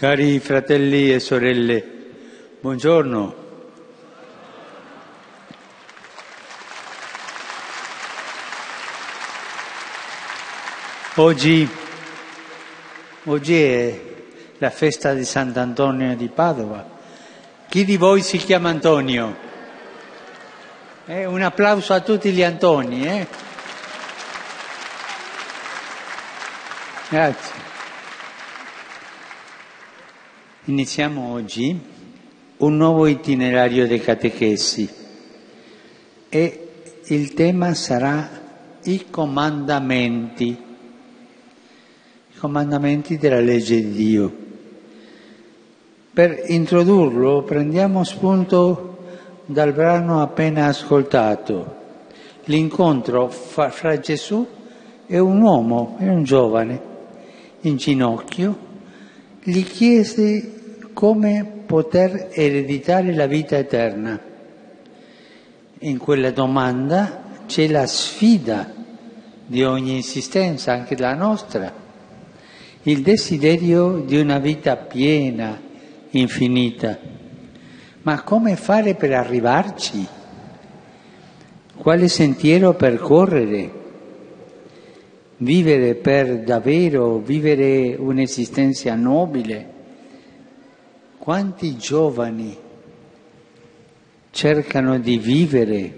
Cari 0.00 0.40
fratelli 0.40 1.12
e 1.12 1.20
sorelle, 1.20 1.84
buongiorno. 2.60 3.34
Oggi, 11.16 11.68
oggi 13.24 13.62
è 13.62 14.00
la 14.56 14.70
festa 14.70 15.12
di 15.12 15.26
Sant'Antonio 15.26 16.16
di 16.16 16.28
Padova. 16.28 16.82
Chi 17.68 17.84
di 17.84 17.98
voi 17.98 18.22
si 18.22 18.38
chiama 18.38 18.70
Antonio? 18.70 19.36
Eh, 21.04 21.26
un 21.26 21.42
applauso 21.42 21.92
a 21.92 22.00
tutti 22.00 22.32
gli 22.32 22.42
Antoni. 22.42 23.06
Eh? 23.06 23.26
Grazie. 27.10 27.69
Iniziamo 30.70 31.32
oggi 31.32 31.76
un 32.58 32.76
nuovo 32.76 33.08
itinerario 33.08 33.88
dei 33.88 34.00
catechesi 34.00 34.88
e 36.28 36.68
il 37.06 37.34
tema 37.34 37.74
sarà 37.74 38.30
i 38.84 39.06
comandamenti, 39.10 40.46
i 40.46 42.38
comandamenti 42.38 43.18
della 43.18 43.40
legge 43.40 43.80
di 43.80 43.90
Dio. 43.90 44.36
Per 46.12 46.44
introdurlo 46.46 47.42
prendiamo 47.42 48.04
spunto 48.04 48.98
dal 49.46 49.72
brano 49.72 50.22
appena 50.22 50.66
ascoltato, 50.66 51.78
l'incontro 52.44 53.28
fra, 53.28 53.70
fra 53.70 53.98
Gesù 53.98 54.46
e 55.04 55.18
un 55.18 55.40
uomo, 55.40 55.96
e 55.98 56.08
un 56.08 56.22
giovane, 56.22 56.80
in 57.62 57.76
ginocchio, 57.76 58.68
gli 59.42 59.64
chiese 59.64 60.58
come 61.00 61.62
poter 61.64 62.28
ereditare 62.30 63.14
la 63.14 63.26
vita 63.26 63.56
eterna. 63.56 64.20
In 65.78 65.96
quella 65.96 66.30
domanda 66.30 67.22
c'è 67.46 67.68
la 67.68 67.86
sfida 67.86 68.70
di 69.46 69.64
ogni 69.64 69.96
esistenza, 69.96 70.74
anche 70.74 70.98
la 70.98 71.14
nostra, 71.14 71.72
il 72.82 73.00
desiderio 73.00 74.00
di 74.00 74.20
una 74.20 74.38
vita 74.40 74.76
piena, 74.76 75.58
infinita. 76.10 76.98
Ma 78.02 78.22
come 78.22 78.56
fare 78.56 78.94
per 78.94 79.14
arrivarci? 79.14 80.06
Quale 81.78 82.08
sentiero 82.08 82.74
percorrere? 82.74 83.70
Vivere 85.38 85.94
per 85.94 86.42
davvero, 86.42 87.16
vivere 87.20 87.96
un'esistenza 87.98 88.94
nobile? 88.94 89.78
Quanti 91.20 91.76
giovani 91.76 92.56
cercano 94.30 94.98
di 94.98 95.18
vivere 95.18 95.92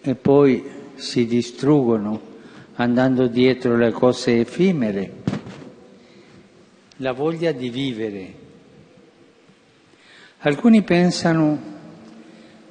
e 0.00 0.14
poi 0.14 0.64
si 0.94 1.26
distruggono 1.26 2.20
andando 2.74 3.26
dietro 3.26 3.76
le 3.76 3.90
cose 3.90 4.38
effimere? 4.38 5.12
La 6.98 7.10
voglia 7.10 7.50
di 7.50 7.68
vivere. 7.68 8.34
Alcuni 10.38 10.82
pensano 10.82 11.60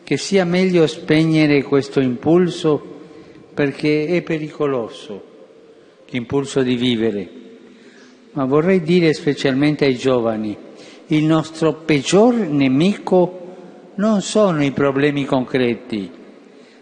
che 0.05 0.15
sia 0.15 0.45
meglio 0.45 0.87
spegnere 0.87 1.63
questo 1.63 1.99
impulso 1.99 3.01
perché 3.53 4.05
è 4.05 4.21
pericoloso, 4.21 5.23
l'impulso 6.11 6.61
di 6.63 6.75
vivere. 6.75 7.29
Ma 8.31 8.45
vorrei 8.45 8.81
dire 8.81 9.11
specialmente 9.11 9.83
ai 9.83 9.97
giovani, 9.97 10.67
il 11.11 11.25
nostro 11.25 11.73
peggior 11.73 12.35
nemico 12.35 13.37
non 13.95 14.21
sono 14.21 14.63
i 14.63 14.71
problemi 14.71 15.25
concreti, 15.25 16.09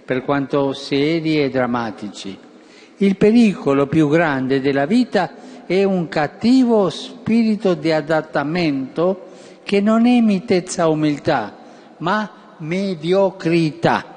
per 0.04 0.24
quanto 0.24 0.74
seri 0.74 1.42
e 1.42 1.50
drammatici. 1.50 2.38
Il 2.98 3.16
pericolo 3.16 3.88
più 3.88 4.10
grande 4.10 4.60
della 4.60 4.86
vita 4.86 5.66
è 5.66 5.84
un 5.84 6.10
cattivo 6.10 6.90
spirito 6.90 7.74
di 7.74 7.92
adattamento 7.92 9.28
che 9.64 9.80
non 9.80 10.06
è 10.06 10.20
mitezza 10.20 10.90
umiltà, 10.90 11.56
ma 12.00 12.56
mediocrità, 12.58 14.14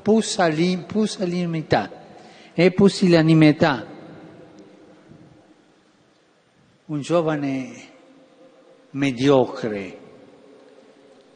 pusilanimità 0.00 1.90
e 2.54 2.70
pusilanimità. 2.70 3.86
Un 6.86 7.00
giovane 7.00 7.94
mediocre 8.96 9.98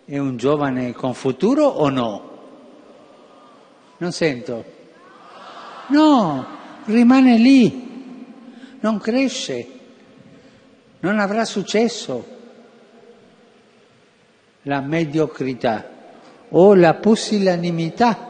è 0.06 0.16
un 0.16 0.38
giovane 0.38 0.93
con 0.93 1.12
futuro 1.12 1.66
o 1.66 1.91
no? 1.91 2.28
Non 3.98 4.12
sento. 4.12 4.65
No, 5.88 6.47
rimane 6.87 7.37
lì, 7.37 8.25
non 8.81 8.98
cresce, 8.98 9.69
non 11.00 11.19
avrà 11.19 11.44
successo. 11.44 12.38
La 14.62 14.81
mediocrità 14.81 15.88
o 16.48 16.75
la 16.75 16.94
pusillanimità, 16.94 18.28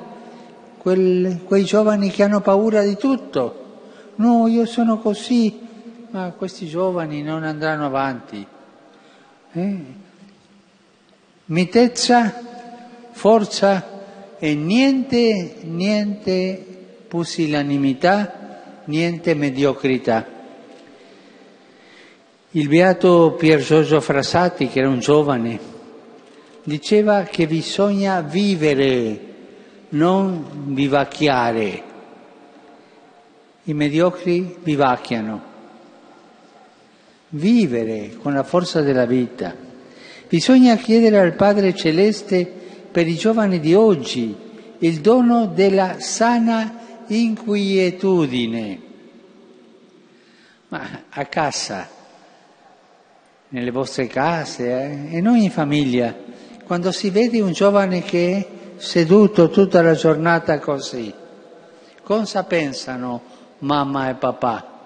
quel, 0.76 1.41
quei 1.44 1.64
giovani 1.64 2.10
che 2.10 2.24
hanno 2.24 2.41
paura 2.41 2.82
di 2.82 2.97
tutto. 2.97 3.78
No, 4.16 4.48
io 4.48 4.66
sono 4.66 4.98
così, 4.98 5.60
ma 6.10 6.32
questi 6.32 6.66
giovani 6.66 7.22
non 7.22 7.44
andranno 7.44 7.86
avanti. 7.86 8.47
Eh? 9.52 9.76
Mitezza, 11.46 12.32
forza 13.10 14.36
e 14.38 14.54
niente, 14.54 15.56
niente 15.62 16.64
pusillanimità, 17.08 18.82
niente 18.84 19.34
mediocrità. 19.34 20.24
Il 22.52 22.68
beato 22.68 23.34
Pier 23.36 23.60
Giorgio 23.60 24.00
Frassati, 24.00 24.68
che 24.68 24.78
era 24.78 24.88
un 24.88 25.00
giovane, 25.00 25.58
diceva 26.62 27.22
che 27.24 27.48
bisogna 27.48 28.20
vivere, 28.20 29.20
non 29.90 30.72
vivacchiare. 30.72 31.82
I 33.64 33.74
mediocri 33.74 34.56
vivacchiano 34.62 35.49
vivere 37.30 38.16
con 38.20 38.34
la 38.34 38.42
forza 38.42 38.80
della 38.80 39.06
vita. 39.06 39.54
Bisogna 40.28 40.76
chiedere 40.76 41.18
al 41.18 41.34
Padre 41.34 41.74
Celeste 41.74 42.44
per 42.91 43.06
i 43.06 43.16
giovani 43.16 43.60
di 43.60 43.74
oggi 43.74 44.36
il 44.78 45.00
dono 45.00 45.46
della 45.46 46.00
sana 46.00 46.78
inquietudine. 47.06 48.80
Ma 50.68 51.02
a 51.08 51.24
casa, 51.26 51.88
nelle 53.48 53.70
vostre 53.70 54.06
case, 54.06 54.70
eh, 54.70 55.18
in 55.18 55.26
ogni 55.26 55.50
famiglia, 55.50 56.14
quando 56.64 56.92
si 56.92 57.10
vede 57.10 57.41
un 57.41 57.52
giovane 57.52 58.02
che 58.02 58.36
è 58.36 58.80
seduto 58.80 59.50
tutta 59.50 59.82
la 59.82 59.94
giornata 59.94 60.60
così, 60.60 61.12
cosa 62.04 62.44
pensano 62.44 63.22
mamma 63.58 64.10
e 64.10 64.14
papà? 64.14 64.79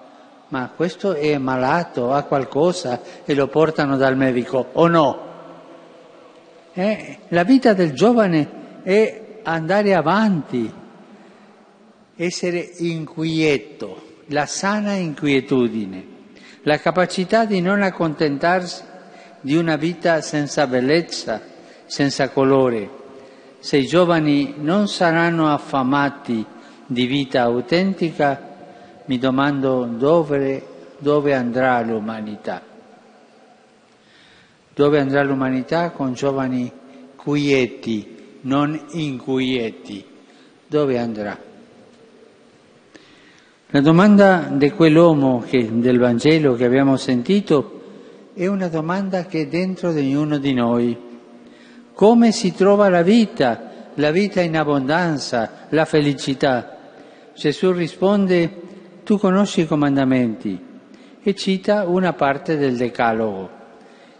Ma 0.49 0.71
questo 0.75 1.13
è 1.13 1.37
malato, 1.37 2.11
ha 2.11 2.23
qualcosa 2.23 3.01
e 3.25 3.33
lo 3.33 3.47
portano 3.47 3.97
dal 3.97 4.15
medico 4.15 4.69
o 4.73 4.87
no? 4.87 5.25
Eh, 6.73 7.17
la 7.29 7.43
vita 7.43 7.73
del 7.73 7.93
giovane 7.93 8.81
è 8.83 9.39
andare 9.43 9.95
avanti, 9.95 10.71
essere 12.15 12.69
inquieto, 12.77 14.19
la 14.27 14.45
sana 14.45 14.93
inquietudine, 14.93 16.05
la 16.63 16.79
capacità 16.79 17.45
di 17.45 17.61
non 17.61 17.81
accontentarsi 17.81 18.83
di 19.41 19.55
una 19.55 19.75
vita 19.75 20.21
senza 20.21 20.67
bellezza, 20.67 21.41
senza 21.85 22.29
colore. 22.29 23.03
Se 23.59 23.77
i 23.77 23.85
giovani 23.85 24.55
non 24.57 24.87
saranno 24.87 25.51
affamati 25.51 26.45
di 26.85 27.05
vita 27.05 27.41
autentica, 27.43 28.54
mi 29.05 29.17
domando 29.17 29.85
dove, 29.85 30.65
dove 30.97 31.33
andrà 31.33 31.81
l'umanità. 31.81 32.61
Dove 34.73 34.99
andrà 34.99 35.23
l'umanità 35.23 35.91
con 35.91 36.13
giovani 36.13 36.71
quieti, 37.15 38.39
non 38.41 38.79
inquieti? 38.91 40.05
Dove 40.67 40.97
andrà? 40.97 41.37
La 43.69 43.81
domanda 43.81 44.49
di 44.51 44.69
quell'uomo 44.71 45.43
che, 45.45 45.67
del 45.79 45.99
Vangelo 45.99 46.55
che 46.55 46.65
abbiamo 46.65 46.97
sentito 46.97 47.81
è 48.33 48.47
una 48.47 48.67
domanda 48.67 49.25
che 49.25 49.41
è 49.41 49.47
dentro 49.47 49.91
di 49.91 49.99
ognuno 49.99 50.37
di 50.37 50.53
noi. 50.53 50.97
Come 51.93 52.31
si 52.31 52.53
trova 52.53 52.89
la 52.89 53.01
vita, 53.01 53.89
la 53.93 54.11
vita 54.11 54.41
in 54.41 54.57
abbondanza, 54.57 55.67
la 55.69 55.85
felicità? 55.85 56.77
Gesù 57.33 57.71
risponde 57.71 58.64
tu 59.05 59.19
conosci 59.19 59.61
i 59.61 59.67
comandamenti 59.67 60.59
e 61.21 61.35
cita 61.35 61.87
una 61.87 62.13
parte 62.13 62.57
del 62.57 62.75
Decalogo. 62.75 63.49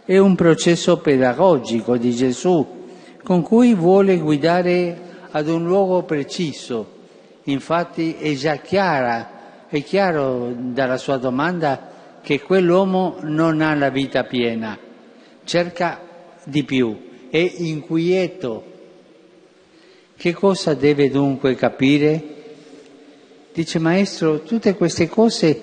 È 0.04 0.16
un 0.16 0.36
processo 0.36 0.98
pedagogico 0.98 1.96
di 1.96 2.14
Gesù 2.14 2.84
con 3.24 3.42
cui 3.42 3.74
vuole 3.74 4.16
guidare 4.16 4.96
ad 5.32 5.48
un 5.48 5.64
luogo 5.64 6.04
preciso. 6.04 6.94
Infatti 7.44 8.14
è 8.14 8.32
già 8.34 8.58
chiara, 8.58 9.66
è 9.68 9.82
chiaro 9.82 10.54
dalla 10.56 10.98
sua 10.98 11.16
domanda 11.16 12.20
che 12.22 12.40
quell'uomo 12.40 13.16
non 13.22 13.62
ha 13.62 13.74
la 13.74 13.90
vita 13.90 14.22
piena, 14.22 14.78
cerca 15.42 16.00
di 16.44 16.62
più, 16.62 16.96
è 17.28 17.54
inquieto. 17.56 18.62
Che 20.16 20.32
cosa 20.32 20.74
deve 20.74 21.10
dunque 21.10 21.56
capire? 21.56 22.34
Dice 23.56 23.78
Maestro, 23.78 24.42
tutte 24.42 24.74
queste 24.74 25.08
cose, 25.08 25.58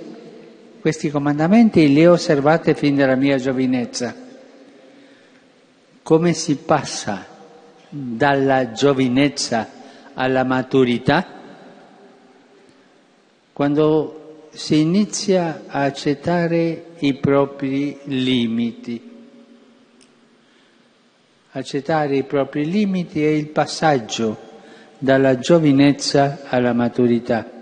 questi 0.81 1.12
comandamenti 1.12 1.94
li 1.94 2.07
ho 2.07 2.13
osservati 2.13 2.74
fin 2.74 2.95
dalla 2.95 3.13
mia 3.13 3.38
giovinezza. 3.38 4.16
Come 6.01 6.34
si 6.34 6.56
passa 6.56 7.24
dalla 7.88 8.72
giovinezza 8.72 9.69
alla 10.16 10.44
maturità? 10.44 11.24
Quando 13.54 14.48
si 14.50 14.80
inizia 14.80 15.66
a 15.68 15.84
accettare 15.84 16.86
i 16.98 17.13
propri 17.13 18.00
limiti. 18.06 19.12
Accettare 21.51 22.16
i 22.16 22.24
propri 22.24 22.66
limiti 22.68 23.24
è 23.24 23.30
il 23.30 23.50
passaggio 23.50 24.36
dalla 24.98 25.38
giovinezza 25.38 26.39
alla 26.46 26.74
maturità. 26.74 27.52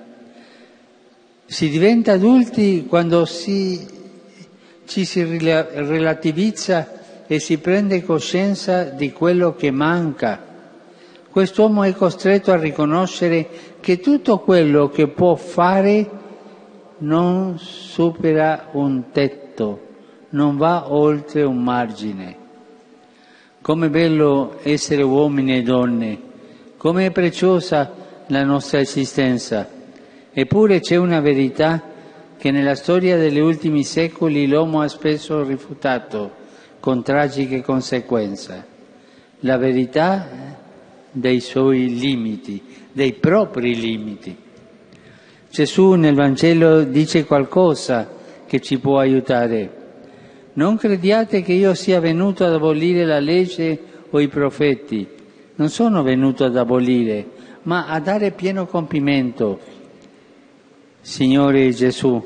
Si 1.51 1.67
diventa 1.67 2.13
adulti 2.13 2.85
quando 2.87 3.25
si, 3.25 3.85
ci 4.85 5.03
si 5.03 5.21
relativizza 5.21 7.25
e 7.27 7.39
si 7.39 7.57
prende 7.57 8.03
coscienza 8.03 8.83
di 8.83 9.11
quello 9.11 9.53
che 9.53 9.69
manca. 9.69 10.41
Quest'uomo 11.29 11.83
è 11.83 11.93
costretto 11.93 12.53
a 12.53 12.57
riconoscere 12.57 13.49
che 13.81 13.99
tutto 13.99 14.39
quello 14.39 14.87
che 14.87 15.09
può 15.09 15.35
fare 15.35 16.09
non 16.99 17.59
supera 17.59 18.69
un 18.71 19.11
tetto, 19.11 19.87
non 20.29 20.55
va 20.55 20.93
oltre 20.93 21.43
un 21.43 21.61
margine. 21.61 22.37
Com'è 23.61 23.89
bello 23.89 24.57
essere 24.63 25.01
uomini 25.01 25.57
e 25.57 25.63
donne, 25.63 26.21
com'è 26.77 27.11
preziosa 27.11 27.91
la 28.27 28.45
nostra 28.45 28.79
esistenza. 28.79 29.79
Eppure 30.33 30.79
c'è 30.79 30.95
una 30.95 31.19
verità 31.19 31.81
che 32.37 32.51
nella 32.51 32.75
storia 32.75 33.17
degli 33.17 33.39
ultimi 33.39 33.83
secoli 33.83 34.47
l'uomo 34.47 34.79
ha 34.79 34.87
spesso 34.87 35.43
rifiutato 35.43 36.31
con 36.79 37.03
tragiche 37.03 37.61
conseguenze. 37.61 38.65
La 39.41 39.57
verità 39.57 40.27
dei 41.11 41.41
suoi 41.41 41.99
limiti, 41.99 42.63
dei 42.93 43.11
propri 43.11 43.75
limiti. 43.75 44.35
Gesù 45.49 45.95
nel 45.95 46.15
Vangelo 46.15 46.83
dice 46.83 47.25
qualcosa 47.25 48.09
che 48.47 48.61
ci 48.61 48.79
può 48.79 48.99
aiutare. 48.99 49.79
Non 50.53 50.77
crediate 50.77 51.41
che 51.41 51.51
io 51.51 51.73
sia 51.73 51.99
venuto 51.99 52.45
ad 52.45 52.53
abolire 52.53 53.03
la 53.03 53.19
legge 53.19 53.77
o 54.09 54.19
i 54.21 54.29
profeti. 54.29 55.05
Non 55.55 55.69
sono 55.69 56.03
venuto 56.03 56.45
ad 56.45 56.55
abolire, 56.55 57.27
ma 57.63 57.87
a 57.87 57.99
dare 57.99 58.31
pieno 58.31 58.65
compimento 58.65 59.59
Signore 61.03 61.71
Gesù, 61.71 62.23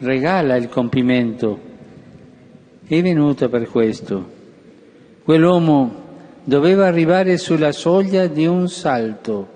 regala 0.00 0.56
il 0.56 0.68
compimento. 0.68 1.58
È 2.86 3.00
venuto 3.00 3.48
per 3.48 3.66
questo. 3.70 4.30
Quell'uomo 5.24 6.02
doveva 6.44 6.86
arrivare 6.86 7.38
sulla 7.38 7.72
soglia 7.72 8.26
di 8.26 8.44
un 8.44 8.68
salto 8.68 9.48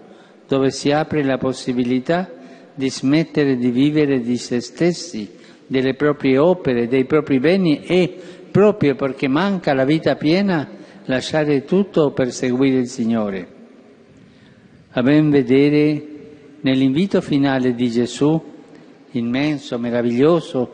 dove 0.49 0.71
si 0.71 0.91
apre 0.91 1.23
la 1.25 1.37
possibilità 1.37 2.31
di 2.75 2.89
smettere 2.89 3.57
di 3.57 3.71
vivere 3.71 4.21
di 4.21 4.39
se 4.39 4.61
stessi, 4.61 5.33
delle 5.67 5.93
proprie 5.93 6.39
opere, 6.39 6.89
dei 6.89 7.05
propri 7.05 7.39
beni 7.39 7.83
e, 7.83 8.17
proprio 8.51 8.95
perché 8.95 9.29
manca 9.29 9.75
la 9.75 9.85
vita 9.85 10.17
piena, 10.17 10.67
lasciare 11.05 11.65
tutto 11.65 12.13
per 12.13 12.33
seguire 12.33 12.79
il 12.79 12.89
Signore. 12.89 13.47
A 14.93 15.03
ben 15.03 15.29
vedere 15.29 16.15
Nell'invito 16.67 17.21
finale 17.21 17.77
di 17.77 17.89
Gesù, 17.89 18.43
immenso, 19.13 19.79
meraviglioso, 19.79 20.69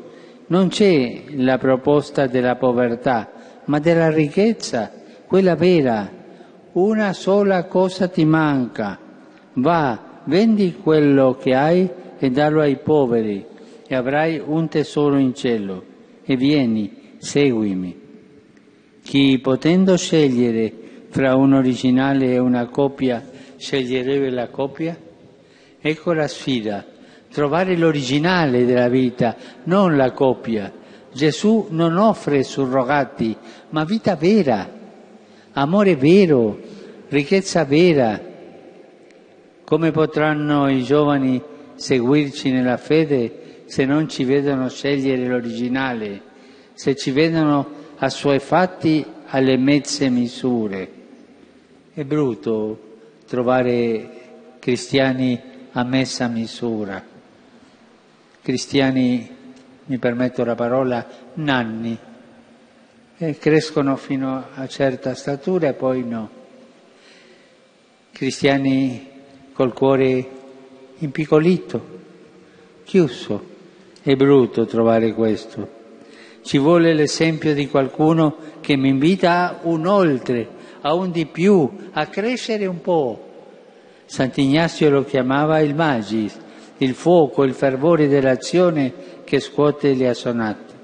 non 0.47 0.69
c'è 0.69 1.25
la 1.35 1.59
proposta 1.59 2.27
della 2.27 2.57
povertà, 2.57 3.31
ma 3.67 3.79
della 3.79 4.09
ricchezza, 4.09 4.91
quella 5.27 5.55
vera. 5.55 6.11
Una 6.73 7.13
sola 7.13 7.65
cosa 7.65 8.09
ti 8.09 8.25
manca. 8.25 8.99
Va, 9.53 10.23
vendi 10.25 10.77
quello 10.83 11.37
che 11.39 11.55
hai 11.55 11.87
e 12.19 12.31
dallo 12.31 12.63
ai 12.63 12.79
poveri 12.79 13.45
e 13.87 13.95
avrai 13.95 14.41
un 14.43 14.69
tesoro 14.69 15.19
in 15.19 15.35
cielo. 15.35 15.85
E 16.25 16.37
vieni, 16.37 17.17
seguimi. 17.19 18.01
Chi 19.03 19.39
potendo 19.41 19.99
scegliere 19.99 20.73
fra 21.11 21.37
un 21.37 21.53
originale 21.53 22.33
e 22.33 22.39
una 22.39 22.65
copia, 22.69 23.23
sceglierebbe 23.59 24.31
la 24.31 24.49
copia? 24.49 25.02
Ecco 25.85 26.13
la 26.13 26.29
sfida, 26.29 26.85
trovare 27.29 27.77
l'originale 27.77 28.65
della 28.65 28.89
vita, 28.89 29.35
non 29.65 29.97
la 29.97 30.13
copia. 30.13 30.73
Gesù 31.13 31.67
non 31.71 31.97
offre 31.97 32.45
surrogati, 32.45 33.37
ma 33.71 33.83
vita 33.83 34.15
vera, 34.15 34.71
amore 35.55 35.97
vero, 35.97 36.57
ricchezza 37.09 37.65
vera. 37.65 38.21
Come 39.65 39.91
potranno 39.91 40.71
i 40.71 40.85
giovani 40.85 41.43
seguirci 41.75 42.53
nella 42.53 42.77
fede 42.77 43.65
se 43.65 43.85
non 43.85 44.09
ci 44.09 44.23
vedono 44.23 44.69
scegliere 44.69 45.27
l'originale, 45.27 46.23
se 46.75 46.95
ci 46.95 47.11
vedono 47.11 47.69
assuefatti 47.97 49.05
alle 49.27 49.57
mezze 49.57 50.09
misure? 50.11 50.91
È 51.93 52.05
brutto 52.05 52.79
trovare 53.27 54.11
cristiani 54.61 55.51
a 55.73 55.85
messa 55.85 56.29
misura. 56.29 57.03
Cristiani, 58.43 59.37
mi 59.87 59.99
permetto 59.99 60.45
la 60.45 60.55
parola, 60.55 61.07
nanni, 61.35 61.99
e 63.17 63.39
crescono 63.39 63.97
fino 63.97 64.47
a 64.55 64.67
certa 64.67 65.15
statura 65.15 65.69
e 65.69 65.75
poi 65.75 66.05
no. 66.05 66.31
Cristiani 68.11 69.09
col 69.53 69.73
cuore 69.73 70.29
impiccolito, 70.99 72.01
chiuso. 72.85 73.51
È 74.03 74.17
brutto 74.17 74.67
trovare 74.67 75.13
questo. 75.13 75.81
Ci 76.43 76.59
vuole 76.59 76.93
l'esempio 76.93 77.55
di 77.55 77.69
qualcuno 77.69 78.37
che 78.61 78.77
mi 78.77 78.89
invita 78.89 79.49
a 79.49 79.59
un 79.63 79.87
oltre, 79.87 80.49
a 80.81 80.93
un 80.93 81.13
di 81.13 81.27
più, 81.27 81.71
a 81.93 82.07
crescere 82.07 82.67
un 82.67 82.81
po', 82.81 83.32
Sant'Ignazio 84.13 84.91
lo 84.91 85.05
chiamava 85.05 85.61
il 85.61 85.75
magis, 85.75 86.39
il 86.77 86.93
fuoco, 86.93 87.45
il 87.45 87.55
fervore 87.55 88.09
dell'azione 88.09 88.93
che 89.25 89.41
scuote 89.41 89.95
le 89.95 90.07
assonate. 90.11 90.75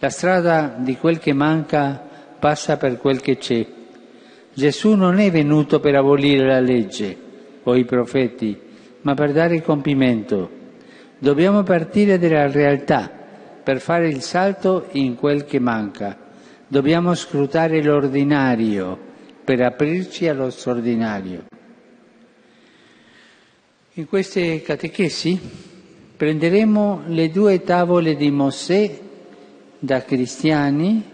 La 0.00 0.10
strada 0.10 0.74
di 0.76 0.96
quel 0.96 1.20
che 1.20 1.32
manca 1.32 2.04
passa 2.36 2.76
per 2.78 2.98
quel 2.98 3.20
che 3.20 3.36
c'è. 3.36 3.64
Gesù 4.52 4.96
non 4.96 5.20
è 5.20 5.30
venuto 5.30 5.78
per 5.78 5.94
abolire 5.94 6.44
la 6.48 6.58
legge 6.58 7.16
o 7.62 7.76
i 7.76 7.84
profeti, 7.84 8.58
ma 9.02 9.14
per 9.14 9.30
dare 9.30 9.62
compimento. 9.62 10.50
Dobbiamo 11.16 11.62
partire 11.62 12.18
dalla 12.18 12.50
realtà 12.50 13.08
per 13.62 13.78
fare 13.78 14.08
il 14.08 14.22
salto 14.22 14.88
in 14.94 15.14
quel 15.14 15.44
che 15.44 15.60
manca. 15.60 16.18
Dobbiamo 16.66 17.14
scrutare 17.14 17.80
l'ordinario 17.80 18.98
per 19.44 19.62
aprirci 19.62 20.26
allo 20.26 20.50
straordinario. 20.50 21.49
In 24.00 24.08
queste 24.08 24.62
catechesi 24.62 25.38
prenderemo 26.16 27.02
le 27.08 27.30
due 27.30 27.62
tavole 27.62 28.16
di 28.16 28.30
Mosè 28.30 28.98
da 29.78 30.02
cristiani 30.04 31.04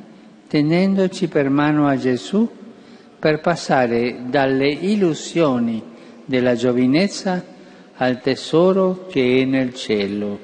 tenendoci 0.46 1.26
per 1.26 1.50
mano 1.50 1.88
a 1.88 1.96
Gesù 1.96 2.48
per 3.18 3.40
passare 3.40 4.18
dalle 4.28 4.68
illusioni 4.68 5.82
della 6.24 6.54
giovinezza 6.54 7.44
al 7.94 8.20
tesoro 8.20 9.06
che 9.08 9.40
è 9.40 9.44
nel 9.44 9.74
cielo, 9.74 10.38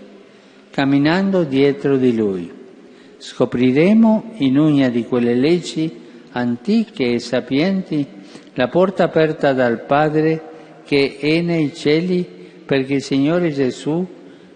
camminando 0.70 1.44
dietro 1.44 1.96
di 1.96 2.12
Lui. 2.12 2.52
Scopriremo 3.18 4.32
in 4.38 4.58
una 4.58 4.88
di 4.88 5.04
quelle 5.04 5.36
leggi 5.36 5.96
antiche 6.32 7.12
e 7.12 7.18
sapienti 7.20 8.04
la 8.54 8.66
porta 8.66 9.04
aperta 9.04 9.52
dal 9.52 9.84
Padre 9.84 10.50
che 10.84 11.18
è 11.20 11.40
nei 11.40 11.74
cieli 11.74 12.22
perché 12.64 12.94
il 12.94 13.02
Signore 13.02 13.50
Gesù, 13.50 14.06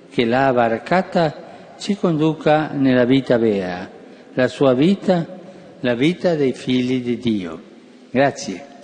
che 0.09 0.25
l'ha 0.25 0.51
varcata, 0.53 1.75
ci 1.79 1.95
conduca 1.97 2.73
nella 2.73 3.05
vita 3.05 3.37
vera, 3.37 3.91
la 4.33 4.49
sua 4.49 4.75
vita, 4.75 5.27
la 5.81 5.95
vita 5.95 6.35
dei 6.35 6.53
figli 6.53 7.03
di 7.03 7.19
Dio. 7.19 7.63
Grazie. 8.11 8.75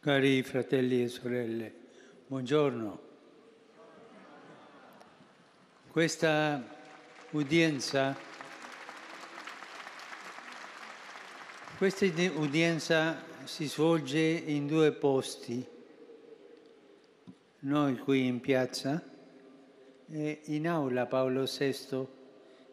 Cari 0.00 0.42
fratelli 0.42 1.02
e 1.02 1.08
sorelle, 1.08 1.72
buongiorno. 2.28 3.00
Questa 5.90 6.62
udienza, 7.30 8.16
questa 11.76 12.06
udienza 12.36 13.20
si 13.44 13.66
svolge 13.66 14.20
in 14.20 14.66
due 14.66 14.92
posti, 14.92 15.66
noi 17.60 17.96
qui 17.98 18.26
in 18.26 18.40
piazza 18.40 19.02
e 20.10 20.40
in 20.44 20.68
aula 20.68 21.06
Paolo 21.06 21.44
VI 21.44 22.06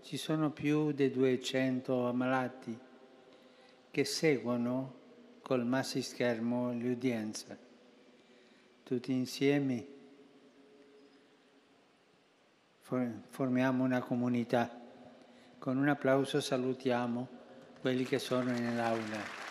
ci 0.03 0.17
sono 0.17 0.51
più 0.51 0.91
di 0.91 1.09
200 1.09 2.07
ammalati 2.07 2.77
che 3.89 4.05
seguono 4.05 4.93
col 5.41 5.65
massi 5.65 6.03
schermo 6.03 6.71
l'udienza. 6.73 7.57
Tutti 8.83 9.11
insieme 9.11 9.87
formiamo 12.81 13.83
una 13.83 14.01
comunità. 14.01 14.81
Con 15.57 15.77
un 15.77 15.89
applauso 15.89 16.39
salutiamo 16.39 17.27
quelli 17.81 18.03
che 18.03 18.19
sono 18.19 18.51
nell'aula. 18.51 19.44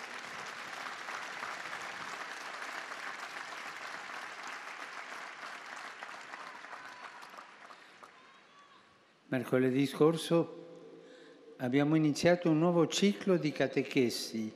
Mercoledì 9.35 9.85
scorso 9.87 11.57
abbiamo 11.57 11.97
iniziato 11.97 12.51
un 12.51 12.61
nuovo 12.61 12.87
ciclo 12.87 13.37
di 13.37 13.51
catechesi 13.51 14.53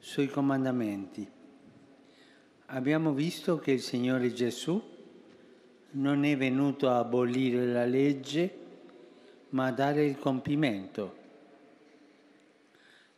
sui 0.00 0.26
comandamenti. 0.26 1.24
Abbiamo 2.66 3.12
visto 3.12 3.60
che 3.60 3.70
il 3.70 3.80
Signore 3.80 4.32
Gesù 4.32 4.82
non 5.92 6.24
è 6.24 6.36
venuto 6.36 6.88
a 6.88 6.98
abolire 6.98 7.64
la 7.64 7.84
legge, 7.84 8.52
ma 9.50 9.66
a 9.66 9.72
dare 9.72 10.06
il 10.06 10.18
compimento. 10.18 11.16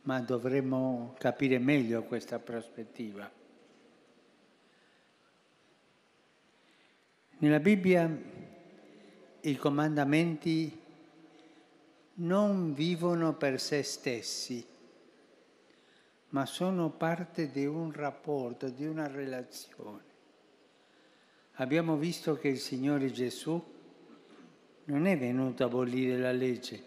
Ma 0.03 0.21
dovremmo 0.21 1.15
capire 1.19 1.59
meglio 1.59 2.03
questa 2.03 2.39
prospettiva. 2.39 3.33
Nella 7.39 7.61
Bibbia 7.61 8.34
i 9.47 9.57
comandamenti 9.57 10.81
non 12.15 12.73
vivono 12.73 13.35
per 13.35 13.61
se 13.61 13.83
stessi, 13.83 14.65
ma 16.31 16.47
sono 16.47 16.91
parte 16.91 17.51
di 17.51 17.67
un 17.67 17.93
rapporto, 17.93 18.71
di 18.71 18.87
una 18.87 19.07
relazione. 19.07 20.13
Abbiamo 21.57 21.97
visto 21.97 22.39
che 22.39 22.49
il 22.49 22.59
Signore 22.59 23.11
Gesù 23.11 23.63
non 24.85 25.07
è 25.07 25.19
venuto 25.19 25.63
a 25.63 25.67
abolire 25.67 26.19
la 26.19 26.33
legge, 26.33 26.83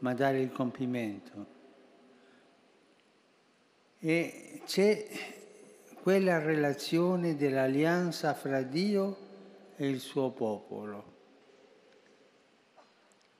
ma 0.00 0.10
a 0.10 0.14
dare 0.14 0.40
il 0.40 0.52
compimento. 0.52 1.54
E 3.98 4.60
c'è 4.66 5.06
quella 6.02 6.38
relazione 6.38 7.36
dell'alleanza 7.36 8.34
fra 8.34 8.60
Dio 8.60 9.16
e 9.76 9.88
il 9.88 10.00
suo 10.00 10.30
popolo. 10.30 11.15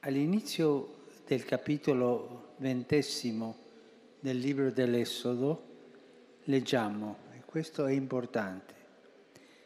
All'inizio 0.06 1.08
del 1.26 1.44
capitolo 1.44 2.52
ventesimo 2.58 3.56
del 4.20 4.38
libro 4.38 4.70
dell'Esodo 4.70 5.64
leggiamo, 6.44 7.16
e 7.32 7.42
questo 7.44 7.86
è 7.86 7.92
importante, 7.92 8.74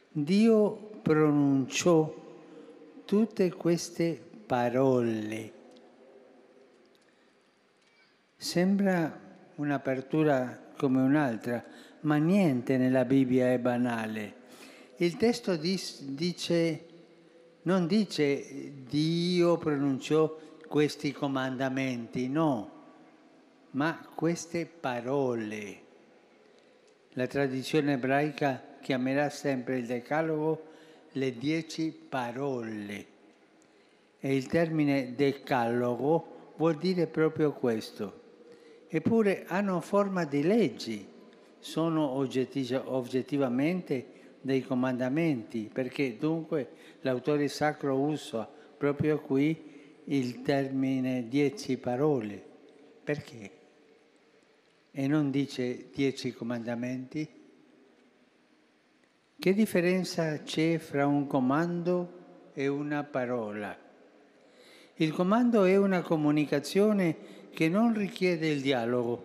Dio 0.09 0.71
pronunciò 1.03 2.15
tutte 3.05 3.53
queste 3.53 4.19
parole. 4.47 5.53
Sembra 8.35 9.21
un'apertura 9.57 10.73
come 10.79 11.03
un'altra, 11.03 11.63
ma 12.01 12.17
niente 12.17 12.79
nella 12.79 13.05
Bibbia 13.05 13.53
è 13.53 13.59
banale. 13.59 14.37
Il 14.97 15.19
testo 15.19 15.55
dice 15.57 16.87
non 17.63 17.87
dice 17.87 18.73
Dio 18.89 19.59
pronunciò 19.59 20.39
questi 20.67 21.13
comandamenti, 21.13 22.29
no, 22.29 22.71
ma 23.73 24.07
queste 24.15 24.67
parole. 24.67 25.89
La 27.15 27.27
tradizione 27.27 27.95
ebraica 27.95 28.63
chiamerà 28.81 29.29
sempre 29.31 29.79
il 29.79 29.87
decalogo 29.87 30.69
le 31.13 31.37
dieci 31.37 31.91
parole. 31.91 33.07
E 34.21 34.37
il 34.37 34.47
termine 34.47 35.15
decalogo 35.15 36.53
vuol 36.57 36.77
dire 36.77 37.07
proprio 37.07 37.53
questo. 37.53 38.19
Eppure 38.89 39.45
hanno 39.47 39.81
forma 39.81 40.25
di 40.25 40.43
leggi, 40.43 41.07
sono 41.59 42.11
oggettivamente 42.11 44.20
dei 44.41 44.63
comandamenti, 44.63 45.71
perché 45.73 46.17
dunque 46.17 46.71
l'autore 47.01 47.49
sacro 47.49 47.99
usa 47.99 48.49
proprio 48.77 49.21
qui 49.21 49.69
il 50.05 50.43
termine 50.43 51.29
dieci 51.29 51.77
parole. 51.77 52.43
Perché? 53.05 53.51
E 54.91 55.07
non 55.07 55.31
dice 55.31 55.89
dieci 55.93 56.33
comandamenti? 56.33 57.29
Che 59.39 59.55
differenza 59.55 60.43
c'è 60.43 60.79
fra 60.79 61.07
un 61.07 61.27
comando 61.27 62.19
e 62.53 62.67
una 62.67 63.05
parola? 63.05 63.77
Il 64.97 65.13
comando 65.13 65.65
è 65.65 65.77
una 65.77 66.03
comunicazione 66.03 67.17
che 67.55 67.69
non 67.69 67.95
richiede 67.95 68.49
il 68.49 68.61
dialogo. 68.61 69.25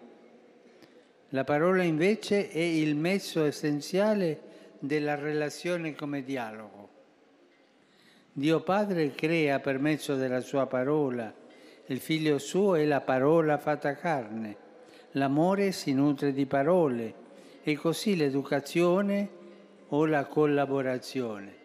La 1.30 1.44
parola 1.44 1.84
invece 1.84 2.50
è 2.50 2.60
il 2.60 2.96
mezzo 2.96 3.44
essenziale 3.44 4.40
della 4.80 5.16
relazione 5.16 5.96
come 5.96 6.24
dialogo. 6.24 6.90
Dio 8.32 8.62
Padre 8.62 9.12
crea 9.12 9.60
per 9.60 9.80
mezzo 9.80 10.16
della 10.16 10.42
sua 10.42 10.66
parola, 10.66 11.34
il 11.86 12.00
figlio 12.00 12.38
suo 12.38 12.76
è 12.76 12.84
la 12.86 13.02
parola 13.02 13.58
fatta 13.58 13.96
carne, 13.96 14.58
l'amore 15.12 15.72
si 15.72 15.94
nutre 15.94 16.34
di 16.34 16.46
parole 16.46 17.14
e 17.64 17.76
così 17.76 18.16
l'educazione 18.16 19.30
o 19.90 20.06
la 20.06 20.26
collaborazione. 20.26 21.64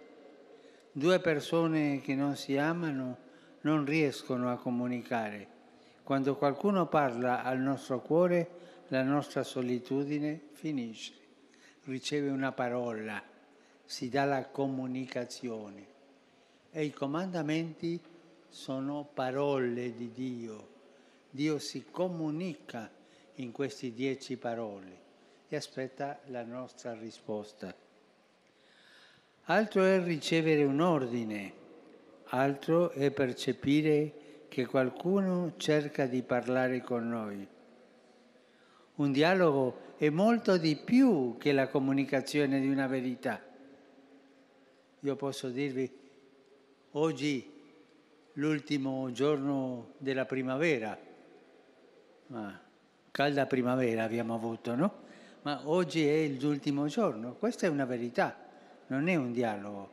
Due 0.92 1.18
persone 1.20 2.00
che 2.00 2.14
non 2.14 2.36
si 2.36 2.56
amano 2.56 3.16
non 3.62 3.84
riescono 3.84 4.50
a 4.50 4.56
comunicare. 4.56 5.46
Quando 6.04 6.36
qualcuno 6.36 6.86
parla 6.86 7.42
al 7.42 7.58
nostro 7.58 8.00
cuore, 8.00 8.48
la 8.88 9.02
nostra 9.02 9.42
solitudine 9.42 10.40
finisce 10.52 11.19
riceve 11.84 12.28
una 12.28 12.52
parola, 12.52 13.22
si 13.84 14.08
dà 14.08 14.24
la 14.24 14.46
comunicazione. 14.46 15.86
E 16.70 16.84
i 16.84 16.92
comandamenti 16.92 18.00
sono 18.48 19.08
parole 19.12 19.94
di 19.94 20.12
Dio. 20.12 20.68
Dio 21.30 21.58
si 21.58 21.86
comunica 21.90 22.90
in 23.36 23.52
queste 23.52 23.92
dieci 23.92 24.36
parole 24.36 24.98
e 25.48 25.56
aspetta 25.56 26.20
la 26.26 26.44
nostra 26.44 26.94
risposta. 26.94 27.74
Altro 29.44 29.84
è 29.84 30.02
ricevere 30.02 30.62
un 30.64 30.80
ordine, 30.80 31.52
altro 32.26 32.90
è 32.90 33.10
percepire 33.10 34.44
che 34.48 34.66
qualcuno 34.66 35.54
cerca 35.56 36.06
di 36.06 36.22
parlare 36.22 36.82
con 36.82 37.08
noi. 37.08 37.46
Un 39.00 39.12
dialogo 39.12 39.94
è 39.96 40.10
molto 40.10 40.58
di 40.58 40.76
più 40.76 41.38
che 41.38 41.52
la 41.52 41.68
comunicazione 41.68 42.60
di 42.60 42.68
una 42.68 42.86
verità. 42.86 43.42
Io 45.00 45.16
posso 45.16 45.48
dirvi, 45.48 45.90
oggi 46.90 47.50
l'ultimo 48.34 49.10
giorno 49.10 49.94
della 49.96 50.26
primavera, 50.26 50.98
ma 52.26 52.60
calda 53.10 53.46
primavera 53.46 54.04
abbiamo 54.04 54.34
avuto, 54.34 54.74
no? 54.74 54.94
Ma 55.42 55.62
oggi 55.64 56.06
è 56.06 56.28
l'ultimo 56.38 56.86
giorno, 56.86 57.36
questa 57.36 57.64
è 57.66 57.70
una 57.70 57.86
verità, 57.86 58.36
non 58.88 59.08
è 59.08 59.16
un 59.16 59.32
dialogo. 59.32 59.90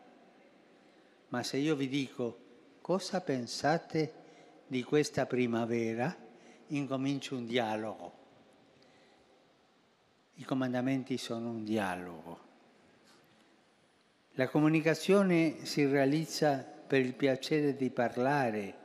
Ma 1.30 1.44
se 1.44 1.56
io 1.56 1.78
vi 1.78 1.88
dico 1.88 2.38
cosa 2.82 3.22
pensate 3.22 4.14
di 4.68 4.84
questa 4.84 5.26
primavera, 5.26 6.14
incomincio 6.68 7.38
un 7.38 7.46
dialogo. 7.46 8.17
I 10.40 10.44
comandamenti 10.44 11.18
sono 11.18 11.50
un 11.50 11.64
dialogo. 11.64 12.40
La 14.34 14.48
comunicazione 14.48 15.66
si 15.66 15.84
realizza 15.88 16.58
per 16.58 17.02
il 17.02 17.16
piacere 17.16 17.76
di 17.76 17.90
parlare 17.90 18.76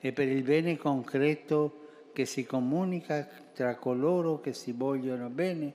e 0.00 0.12
per 0.12 0.28
il 0.28 0.42
bene 0.42 0.78
concreto 0.78 2.08
che 2.14 2.24
si 2.24 2.46
comunica 2.46 3.28
tra 3.52 3.76
coloro 3.76 4.40
che 4.40 4.54
si 4.54 4.72
vogliono 4.72 5.28
bene 5.28 5.74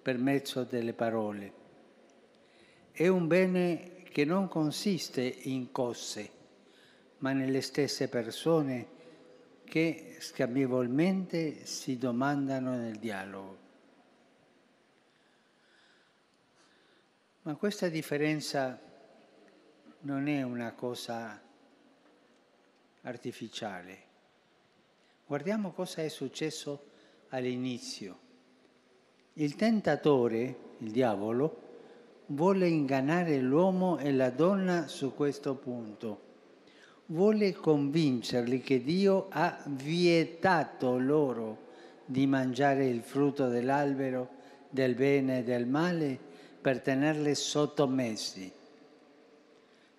per 0.00 0.16
mezzo 0.16 0.62
delle 0.62 0.92
parole. 0.92 1.52
È 2.92 3.08
un 3.08 3.26
bene 3.26 4.04
che 4.12 4.24
non 4.24 4.46
consiste 4.46 5.22
in 5.22 5.72
cose, 5.72 6.30
ma 7.18 7.32
nelle 7.32 7.62
stesse 7.62 8.08
persone 8.08 8.86
che 9.64 10.18
scambievolmente 10.20 11.66
si 11.66 11.98
domandano 11.98 12.76
nel 12.76 12.96
dialogo. 12.98 13.67
Ma 17.48 17.54
questa 17.54 17.88
differenza 17.88 18.78
non 20.00 20.28
è 20.28 20.42
una 20.42 20.72
cosa 20.72 21.40
artificiale. 23.00 23.98
Guardiamo 25.26 25.70
cosa 25.70 26.02
è 26.02 26.08
successo 26.08 26.90
all'inizio. 27.30 28.18
Il 29.32 29.56
tentatore, 29.56 30.56
il 30.80 30.90
diavolo, 30.90 31.62
vuole 32.26 32.68
ingannare 32.68 33.40
l'uomo 33.40 33.96
e 33.96 34.12
la 34.12 34.28
donna 34.28 34.86
su 34.86 35.14
questo 35.14 35.54
punto. 35.54 36.20
Vuole 37.06 37.54
convincerli 37.54 38.60
che 38.60 38.82
Dio 38.82 39.28
ha 39.30 39.58
vietato 39.68 40.98
loro 40.98 41.68
di 42.04 42.26
mangiare 42.26 42.86
il 42.88 43.00
frutto 43.00 43.48
dell'albero 43.48 44.36
del 44.68 44.94
bene 44.94 45.38
e 45.38 45.44
del 45.44 45.66
male 45.66 46.26
per 46.60 46.80
tenerli 46.80 47.34
sottomessi. 47.34 48.52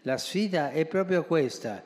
La 0.04 0.18
sfida 0.18 0.72
è 0.72 0.86
proprio 0.86 1.26
questa. 1.26 1.84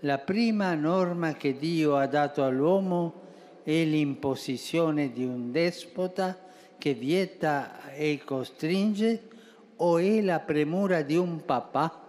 La 0.00 0.18
prima 0.18 0.74
norma 0.74 1.34
che 1.34 1.56
Dio 1.56 1.96
ha 1.96 2.06
dato 2.06 2.44
all'uomo 2.44 3.22
è 3.62 3.82
l'imposizione 3.84 5.12
di 5.12 5.24
un 5.24 5.50
despota 5.50 6.38
che 6.76 6.94
vieta 6.94 7.90
e 7.92 8.20
costringe 8.24 9.28
o 9.76 9.98
è 9.98 10.20
la 10.20 10.40
premura 10.40 11.02
di 11.02 11.16
un 11.16 11.44
papà 11.44 12.02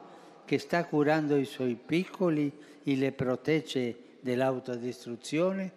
che 0.46 0.60
sta 0.60 0.86
curando 0.86 1.38
i 1.38 1.46
suoi 1.46 1.76
piccoli 1.76 2.52
e 2.84 2.96
le 2.96 3.12
protegge 3.12 4.18
dell'autodistruzione? 4.20 5.72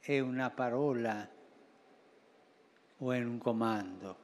È 0.00 0.18
una 0.18 0.50
parola 0.50 1.28
o 2.98 3.12
è 3.12 3.22
un 3.22 3.38
comando? 3.38 4.16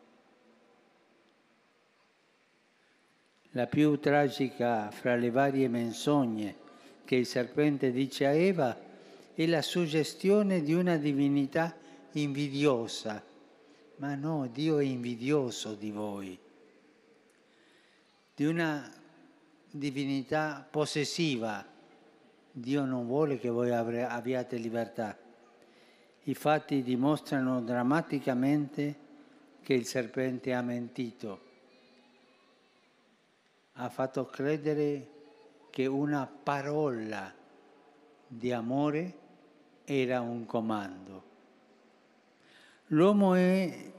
La 3.54 3.66
più 3.66 3.98
tragica 3.98 4.90
fra 4.90 5.16
le 5.16 5.30
varie 5.30 5.68
menzogne 5.68 6.56
che 7.04 7.16
il 7.16 7.26
serpente 7.26 7.90
dice 7.90 8.26
a 8.26 8.30
Eva 8.30 8.78
è 9.34 9.46
la 9.46 9.62
suggestione 9.62 10.62
di 10.62 10.72
una 10.72 10.96
divinità 10.96 11.76
invidiosa. 12.12 13.20
Ma 13.96 14.14
no, 14.14 14.46
Dio 14.46 14.78
è 14.78 14.84
invidioso 14.84 15.74
di 15.74 15.90
voi, 15.90 16.38
di 18.34 18.44
una 18.44 18.88
divinità 19.68 20.66
possessiva. 20.70 21.66
Dio 22.52 22.84
non 22.84 23.06
vuole 23.06 23.38
che 23.38 23.48
voi 23.48 23.72
abbiate 23.72 24.56
libertà. 24.56 25.18
I 26.30 26.34
fatti 26.36 26.84
dimostrano 26.84 27.60
drammaticamente 27.60 28.94
che 29.62 29.74
il 29.74 29.84
serpente 29.84 30.54
ha 30.54 30.62
mentito 30.62 31.40
ha 33.72 33.88
fatto 33.88 34.26
credere 34.26 35.08
che 35.70 35.86
una 35.86 36.26
parola 36.26 37.34
di 38.28 38.52
amore 38.52 39.14
era 39.84 40.20
un 40.20 40.46
comando. 40.46 41.24
L'uomo 42.88 43.34
è 43.34 43.92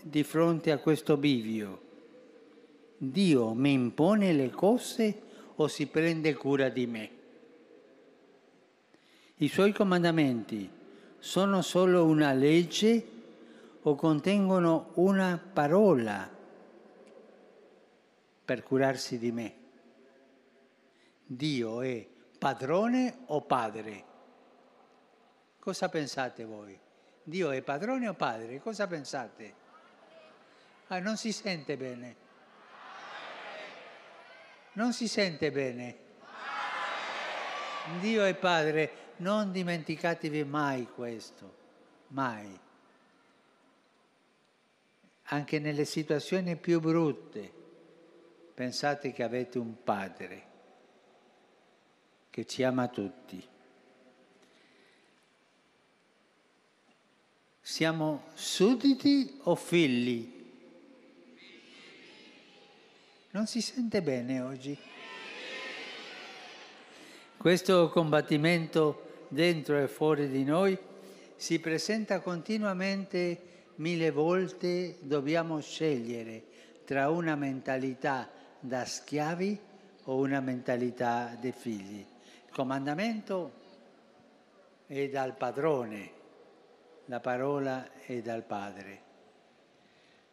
di 0.00 0.22
fronte 0.22 0.72
a 0.72 0.78
questo 0.78 1.18
bivio. 1.18 1.82
Dio 2.96 3.52
mi 3.52 3.74
impone 3.74 4.32
le 4.32 4.48
cose 4.48 5.22
o 5.56 5.68
si 5.68 5.86
prende 5.88 6.32
cura 6.32 6.70
di 6.70 6.86
me? 6.86 7.10
I 9.36 9.48
suoi 9.48 9.72
comandamenti 9.72 10.75
sono 11.26 11.60
solo 11.60 12.04
una 12.04 12.32
legge 12.32 13.04
o 13.82 13.96
contengono 13.96 14.92
una 14.94 15.36
parola 15.52 16.30
per 18.44 18.62
curarsi 18.62 19.18
di 19.18 19.32
me. 19.32 19.54
Dio 21.24 21.80
è 21.80 22.06
padrone 22.38 23.22
o 23.26 23.40
padre? 23.42 24.04
Cosa 25.58 25.88
pensate 25.88 26.44
voi? 26.44 26.78
Dio 27.24 27.50
è 27.50 27.60
padrone 27.60 28.06
o 28.06 28.14
padre? 28.14 28.60
Cosa 28.60 28.86
pensate? 28.86 29.54
Ah, 30.86 31.00
non 31.00 31.16
si 31.16 31.32
sente 31.32 31.76
bene. 31.76 32.16
Non 34.74 34.92
si 34.92 35.08
sente 35.08 35.50
bene. 35.50 35.96
Dio 37.98 38.24
è 38.24 38.34
padre, 38.34 39.05
non 39.18 39.52
dimenticatevi 39.52 40.44
mai 40.44 40.86
questo, 40.94 41.54
mai. 42.08 42.58
Anche 45.28 45.58
nelle 45.58 45.84
situazioni 45.84 46.56
più 46.56 46.80
brutte 46.80 47.52
pensate 48.54 49.12
che 49.12 49.22
avete 49.22 49.58
un 49.58 49.82
padre 49.82 50.44
che 52.30 52.46
ci 52.46 52.62
ama 52.62 52.88
tutti. 52.88 53.44
Siamo 57.60 58.26
sudditi 58.34 59.40
o 59.42 59.54
figli? 59.56 60.34
Non 63.30 63.46
si 63.46 63.60
sente 63.60 64.00
bene 64.00 64.40
oggi? 64.40 64.78
Questo 67.36 67.90
combattimento 67.90 69.05
dentro 69.28 69.78
e 69.78 69.88
fuori 69.88 70.28
di 70.28 70.44
noi 70.44 70.78
si 71.36 71.58
presenta 71.60 72.20
continuamente 72.20 73.54
mille 73.76 74.10
volte, 74.10 74.96
dobbiamo 75.00 75.60
scegliere 75.60 76.44
tra 76.84 77.10
una 77.10 77.34
mentalità 77.34 78.30
da 78.58 78.84
schiavi 78.84 79.58
o 80.04 80.16
una 80.16 80.40
mentalità 80.40 81.36
dei 81.38 81.52
figli. 81.52 81.98
Il 81.98 82.52
comandamento 82.52 83.52
è 84.86 85.08
dal 85.08 85.34
padrone, 85.34 86.10
la 87.06 87.20
parola 87.20 87.88
è 88.06 88.20
dal 88.20 88.44
Padre. 88.44 89.02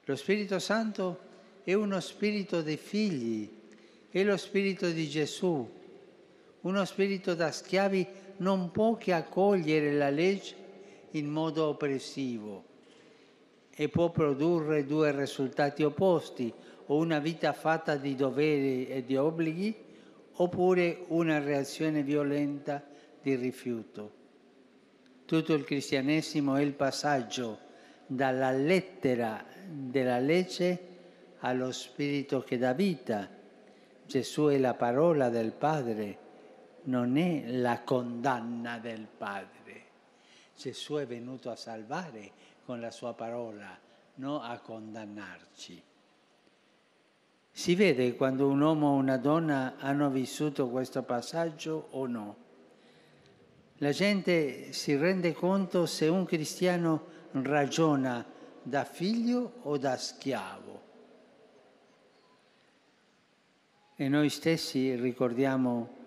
Lo 0.06 0.16
Spirito 0.16 0.60
Santo 0.60 1.32
è 1.64 1.74
uno 1.74 2.00
spirito 2.00 2.62
dei 2.62 2.78
figli, 2.78 3.50
è 4.10 4.24
lo 4.24 4.38
spirito 4.38 4.90
di 4.90 5.08
Gesù. 5.08 5.82
Uno 6.62 6.86
spirito 6.86 7.36
da 7.36 7.52
schiavi 7.52 8.08
non 8.44 8.72
può 8.72 8.98
che 8.98 9.14
accogliere 9.14 9.94
la 9.94 10.10
legge 10.10 10.56
in 11.12 11.30
modo 11.30 11.68
oppressivo 11.68 12.66
e 13.74 13.88
può 13.88 14.12
produrre 14.12 14.86
due 14.86 15.12
risultati 15.12 15.84
opposti, 15.84 16.54
o 16.88 16.98
una 16.98 17.20
vita 17.20 17.54
fatta 17.54 17.96
di 17.96 18.14
doveri 18.14 18.88
e 18.88 19.06
di 19.06 19.16
obblighi, 19.16 19.74
oppure 20.34 21.06
una 21.08 21.40
reazione 21.40 22.04
violenta 22.04 22.84
di 23.22 23.36
rifiuto. 23.36 24.12
Tutto 25.26 25.54
il 25.54 25.64
cristianesimo 25.64 26.56
è 26.56 26.62
il 26.62 26.74
passaggio 26.74 27.60
dalla 28.06 28.52
lettera 28.52 29.44
della 29.66 30.20
legge 30.20 30.92
allo 31.40 31.72
spirito 31.72 32.42
che 32.42 32.58
dà 32.58 32.74
vita. 32.74 33.30
Gesù 34.06 34.48
è 34.48 34.58
la 34.58 34.74
parola 34.74 35.30
del 35.30 35.54
Padre, 35.54 36.18
non 36.84 37.18
è 37.18 37.52
la 37.52 37.82
condanna 37.82 38.78
del 38.80 39.08
Padre. 39.18 39.82
Gesù 40.56 40.96
è 40.96 41.06
venuto 41.06 41.50
a 41.50 41.56
salvare 41.56 42.32
con 42.66 42.80
la 42.80 42.92
sua 42.92 43.14
parola, 43.14 43.78
non 44.16 44.42
a 44.44 44.60
condannarci. 44.60 45.82
Si 47.52 47.76
vede 47.76 48.16
quando 48.16 48.48
un 48.48 48.62
uomo 48.62 48.88
o 48.88 48.94
una 48.94 49.18
donna 49.18 49.76
hanno 49.78 50.10
vissuto 50.10 50.70
questo 50.70 51.04
passaggio 51.04 51.90
o 51.92 52.08
no. 52.08 52.36
La 53.78 53.92
gente 53.92 54.74
si 54.74 54.96
rende 54.96 55.34
conto 55.34 55.86
se 55.86 56.08
un 56.08 56.26
cristiano 56.26 57.12
ragiona 57.32 58.26
da 58.62 58.86
figlio 58.86 59.54
o 59.64 59.78
da 59.78 59.98
schiavo. 59.98 60.82
E 63.96 64.10
noi 64.10 64.30
stessi 64.30 64.96
ricordiamo 64.96 66.02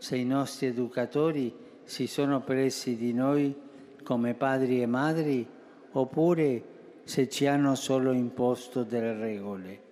se 0.00 0.16
i 0.16 0.24
nostri 0.24 0.66
educatori 0.66 1.54
si 1.84 2.06
sono 2.06 2.40
presi 2.40 2.96
di 2.96 3.12
noi 3.12 3.54
come 4.02 4.32
padri 4.32 4.80
e 4.80 4.86
madri 4.86 5.46
oppure 5.92 6.64
se 7.04 7.28
ci 7.28 7.46
hanno 7.46 7.74
solo 7.74 8.12
imposto 8.12 8.82
delle 8.82 9.12
regole. 9.12 9.82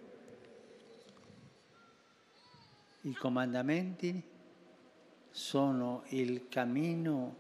I 3.03 3.12
comandamenti 3.12 4.23
sono 5.29 6.05
il 6.09 6.49
cammino 6.49 7.37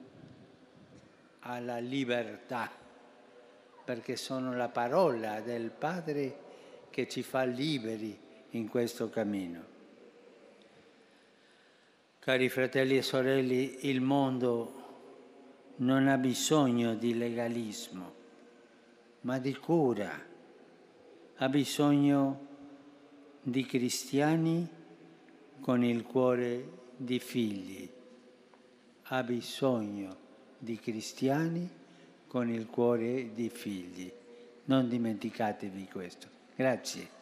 alla 1.40 1.78
libertà, 1.78 2.70
perché 3.82 4.16
sono 4.16 4.54
la 4.54 4.68
parola 4.68 5.40
del 5.40 5.70
Padre 5.70 6.46
che 6.90 7.08
ci 7.08 7.22
fa 7.22 7.44
liberi 7.44 8.18
in 8.50 8.68
questo 8.68 9.08
cammino. 9.08 9.77
Cari 12.28 12.50
fratelli 12.50 12.98
e 12.98 13.00
sorelle, 13.00 13.54
il 13.54 14.02
mondo 14.02 14.72
non 15.76 16.08
ha 16.08 16.18
bisogno 16.18 16.94
di 16.94 17.16
legalismo, 17.16 18.12
ma 19.22 19.38
di 19.38 19.54
cura, 19.54 20.26
ha 21.36 21.48
bisogno 21.48 22.46
di 23.40 23.64
cristiani 23.64 24.68
con 25.58 25.82
il 25.82 26.02
cuore 26.02 26.68
di 26.98 27.18
figli, 27.18 27.88
ha 29.04 29.22
bisogno 29.22 30.16
di 30.58 30.78
cristiani 30.78 31.66
con 32.26 32.50
il 32.50 32.66
cuore 32.66 33.32
di 33.32 33.48
figli. 33.48 34.12
Non 34.64 34.86
dimenticatevi 34.86 35.88
questo. 35.90 36.28
Grazie. 36.54 37.17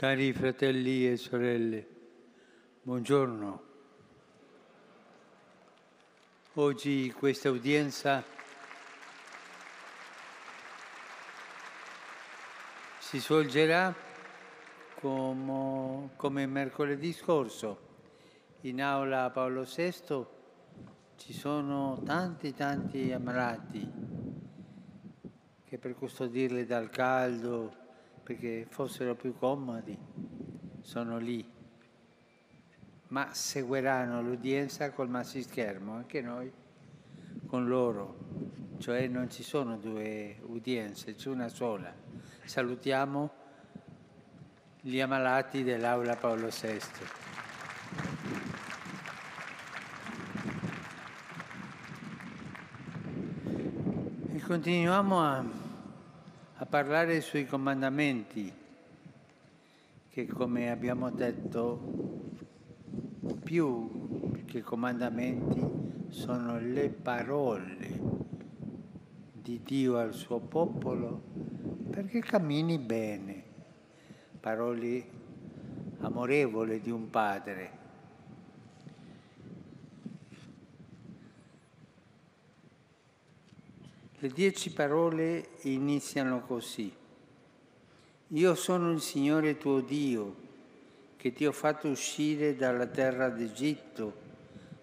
Cari 0.00 0.32
fratelli 0.32 1.06
e 1.06 1.18
sorelle, 1.18 1.86
buongiorno. 2.80 3.62
Oggi 6.54 7.12
questa 7.12 7.50
udienza 7.50 8.24
si 12.98 13.18
svolgerà 13.20 13.94
come, 14.94 16.08
come 16.16 16.46
mercoledì 16.46 17.12
scorso 17.12 17.88
in 18.62 18.80
aula 18.80 19.28
Paolo 19.28 19.64
VI 19.64 20.24
ci 21.16 21.34
sono 21.34 22.00
tanti 22.06 22.54
tanti 22.54 23.12
ammalati 23.12 23.92
che 25.62 25.76
per 25.76 25.94
custodirli 25.94 26.64
dal 26.64 26.88
caldo, 26.88 27.79
perché 28.22 28.66
fossero 28.68 29.14
più 29.14 29.36
comodi, 29.36 29.96
sono 30.80 31.18
lì. 31.18 31.48
Ma 33.08 33.32
seguiranno 33.32 34.22
l'udienza 34.22 34.90
col 34.92 35.08
massi 35.08 35.42
schermo, 35.42 35.94
anche 35.94 36.20
noi 36.20 36.52
con 37.46 37.66
loro, 37.66 38.16
cioè 38.78 39.08
non 39.08 39.28
ci 39.30 39.42
sono 39.42 39.76
due 39.76 40.38
udienze, 40.42 41.14
c'è 41.14 41.28
una 41.28 41.48
sola. 41.48 41.92
Salutiamo 42.44 43.30
gli 44.80 45.00
ammalati 45.00 45.62
dell'Aula 45.62 46.16
Paolo 46.16 46.48
VI. 46.48 46.78
Continuiamo 54.46 55.20
a, 55.20 55.44
a 56.62 56.66
parlare 56.66 57.22
sui 57.22 57.46
comandamenti 57.46 58.52
che 60.10 60.26
come 60.26 60.70
abbiamo 60.70 61.10
detto 61.10 61.80
più 63.42 64.42
che 64.44 64.60
comandamenti 64.60 65.66
sono 66.10 66.60
le 66.60 66.90
parole 66.90 68.00
di 69.32 69.62
Dio 69.64 69.96
al 69.96 70.12
suo 70.12 70.38
popolo 70.40 71.22
perché 71.88 72.20
cammini 72.20 72.76
bene 72.76 73.42
parole 74.38 75.18
amorevoli 76.00 76.80
di 76.80 76.90
un 76.90 77.08
padre. 77.08 77.79
Le 84.22 84.28
dieci 84.28 84.70
parole 84.70 85.48
iniziano 85.62 86.42
così. 86.42 86.92
Io 88.28 88.54
sono 88.54 88.90
il 88.90 89.00
Signore 89.00 89.56
tuo 89.56 89.80
Dio, 89.80 90.36
che 91.16 91.32
ti 91.32 91.46
ho 91.46 91.52
fatto 91.52 91.88
uscire 91.88 92.54
dalla 92.54 92.84
terra 92.84 93.30
d'Egitto, 93.30 94.12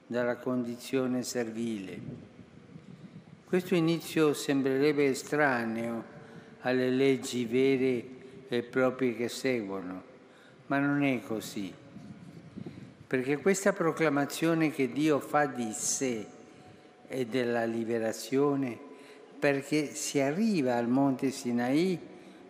dalla 0.08 0.38
condizione 0.38 1.22
servile. 1.22 2.00
Questo 3.46 3.76
inizio 3.76 4.34
sembrerebbe 4.34 5.06
estraneo 5.06 6.04
alle 6.62 6.90
leggi 6.90 7.46
vere 7.46 8.06
e 8.48 8.64
propri 8.64 9.16
che 9.16 9.30
seguono, 9.30 10.02
ma 10.66 10.80
non 10.80 11.04
è 11.04 11.22
così. 11.22 11.72
Perché 13.06 13.38
questa 13.38 13.72
proclamazione 13.72 14.72
che 14.72 14.92
Dio 14.92 15.20
fa 15.20 15.46
di 15.46 15.72
sé 15.74 16.26
e 17.08 17.28
della 17.28 17.66
liberazione, 17.66 18.86
perché 19.40 19.94
si 19.94 20.20
arriva 20.20 20.76
al 20.76 20.88
monte 20.88 21.32
Sinai 21.32 22.00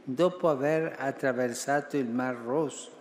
dopo 0.04 0.48
aver 0.48 0.96
attraversato 0.98 1.98
il 1.98 2.08
Mar 2.08 2.36
Rosso. 2.36 2.92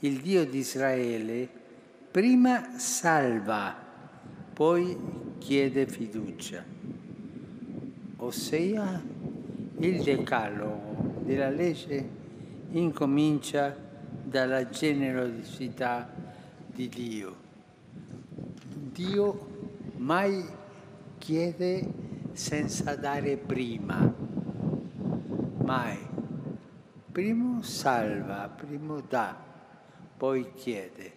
Il 0.00 0.20
Dio 0.20 0.44
di 0.44 0.58
Israele 0.58 1.48
prima 2.10 2.78
salva, 2.78 3.74
poi 4.52 4.96
chiede 5.38 5.86
fiducia. 5.86 6.64
Ossia 8.18 9.02
il 9.78 10.02
decalogo 10.02 11.20
della 11.22 11.50
legge 11.50 12.08
incomincia 12.70 13.76
dalla 14.22 14.68
generosità 14.68 16.10
di 16.66 16.88
Dio. 16.88 17.36
Dio 18.92 19.48
mai 19.96 20.44
chiede 21.18 22.05
senza 22.36 22.94
dare 22.94 23.36
prima, 23.36 24.12
mai. 25.64 25.98
Primo 27.10 27.62
salva, 27.62 28.48
primo 28.54 29.00
dà, 29.00 29.36
poi 30.16 30.52
chiede. 30.54 31.14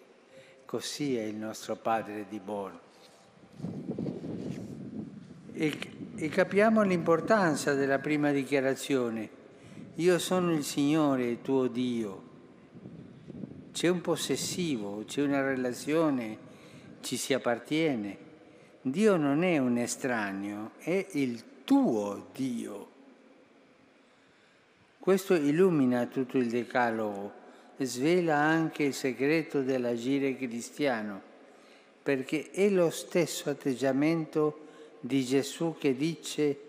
Così 0.65 1.17
è 1.17 1.23
il 1.23 1.35
nostro 1.35 1.75
Padre 1.75 2.25
di 2.29 2.39
buono. 2.39 2.79
E, 5.53 5.79
e 6.15 6.29
capiamo 6.29 6.81
l'importanza 6.83 7.73
della 7.73 7.99
prima 7.99 8.31
dichiarazione 8.31 9.37
io 9.99 10.17
sono 10.17 10.53
il 10.53 10.63
Signore 10.63 11.41
tuo 11.41 11.67
Dio. 11.67 12.23
C'è 13.73 13.89
un 13.89 13.99
possessivo, 13.99 15.03
c'è 15.05 15.21
una 15.21 15.41
relazione, 15.41 16.37
ci 17.01 17.17
si 17.17 17.33
appartiene. 17.33 18.17
Dio 18.81 19.17
non 19.17 19.43
è 19.43 19.57
un 19.57 19.77
estraneo, 19.77 20.71
è 20.77 21.05
il 21.11 21.43
tuo 21.65 22.27
Dio. 22.33 22.87
Questo 24.97 25.33
illumina 25.33 26.05
tutto 26.05 26.37
il 26.37 26.49
decalogo, 26.49 27.33
svela 27.77 28.37
anche 28.37 28.83
il 28.83 28.93
segreto 28.93 29.63
dell'agire 29.63 30.37
cristiano, 30.37 31.21
perché 32.01 32.51
è 32.51 32.69
lo 32.69 32.89
stesso 32.89 33.49
atteggiamento 33.49 34.67
di 35.01 35.25
Gesù 35.25 35.75
che 35.77 35.95
dice 35.97 36.59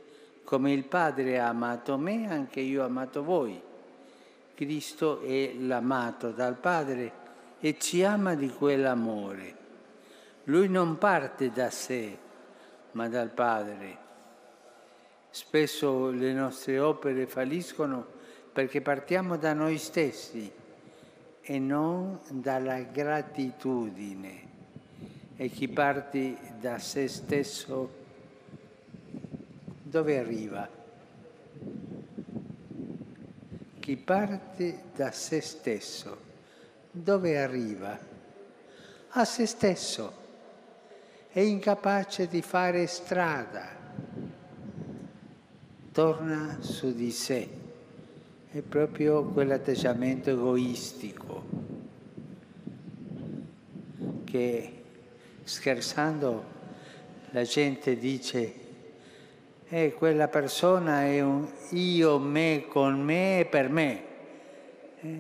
come 0.42 0.73
il 0.73 0.83
Padre 0.83 1.38
ha 1.38 1.46
amato 1.46 1.96
me, 1.96 2.29
anche 2.29 2.59
io 2.59 2.83
ho 2.83 2.87
amato 2.87 3.23
voi. 3.23 3.61
Cristo 4.57 5.23
è 5.23 5.55
l'amato 5.57 6.33
dal 6.33 6.57
Padre 6.57 7.12
e 7.61 7.79
ci 7.79 8.03
ama 8.03 8.35
di 8.35 8.49
quell'amore. 8.49 9.60
Lui 10.51 10.69
non 10.69 10.99
parte 10.99 11.53
da 11.53 11.71
sé, 11.71 12.19
ma 12.93 13.09
dal 13.09 13.31
Padre. 13.31 13.99
Spesso 15.31 16.11
le 16.11 16.33
nostre 16.33 16.81
opere 16.81 17.29
falliscono 17.29 18.05
perché 18.53 18.81
partiamo 18.81 19.37
da 19.37 19.53
noi 19.53 19.79
stessi 19.79 20.51
e 21.41 21.59
non 21.61 22.19
dalla 22.31 22.81
gratitudine. 22.81 24.49
E 25.37 25.49
chi 25.51 25.69
parte 25.69 26.37
da 26.59 26.81
se 26.81 27.07
stesso 27.07 27.89
dove 29.85 30.19
arriva? 30.19 30.69
Chi 33.79 33.97
parte 33.97 34.83
da 34.97 35.13
se 35.13 35.41
stesso, 35.41 36.19
dove 36.91 37.39
arriva? 37.39 37.97
A 39.11 39.25
se 39.25 39.47
stesso. 39.47 40.19
È 41.33 41.38
incapace 41.38 42.27
di 42.27 42.43
fare 42.43 42.88
strada. 42.88 43.69
Torna 45.93 46.57
su 46.59 46.93
di 46.93 47.12
sé. 47.12 47.49
È 48.51 48.61
proprio 48.62 49.23
quell'atteggiamento 49.27 50.31
egoistico 50.31 51.45
che 54.25 54.83
scherzando 55.45 56.45
la 57.31 57.45
gente 57.45 57.97
dice 57.97 58.55
e 59.69 59.95
quella 59.97 60.27
persona 60.27 61.05
è 61.05 61.21
un 61.21 61.49
io, 61.71 62.19
me, 62.19 62.64
con 62.69 63.01
me 63.01 63.38
e 63.38 63.45
per 63.45 63.69
me. 63.69 64.05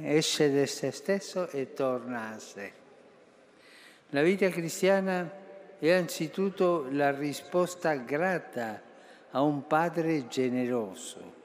Esce 0.02 0.52
da 0.52 0.66
se 0.66 0.90
stesso 0.90 1.48
e 1.50 1.72
torna 1.72 2.30
a 2.30 2.38
sé. 2.40 2.72
La 4.08 4.22
vita 4.22 4.48
cristiana 4.48 5.39
è 5.88 5.92
anzitutto 5.92 6.86
la 6.90 7.10
risposta 7.10 7.94
grata 7.94 8.82
a 9.30 9.40
un 9.40 9.66
Padre 9.66 10.28
generoso. 10.28 11.38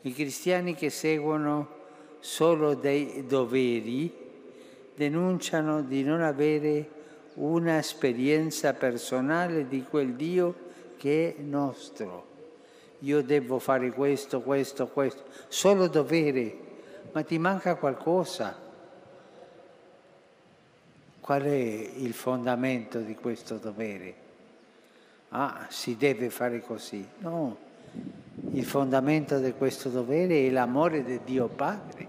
I 0.00 0.14
cristiani 0.14 0.74
che 0.74 0.88
seguono 0.88 1.74
solo 2.20 2.74
dei 2.74 3.26
doveri 3.26 4.12
denunciano 4.94 5.82
di 5.82 6.02
non 6.02 6.22
avere 6.22 6.88
un'esperienza 7.34 8.72
personale 8.72 9.68
di 9.68 9.82
quel 9.82 10.14
Dio 10.14 10.54
che 10.96 11.36
è 11.36 11.40
nostro. 11.42 12.24
Io 13.00 13.22
devo 13.22 13.58
fare 13.58 13.90
questo, 13.90 14.40
questo, 14.40 14.86
questo, 14.88 15.24
solo 15.48 15.86
dovere, 15.86 16.56
ma 17.12 17.22
ti 17.22 17.38
manca 17.38 17.74
qualcosa. 17.74 18.65
Qual 21.26 21.42
è 21.42 21.54
il 21.56 22.12
fondamento 22.12 23.00
di 23.00 23.16
questo 23.16 23.56
dovere? 23.56 24.14
Ah, 25.30 25.66
si 25.68 25.96
deve 25.96 26.30
fare 26.30 26.60
così. 26.60 27.04
No, 27.18 27.58
il 28.52 28.64
fondamento 28.64 29.40
di 29.40 29.52
questo 29.54 29.88
dovere 29.88 30.46
è 30.46 30.50
l'amore 30.50 31.02
di 31.02 31.18
Dio 31.24 31.48
Padre, 31.48 32.06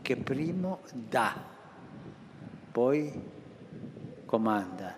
che 0.00 0.14
primo 0.14 0.82
dà, 0.92 1.34
poi 2.70 3.20
comanda. 4.26 4.94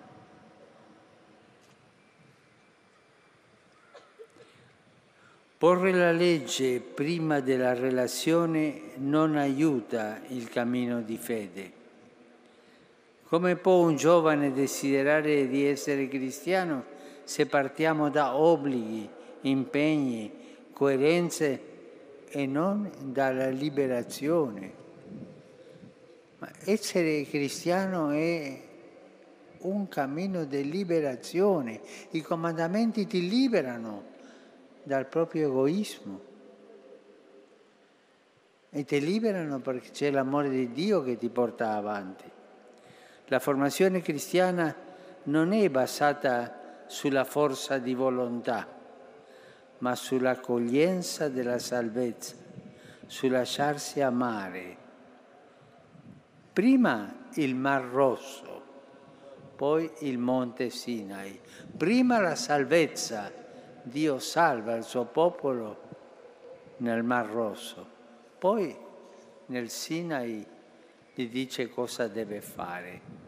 Porre 5.57 5.93
la 5.93 6.13
legge 6.13 6.81
prima 6.81 7.41
della 7.41 7.73
relazione 7.73 8.91
non 8.97 9.37
aiuta 9.37 10.21
il 10.29 10.51
cammino 10.51 11.01
di 11.01 11.17
fede. 11.17 11.81
Come 13.33 13.57
può 13.57 13.87
un 13.87 13.97
giovane 13.97 14.53
desiderare 14.53 15.49
di 15.49 15.65
essere 15.65 16.07
cristiano 16.07 16.85
se 17.25 17.47
partiamo 17.47 18.11
da 18.11 18.37
obblighi, 18.37 19.09
impegni, 19.41 20.31
coerenze 20.71 21.61
e 22.29 22.45
non 22.45 22.93
dalla 23.05 23.49
liberazione? 23.49 24.73
Ma 26.41 26.51
essere 26.67 27.25
cristiano 27.25 28.11
è 28.11 28.61
un 29.61 29.89
cammino 29.89 30.45
di 30.45 30.69
liberazione. 30.69 31.81
I 32.11 32.21
comandamenti 32.21 33.07
ti 33.07 33.27
liberano 33.27 34.05
dal 34.83 35.07
proprio 35.07 35.49
egoismo 35.49 36.21
e 38.69 38.85
ti 38.85 39.01
liberano 39.01 39.59
perché 39.61 39.89
c'è 39.91 40.11
l'amore 40.11 40.51
di 40.51 40.71
Dio 40.71 41.03
che 41.03 41.17
ti 41.17 41.31
porta 41.31 41.73
avanti. 41.73 42.41
La 43.33 43.39
formazione 43.39 44.03
cristiana 44.03 44.77
non 45.23 45.55
è 45.55 45.71
basata 45.71 46.85
sulla 46.85 47.25
forza 47.25 47.79
di 47.79 47.95
volontà, 47.95 48.69
ma 49.79 49.95
sull'accoglienza 49.95 51.31
della 51.31 51.59
salvezza, 51.59 52.35
sul 53.07 53.31
lasciarsi 53.31 54.03
amare. 54.03 54.77
Prima 56.53 57.31
il 57.37 57.55
Mar 57.55 57.83
Rosso, 57.85 58.63
poi 59.57 59.91
il 60.01 60.19
Monte 60.19 60.69
Sinai. 60.69 61.41
Prima 61.75 62.21
la 62.21 62.35
salvezza, 62.35 63.33
Dio 63.81 64.19
salva 64.19 64.75
il 64.75 64.85
suo 64.85 65.07
popolo 65.07 65.81
nel 66.77 67.03
Mar 67.03 67.31
Rosso, 67.31 67.89
poi 68.39 68.77
nel 69.47 69.71
Sinai 69.71 70.47
gli 71.15 71.29
dice 71.29 71.69
cosa 71.69 72.09
deve 72.09 72.41
fare, 72.41 73.22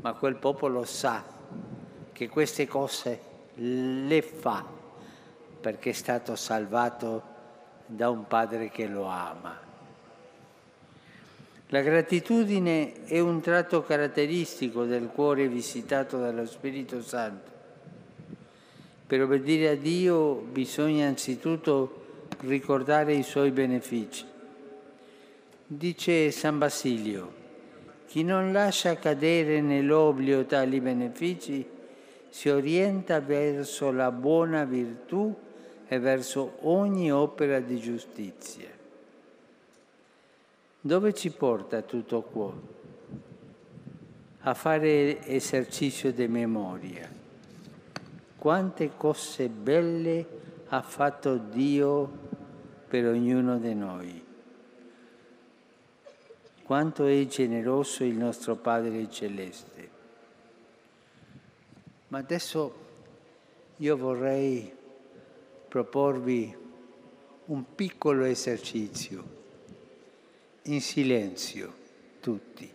ma 0.00 0.12
quel 0.14 0.36
popolo 0.36 0.84
sa 0.84 1.24
che 2.12 2.28
queste 2.28 2.66
cose 2.66 3.20
le 3.54 4.22
fa 4.22 4.64
perché 5.60 5.90
è 5.90 5.92
stato 5.92 6.36
salvato 6.36 7.22
da 7.86 8.08
un 8.08 8.26
padre 8.26 8.70
che 8.70 8.86
lo 8.86 9.04
ama. 9.04 9.68
La 11.68 11.80
gratitudine 11.82 13.04
è 13.04 13.20
un 13.20 13.40
tratto 13.40 13.82
caratteristico 13.82 14.84
del 14.84 15.08
cuore 15.08 15.46
visitato 15.48 16.18
dallo 16.18 16.46
Spirito 16.46 17.02
Santo. 17.02 17.50
Per 19.06 19.22
obbedire 19.22 19.68
a 19.68 19.76
Dio 19.76 20.34
bisogna 20.34 21.06
anzitutto 21.06 22.26
ricordare 22.40 23.14
i 23.14 23.22
suoi 23.22 23.50
benefici. 23.50 24.24
Dice 25.66 26.30
San 26.30 26.58
Basilio, 26.58 27.39
chi 28.10 28.24
non 28.24 28.50
lascia 28.50 28.96
cadere 28.96 29.60
nell'oblio 29.60 30.44
tali 30.44 30.80
benefici 30.80 31.64
si 32.28 32.48
orienta 32.48 33.20
verso 33.20 33.92
la 33.92 34.10
buona 34.10 34.64
virtù 34.64 35.32
e 35.86 35.98
verso 36.00 36.56
ogni 36.62 37.12
opera 37.12 37.60
di 37.60 37.78
giustizia. 37.78 38.66
Dove 40.80 41.14
ci 41.14 41.30
porta 41.30 41.82
tutto 41.82 42.22
qua? 42.22 42.52
A 44.40 44.54
fare 44.54 45.24
esercizio 45.24 46.10
di 46.10 46.26
memoria. 46.26 47.08
Quante 48.36 48.90
cose 48.96 49.48
belle 49.48 50.26
ha 50.66 50.82
fatto 50.82 51.36
Dio 51.36 52.10
per 52.88 53.06
ognuno 53.06 53.56
di 53.58 53.74
noi. 53.76 54.29
Quanto 56.70 57.04
è 57.06 57.26
generoso 57.26 58.04
il 58.04 58.14
nostro 58.14 58.54
Padre 58.54 59.10
Celeste. 59.10 59.90
Ma 62.06 62.18
adesso 62.18 62.74
io 63.78 63.96
vorrei 63.96 64.72
proporvi 65.66 66.56
un 67.46 67.74
piccolo 67.74 68.22
esercizio 68.22 69.24
in 70.66 70.80
silenzio 70.80 71.74
tutti, 72.20 72.72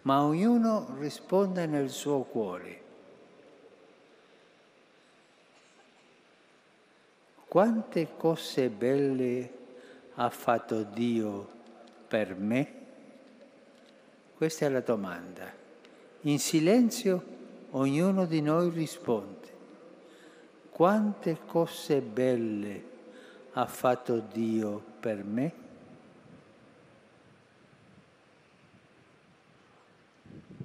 ma 0.00 0.22
ognuno 0.22 0.96
risponde 0.98 1.66
nel 1.66 1.90
suo 1.90 2.22
cuore. 2.22 2.82
Quante 7.46 8.16
cose 8.16 8.70
belle 8.70 9.52
ha 10.14 10.30
fatto 10.30 10.84
Dio 10.84 11.46
per 12.08 12.34
me? 12.34 12.79
Questa 14.40 14.64
è 14.64 14.70
la 14.70 14.80
domanda. 14.80 15.52
In 16.22 16.38
silenzio 16.38 17.22
ognuno 17.72 18.24
di 18.24 18.40
noi 18.40 18.70
risponde. 18.70 19.48
Quante 20.70 21.40
cose 21.44 22.00
belle 22.00 22.84
ha 23.52 23.66
fatto 23.66 24.18
Dio 24.18 24.82
per 24.98 25.22
me? 25.24 25.52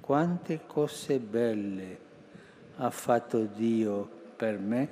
quante 0.00 0.60
cose 0.66 1.18
belle 1.18 1.98
ha 2.76 2.88
fatto 2.88 3.44
Dio 3.44 4.08
per 4.36 4.58
me? 4.58 4.88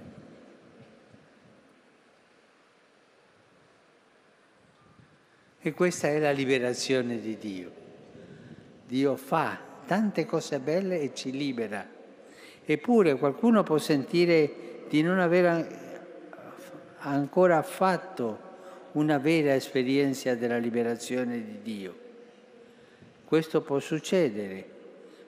E 5.59 5.73
questa 5.73 6.09
è 6.09 6.19
la 6.19 6.33
liberazione 6.33 7.19
di 7.19 7.39
Dio. 7.39 7.84
Dio 8.87 9.17
fa 9.17 9.59
tante 9.87 10.27
cose 10.27 10.59
belle 10.59 11.01
e 11.01 11.15
ci 11.15 11.31
libera. 11.31 11.87
Eppure 12.65 13.17
qualcuno 13.17 13.63
può 13.63 13.79
sentire 13.79 14.85
di 14.89 15.03
non 15.03 15.19
aver 15.19 15.83
ancora 16.99 17.63
fatto 17.63 18.53
una 18.93 19.19
vera 19.19 19.55
esperienza 19.55 20.35
della 20.35 20.59
liberazione 20.59 21.45
di 21.45 21.59
Dio. 21.63 21.95
Questo 23.25 23.63
può 23.63 23.79
succedere 23.81 24.75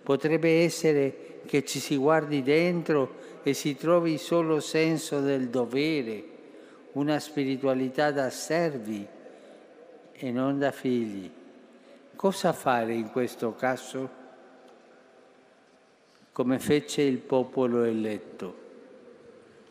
Potrebbe 0.07 0.63
essere 0.63 1.41
che 1.47 1.65
ci 1.65 1.81
si 1.81 1.97
guardi 1.97 2.45
dentro 2.45 3.41
e 3.43 3.55
si 3.55 3.75
trovi 3.75 4.19
solo 4.19 4.61
senso 4.61 5.19
del 5.19 5.49
dovere, 5.49 6.23
una 6.93 7.19
spiritualità 7.19 8.13
da 8.13 8.31
servi 8.31 9.05
e 10.13 10.31
non 10.31 10.61
da 10.61 10.71
figli. 10.71 11.29
Cosa 12.27 12.53
fare 12.53 12.93
in 12.93 13.13
questo 13.13 13.55
caso? 13.55 14.11
Come 16.33 16.59
fece 16.59 17.03
il 17.03 17.19
popolo 17.19 17.85
eletto. 17.85 18.55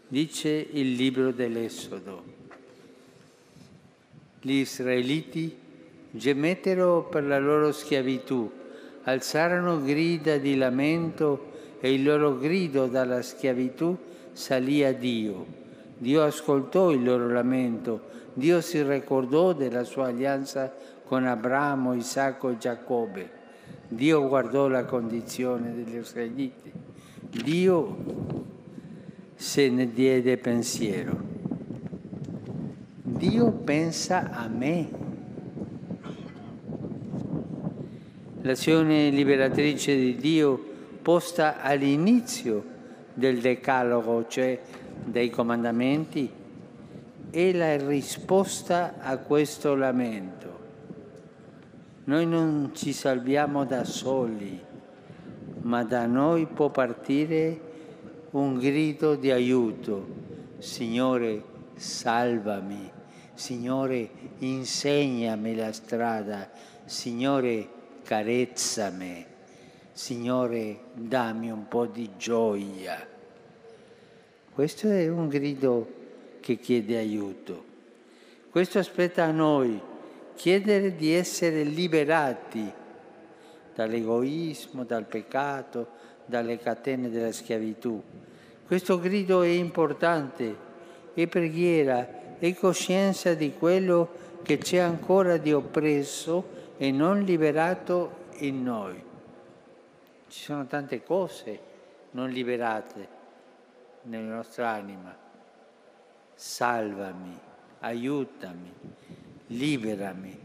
Dice 0.08 0.65
il 0.72 0.94
libro 0.94 1.34
dell'Esodo. 1.34 2.24
Gli 4.39 4.54
israeliti 4.54 5.54
gemettero 6.12 7.04
per 7.04 7.26
la 7.26 7.39
loro 7.39 7.74
schiavitù 7.74 8.50
alzarono 9.04 9.84
grida 9.84 10.38
di 10.38 10.56
lamento 10.56 11.52
e 11.82 11.94
il 11.94 12.04
loro 12.04 12.38
grido 12.38 12.88
dalla 12.88 13.22
schiavitù 13.22 13.98
salì 14.32 14.82
a 14.86 14.94
Dio. 14.94 15.46
Dio 15.98 16.24
ascoltò 16.24 16.91
il 16.91 17.04
loro 17.04 17.28
lamento, 17.28 18.13
Dio 18.32 18.62
si 18.62 18.82
ricordò 18.82 19.52
della 19.52 19.84
sua 19.84 20.08
alleanza 20.08 20.74
con 21.06 21.26
Abramo, 21.26 21.94
Isacco 21.94 22.50
e 22.50 22.58
Giacobbe. 22.58 23.30
Dio 23.88 24.28
guardò 24.28 24.68
la 24.68 24.84
condizione 24.86 25.74
degli 25.74 25.96
israeliti, 25.96 26.72
Dio 27.30 27.98
se 29.36 29.70
ne 29.70 29.91
diede 29.91 30.38
pensiero. 30.38 31.34
Dio 33.04 33.52
pensa 33.52 34.32
a 34.32 34.48
me. 34.48 34.89
L'azione 38.41 39.10
liberatrice 39.10 39.96
di 39.96 40.15
Dio 40.15 40.63
posta 41.02 41.62
all'inizio 41.62 42.63
del 43.13 43.39
decalogo, 43.39 44.28
cioè 44.28 44.60
dei 45.04 45.30
comandamenti, 45.30 46.30
è 47.30 47.52
la 47.54 47.78
risposta 47.78 48.96
a 49.00 49.18
questo 49.18 49.76
lamento. 49.76 50.55
Noi 52.06 52.28
non 52.28 52.70
ci 52.76 52.94
salviamo 52.94 53.65
da 53.65 53.84
soli, 53.84 54.62
ma 55.62 55.84
da 55.84 56.06
noi 56.06 56.46
può 56.46 56.70
partire 56.70 57.60
un 58.32 58.60
grido 58.60 59.15
di 59.15 59.32
aiuto. 59.32 60.06
Signore, 60.60 61.44
salvami. 61.74 62.91
Signore, 63.34 64.10
insegnami 64.38 65.56
la 65.56 65.72
strada. 65.72 66.52
Signore, 66.86 67.68
carezzami. 68.04 69.26
Signore, 69.91 70.80
dammi 70.94 71.50
un 71.50 71.68
po' 71.68 71.88
di 71.88 72.12
gioia. 72.18 73.04
Questo 74.54 74.89
è 74.89 75.08
un 75.10 75.28
grido 75.28 75.88
che 76.39 76.58
chiede 76.58 76.98
aiuto. 76.98 77.63
Questo 78.52 78.78
aspetta 78.78 79.24
a 79.24 79.32
noi 79.32 79.94
chiedere 80.36 80.95
di 80.95 81.13
essere 81.13 81.63
liberati 81.63 82.71
dall'egoismo, 83.74 84.84
dal 84.84 85.06
peccato, 85.06 85.88
dalle 86.26 86.58
catene 86.58 87.10
della 87.10 87.32
schiavitù. 87.32 88.02
Questo 88.65 89.00
grido 89.00 89.41
è 89.41 89.48
importante, 89.48 90.56
è 91.13 91.28
preghiera, 91.28 92.38
è 92.38 92.54
coscienza 92.54 93.34
di 93.34 93.54
quello 93.54 94.24
che 94.41 94.58
c'è 94.58 94.78
ancora 94.78 95.38
di 95.38 95.54
oppresso 95.54 96.63
e 96.78 96.91
non 96.91 97.21
liberato 97.21 98.24
in 98.39 98.63
noi. 98.63 99.02
Ci 100.28 100.43
sono 100.43 100.65
tante 100.65 101.04
cose 101.04 101.74
non 102.12 102.30
liberate 102.30 103.08
nella 104.04 104.36
nostra 104.36 104.69
anima. 104.69 105.15
Salvami, 106.34 107.38
aiutami, 107.80 108.74
liberami. 109.48 110.38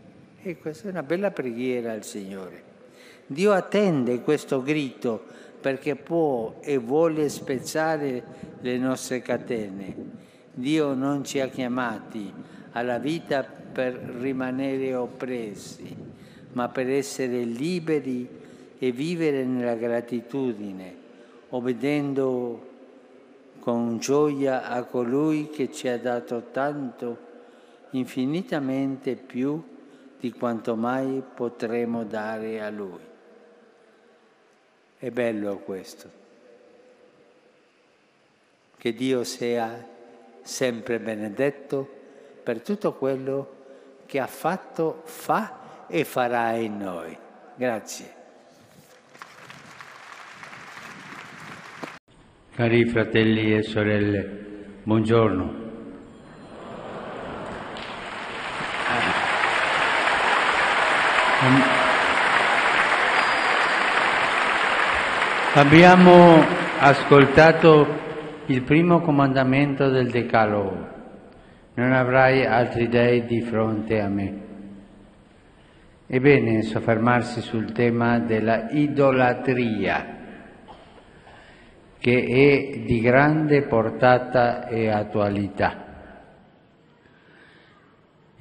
E 0.42 0.58
questa 0.58 0.88
è 0.88 0.90
una 0.90 1.02
bella 1.02 1.30
preghiera 1.30 1.92
al 1.92 2.04
Signore. 2.04 2.68
Dio 3.26 3.52
attende 3.52 4.22
questo 4.22 4.62
grido 4.62 5.22
perché 5.60 5.94
può 5.94 6.56
e 6.60 6.78
vuole 6.78 7.28
spezzare 7.28 8.22
le 8.60 8.78
nostre 8.78 9.20
catene. 9.20 9.94
Dio 10.52 10.94
non 10.94 11.24
ci 11.24 11.38
ha 11.40 11.48
chiamati 11.48 12.32
alla 12.72 12.98
vita 12.98 13.44
per 13.44 13.94
rimanere 13.94 14.94
oppressi, 14.94 15.94
ma 16.52 16.68
per 16.68 16.88
essere 16.88 17.42
liberi 17.42 18.28
e 18.78 18.90
vivere 18.90 19.44
nella 19.44 19.74
gratitudine, 19.74 20.94
obbedendo 21.50 22.68
con 23.60 23.98
gioia 23.98 24.66
a 24.68 24.82
colui 24.84 25.50
che 25.50 25.70
ci 25.70 25.86
ha 25.86 25.98
dato 25.98 26.46
tanto 26.50 27.28
infinitamente 27.90 29.16
più 29.16 29.62
di 30.18 30.32
quanto 30.32 30.76
mai 30.76 31.22
potremo 31.34 32.04
dare 32.04 32.60
a 32.60 32.70
Lui. 32.70 33.08
È 34.98 35.10
bello 35.10 35.56
questo. 35.58 36.18
Che 38.76 38.94
Dio 38.94 39.24
sia 39.24 39.86
sempre 40.42 40.98
benedetto 41.00 41.88
per 42.42 42.60
tutto 42.60 42.94
quello 42.94 43.58
che 44.06 44.18
ha 44.20 44.26
fatto, 44.26 45.02
fa 45.04 45.86
e 45.86 46.04
farà 46.04 46.52
in 46.52 46.78
noi. 46.78 47.16
Grazie. 47.54 48.18
Cari 52.54 52.84
fratelli 52.86 53.54
e 53.54 53.62
sorelle, 53.62 54.22
buongiorno. 54.82 55.59
Abbiamo 65.54 66.44
ascoltato 66.78 67.86
il 68.46 68.62
primo 68.62 69.00
comandamento 69.00 69.88
del 69.88 70.10
Decalogo. 70.10 70.88
Non 71.74 71.92
avrai 71.92 72.44
altri 72.44 72.88
dei 72.88 73.24
di 73.24 73.40
fronte 73.40 74.02
a 74.02 74.08
me. 74.08 74.40
È 76.06 76.20
bene 76.20 76.60
soffermarsi 76.60 77.40
sul 77.40 77.72
tema 77.72 78.18
della 78.18 78.68
idolatria, 78.72 80.18
che 81.98 82.22
è 82.22 82.78
di 82.80 83.00
grande 83.00 83.62
portata 83.62 84.66
e 84.66 84.90
attualità. 84.90 85.86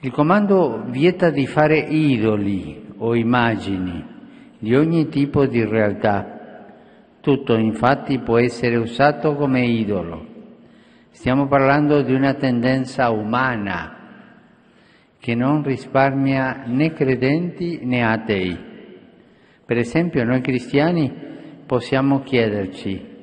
Il 0.01 0.12
comando 0.12 0.83
vieta 0.85 1.29
di 1.29 1.47
fare 1.47 1.77
idoli 1.77 2.88
o 2.99 3.15
immagini 3.15 4.05
di 4.59 4.75
ogni 4.75 5.09
tipo 5.09 5.45
di 5.45 5.63
realtà. 5.65 6.67
Tutto 7.19 7.55
infatti 7.55 8.19
può 8.19 8.38
essere 8.38 8.77
usato 8.77 9.35
come 9.35 9.65
idolo. 9.65 10.25
Stiamo 11.12 11.47
parlando 11.47 12.01
di 12.01 12.13
una 12.13 12.33
tendenza 12.35 13.09
umana 13.09 13.97
che 15.19 15.35
non 15.35 15.63
risparmia 15.63 16.63
né 16.65 16.93
credenti 16.93 17.79
né 17.83 18.05
atei. 18.05 18.57
Per 19.65 19.77
esempio 19.77 20.23
noi 20.23 20.41
cristiani 20.41 21.12
possiamo 21.65 22.21
chiederci 22.21 23.17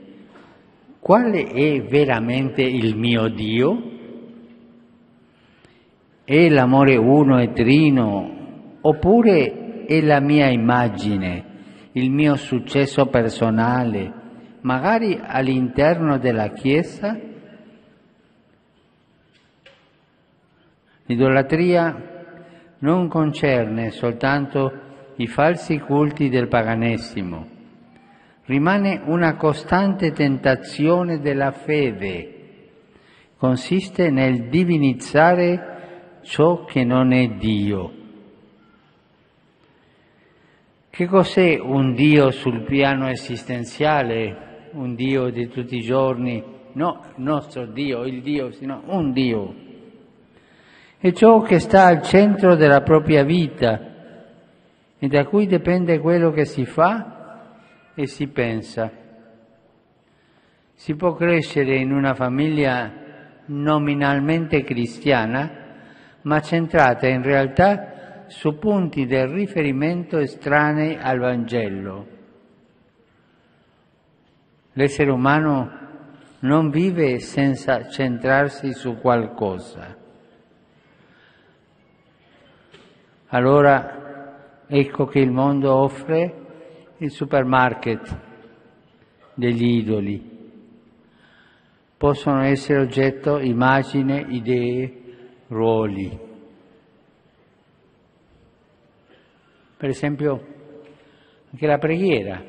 quale 1.06 1.44
è 1.44 1.82
veramente 1.82 2.62
il 2.62 2.96
mio 2.96 3.28
Dio? 3.28 3.80
È 6.24 6.48
l'amore 6.48 6.96
uno 6.96 7.40
e 7.40 7.52
trino 7.52 8.78
oppure 8.80 9.65
è 9.86 10.00
la 10.02 10.20
mia 10.20 10.48
immagine, 10.48 11.44
il 11.92 12.10
mio 12.10 12.36
successo 12.36 13.06
personale, 13.06 14.12
magari 14.60 15.18
all'interno 15.22 16.18
della 16.18 16.48
Chiesa? 16.48 17.18
L'idolatria 21.06 22.14
non 22.80 23.08
concerne 23.08 23.90
soltanto 23.90 24.72
i 25.16 25.26
falsi 25.26 25.78
culti 25.78 26.28
del 26.28 26.48
paganesimo, 26.48 27.46
rimane 28.44 29.00
una 29.06 29.36
costante 29.36 30.10
tentazione 30.10 31.20
della 31.20 31.52
fede, 31.52 32.68
consiste 33.38 34.10
nel 34.10 34.48
divinizzare 34.48 36.18
ciò 36.22 36.64
che 36.64 36.84
non 36.84 37.12
è 37.12 37.28
Dio 37.36 37.95
che 40.96 41.04
cos'è 41.04 41.58
un 41.60 41.92
Dio 41.92 42.30
sul 42.30 42.62
piano 42.62 43.10
esistenziale, 43.10 44.70
un 44.72 44.94
Dio 44.94 45.28
di 45.28 45.46
tutti 45.46 45.76
i 45.76 45.82
giorni? 45.82 46.42
No, 46.72 47.02
il 47.14 47.22
nostro 47.22 47.66
Dio, 47.66 48.04
il 48.04 48.22
Dio, 48.22 48.50
sino 48.52 48.82
un 48.86 49.12
Dio. 49.12 49.54
È 50.96 51.12
ciò 51.12 51.42
che 51.42 51.58
sta 51.58 51.84
al 51.84 52.00
centro 52.00 52.54
della 52.54 52.80
propria 52.80 53.24
vita 53.24 53.78
e 54.98 55.06
da 55.06 55.26
cui 55.26 55.46
dipende 55.46 55.98
quello 55.98 56.30
che 56.30 56.46
si 56.46 56.64
fa 56.64 57.52
e 57.94 58.06
si 58.06 58.28
pensa. 58.28 58.90
Si 60.72 60.94
può 60.94 61.12
crescere 61.12 61.76
in 61.76 61.92
una 61.92 62.14
famiglia 62.14 62.90
nominalmente 63.48 64.62
cristiana, 64.62 65.50
ma 66.22 66.40
centrata 66.40 67.06
in 67.06 67.20
realtà 67.20 67.95
su 68.28 68.58
punti 68.58 69.06
del 69.06 69.28
riferimento 69.28 70.18
estranei 70.18 70.96
al 71.00 71.18
Vangelo. 71.18 72.06
L'essere 74.72 75.10
umano 75.10 75.70
non 76.40 76.70
vive 76.70 77.18
senza 77.18 77.88
centrarsi 77.88 78.72
su 78.72 78.98
qualcosa. 78.98 79.96
Allora 83.28 84.64
ecco 84.66 85.06
che 85.06 85.18
il 85.18 85.30
mondo 85.30 85.74
offre 85.74 86.44
il 86.98 87.10
supermarket 87.10 88.18
degli 89.34 89.78
idoli. 89.78 90.34
Possono 91.96 92.42
essere 92.42 92.80
oggetto 92.80 93.38
immagine, 93.38 94.26
idee, 94.28 95.02
ruoli. 95.48 96.25
Per 99.76 99.88
esempio, 99.88 100.54
Anche 101.56 101.66
la 101.66 101.78
preghiera. 101.78 102.42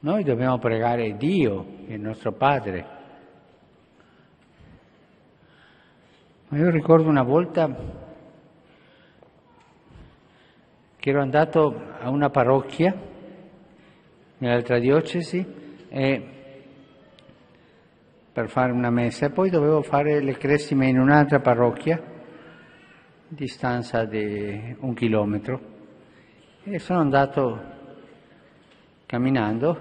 Noi 0.00 0.22
dobbiamo 0.22 0.58
pregare 0.58 1.16
Dio, 1.16 1.64
il 1.86 1.98
nostro 1.98 2.32
Padre. 2.32 2.86
Ma 6.48 6.58
io 6.58 6.68
ricordo 6.68 7.08
una 7.08 7.22
volta 7.22 7.74
che 10.96 11.10
ero 11.10 11.22
andato 11.22 11.74
a 11.98 12.10
una 12.10 12.28
parrocchia 12.28 12.94
nell'altra 14.38 14.78
diocesi 14.78 15.42
e 15.88 16.28
per 18.30 18.50
fare 18.50 18.72
una 18.72 18.90
messa 18.90 19.24
e 19.24 19.30
poi 19.30 19.48
dovevo 19.48 19.80
fare 19.80 20.20
le 20.20 20.36
cresime 20.36 20.88
in 20.88 20.98
un'altra 20.98 21.40
parrocchia, 21.40 22.17
distanza 23.28 24.04
di 24.04 24.76
un 24.80 24.94
chilometro, 24.94 25.60
e 26.64 26.78
sono 26.78 27.00
andato 27.00 27.76
camminando 29.06 29.78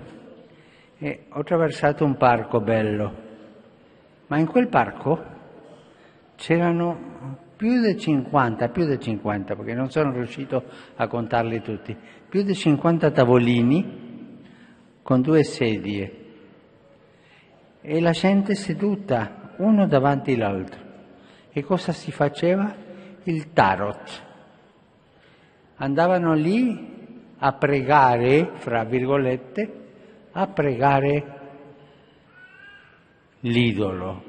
e 0.97 1.25
ho 1.29 1.39
attraversato 1.39 2.03
un 2.03 2.17
parco 2.17 2.59
bello, 2.59 3.25
ma 4.27 4.37
in 4.37 4.45
quel 4.45 4.67
parco 4.67 5.23
c'erano 6.35 7.45
più 7.55 7.81
di 7.81 7.97
50, 7.97 8.69
più 8.69 8.85
di 8.85 8.99
50, 8.99 9.55
perché 9.55 9.73
non 9.73 9.89
sono 9.89 10.11
riuscito 10.11 10.63
a 10.95 11.07
contarli 11.07 11.61
tutti, 11.61 11.95
più 12.29 12.43
di 12.43 12.53
50 12.53 13.11
tavolini 13.11 14.05
con 15.01 15.21
due 15.21 15.43
sedie 15.43 16.25
e 17.81 18.01
la 18.01 18.11
gente 18.11 18.53
seduta 18.55 19.53
uno 19.57 19.87
davanti 19.87 20.33
all'altro. 20.33 20.85
E 21.49 21.63
cosa 21.63 21.91
si 21.91 22.11
faceva? 22.11 22.85
Il 23.27 23.51
tarot. 23.51 24.23
Andavano 25.75 26.33
lì 26.33 26.95
a 27.39 27.51
pregare, 27.51 28.51
fra 28.53 28.85
virgolette, 28.85 29.71
a 30.31 30.47
pregare 30.47 31.39
l'idolo. 33.41 34.23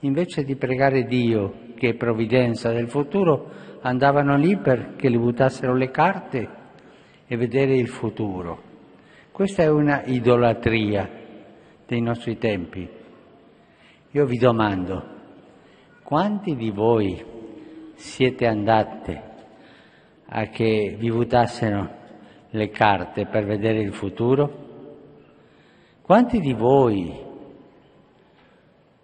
Invece 0.00 0.42
di 0.42 0.56
pregare 0.56 1.04
Dio, 1.04 1.68
che 1.76 1.90
è 1.90 1.94
provvidenza 1.94 2.72
del 2.72 2.88
futuro, 2.88 3.48
andavano 3.82 4.36
lì 4.36 4.56
perché 4.56 5.08
gli 5.08 5.18
buttassero 5.18 5.76
le 5.76 5.92
carte 5.92 6.48
e 7.28 7.36
vedere 7.36 7.76
il 7.76 7.86
futuro. 7.86 8.60
Questa 9.30 9.62
è 9.62 9.70
una 9.70 10.02
idolatria 10.04 11.08
dei 11.86 12.00
nostri 12.00 12.38
tempi. 12.38 12.88
Io 14.10 14.26
vi 14.26 14.36
domando, 14.36 15.14
quanti 16.02 16.56
di 16.56 16.70
voi 16.72 17.34
siete 17.96 18.46
andate 18.46 19.22
a 20.26 20.46
che 20.46 20.94
vi 20.98 21.10
buttassero 21.10 21.90
le 22.50 22.70
carte 22.70 23.26
per 23.26 23.44
vedere 23.44 23.80
il 23.80 23.92
futuro? 23.92 24.64
Quanti 26.00 26.38
di 26.38 26.52
voi, 26.52 27.12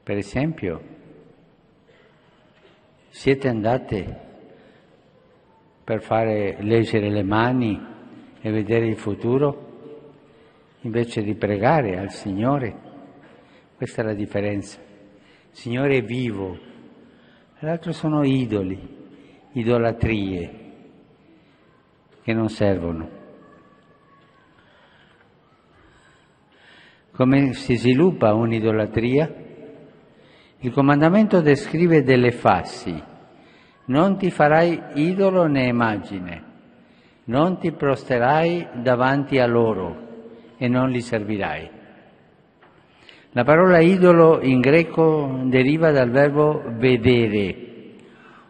per 0.02 0.16
esempio, 0.16 0.80
siete 3.08 3.48
andate 3.48 4.20
per 5.82 6.00
fare 6.00 6.56
leggere 6.60 7.10
le 7.10 7.24
mani 7.24 7.78
e 8.40 8.50
vedere 8.50 8.86
il 8.86 8.96
futuro? 8.96 9.70
invece 10.82 11.22
di 11.22 11.34
pregare 11.34 11.98
al 11.98 12.10
Signore. 12.10 12.90
Questa 13.76 14.02
è 14.02 14.04
la 14.04 14.14
differenza. 14.14 14.78
Il 14.80 15.56
Signore 15.56 15.98
è 15.98 16.02
vivo, 16.02 16.58
l'altro 17.64 17.92
sono 17.92 18.24
idoli, 18.24 18.76
idolatrie 19.52 20.60
che 22.22 22.32
non 22.32 22.48
servono. 22.48 23.20
Come 27.12 27.52
si 27.52 27.76
sviluppa 27.76 28.34
un'idolatria? 28.34 29.32
Il 30.58 30.72
comandamento 30.72 31.40
descrive 31.40 32.02
delle 32.02 32.32
fassi. 32.32 33.00
Non 33.84 34.16
ti 34.16 34.30
farai 34.30 34.80
idolo 34.94 35.46
né 35.46 35.66
immagine, 35.66 36.44
non 37.24 37.58
ti 37.58 37.70
prosterai 37.72 38.82
davanti 38.82 39.38
a 39.38 39.46
loro 39.46 40.54
e 40.56 40.66
non 40.68 40.88
li 40.88 41.00
servirai. 41.00 41.81
La 43.34 43.44
parola 43.44 43.80
idolo 43.80 44.42
in 44.42 44.60
greco 44.60 45.40
deriva 45.44 45.90
dal 45.90 46.10
verbo 46.10 46.62
vedere. 46.76 47.56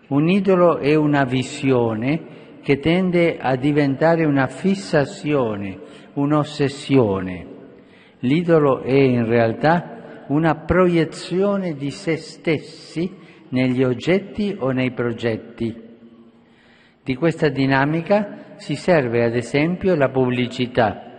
Un 0.09 0.29
idolo 0.29 0.79
è 0.79 0.97
una 0.97 1.23
visione 1.23 2.59
che 2.63 2.79
tende 2.81 3.39
a 3.39 3.55
diventare 3.55 4.25
una 4.25 4.49
fissazione, 4.49 5.79
un'ossessione. 6.15 7.47
L'idolo 8.21 8.83
è 8.83 8.93
in 8.93 9.25
realtà 9.25 10.25
una 10.29 10.57
proiezione 10.57 11.75
di 11.75 11.91
se 11.91 12.17
stessi 12.17 13.09
negli 13.51 13.85
oggetti 13.85 14.57
o 14.59 14.71
nei 14.71 14.91
progetti. 14.91 15.75
Di 17.05 17.15
questa 17.15 17.49
dinamica 17.49 18.55
si 18.57 18.75
serve 18.75 19.25
ad 19.25 19.37
esempio 19.37 19.95
la 19.95 20.09
pubblicità 20.09 21.11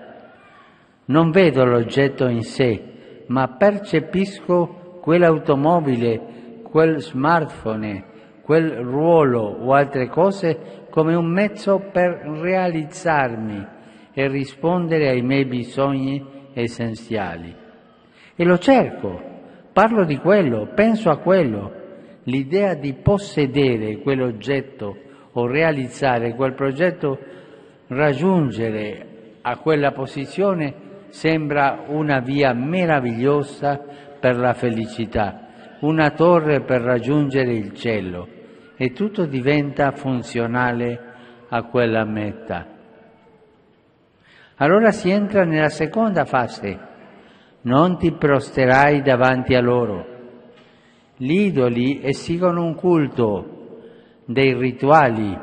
non 1.05 1.31
vedo 1.31 1.65
l'oggetto 1.65 2.27
in 2.27 2.43
sé, 2.43 2.92
ma 3.27 3.47
percepisco 3.47 4.99
quell'automobile, 5.01 6.61
quel 6.63 6.99
smartphone, 7.01 8.03
quel 8.41 8.71
ruolo 8.77 9.41
o 9.41 9.73
altre 9.73 10.07
cose 10.07 10.85
come 10.89 11.15
un 11.15 11.25
mezzo 11.25 11.89
per 11.91 12.21
realizzarmi 12.25 13.67
e 14.13 14.27
rispondere 14.27 15.09
ai 15.09 15.21
miei 15.21 15.45
bisogni 15.45 16.23
essenziali. 16.53 17.53
E 18.35 18.43
lo 18.43 18.57
cerco, 18.57 19.21
parlo 19.71 20.05
di 20.05 20.17
quello, 20.17 20.69
penso 20.73 21.09
a 21.09 21.17
quello. 21.17 21.81
L'idea 22.23 22.73
di 22.73 22.93
possedere 22.93 23.97
quell'oggetto 23.97 24.97
o 25.33 25.45
realizzare 25.45 26.35
quel 26.35 26.53
progetto, 26.53 27.17
raggiungere 27.87 29.07
a 29.41 29.57
quella 29.57 29.91
posizione 29.91 30.91
sembra 31.13 31.83
una 31.89 32.21
via 32.21 32.53
meravigliosa 32.53 33.79
per 34.19 34.35
la 34.35 34.53
felicità, 34.53 35.77
una 35.81 36.09
torre 36.09 36.61
per 36.61 36.81
raggiungere 36.81 37.53
il 37.53 37.71
cielo 37.75 38.27
e 38.75 38.93
tutto 38.93 39.25
diventa 39.25 39.91
funzionale 39.91 40.99
a 41.49 41.63
quella 41.65 42.03
meta. 42.03 42.65
Allora 44.55 44.89
si 44.89 45.11
entra 45.11 45.43
nella 45.43 45.69
seconda 45.69 46.25
fase, 46.25 46.79
non 47.61 47.99
ti 47.99 48.11
prosterai 48.13 49.03
davanti 49.03 49.53
a 49.53 49.61
loro. 49.61 50.05
Gli 51.15 51.41
idoli 51.41 52.03
esigono 52.03 52.65
un 52.65 52.73
culto, 52.73 53.81
dei 54.25 54.55
rituali, 54.55 55.37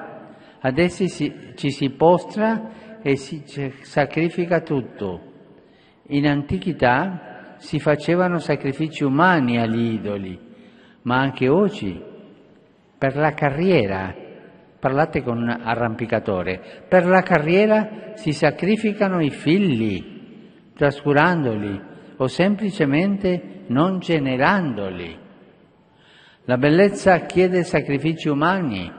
ad 0.63 0.79
essi 0.79 1.09
si, 1.09 1.53
ci 1.55 1.71
si 1.71 1.91
postra 1.91 2.99
e 3.03 3.15
si 3.15 3.45
sacrifica 3.83 4.63
tutto 4.63 5.29
in 6.11 6.27
antichità 6.27 7.55
si 7.59 7.79
facevano 7.79 8.39
sacrifici 8.39 9.05
umani 9.05 9.59
agli 9.59 9.93
idoli, 9.95 10.39
ma 11.03 11.19
anche 11.19 11.49
oggi 11.49 12.03
per 12.97 13.17
la 13.17 13.33
carriera, 13.33 14.15
parlate 14.79 15.23
con 15.23 15.39
un 15.39 15.49
arrampicatore, 15.49 16.85
per 16.89 17.07
la 17.07 17.23
carriera 17.23 18.13
si 18.15 18.33
sacrificano 18.33 19.23
i 19.23 19.31
figli, 19.31 20.73
trascurandoli 20.75 21.81
o 22.17 22.27
semplicemente 22.27 23.65
non 23.69 23.99
generandoli. 23.99 25.19
La 26.45 26.57
bellezza 26.57 27.21
chiede 27.27 27.63
sacrifici 27.63 28.29
umani. 28.29 28.93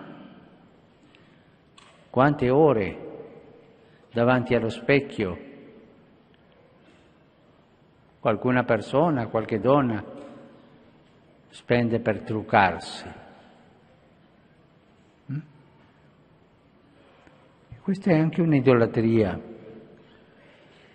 Quante 2.09 2.49
ore 2.49 2.97
davanti 4.13 4.53
allo 4.53 4.69
specchio 4.69 5.49
qualcuna 8.21 8.63
persona, 8.63 9.27
qualche 9.27 9.59
donna 9.59 10.03
spende 11.49 11.99
per 11.99 12.21
truccarsi. 12.21 13.05
Mm? 15.31 15.39
Questa 17.81 18.11
è 18.11 18.19
anche 18.19 18.41
un'idolatria, 18.41 19.41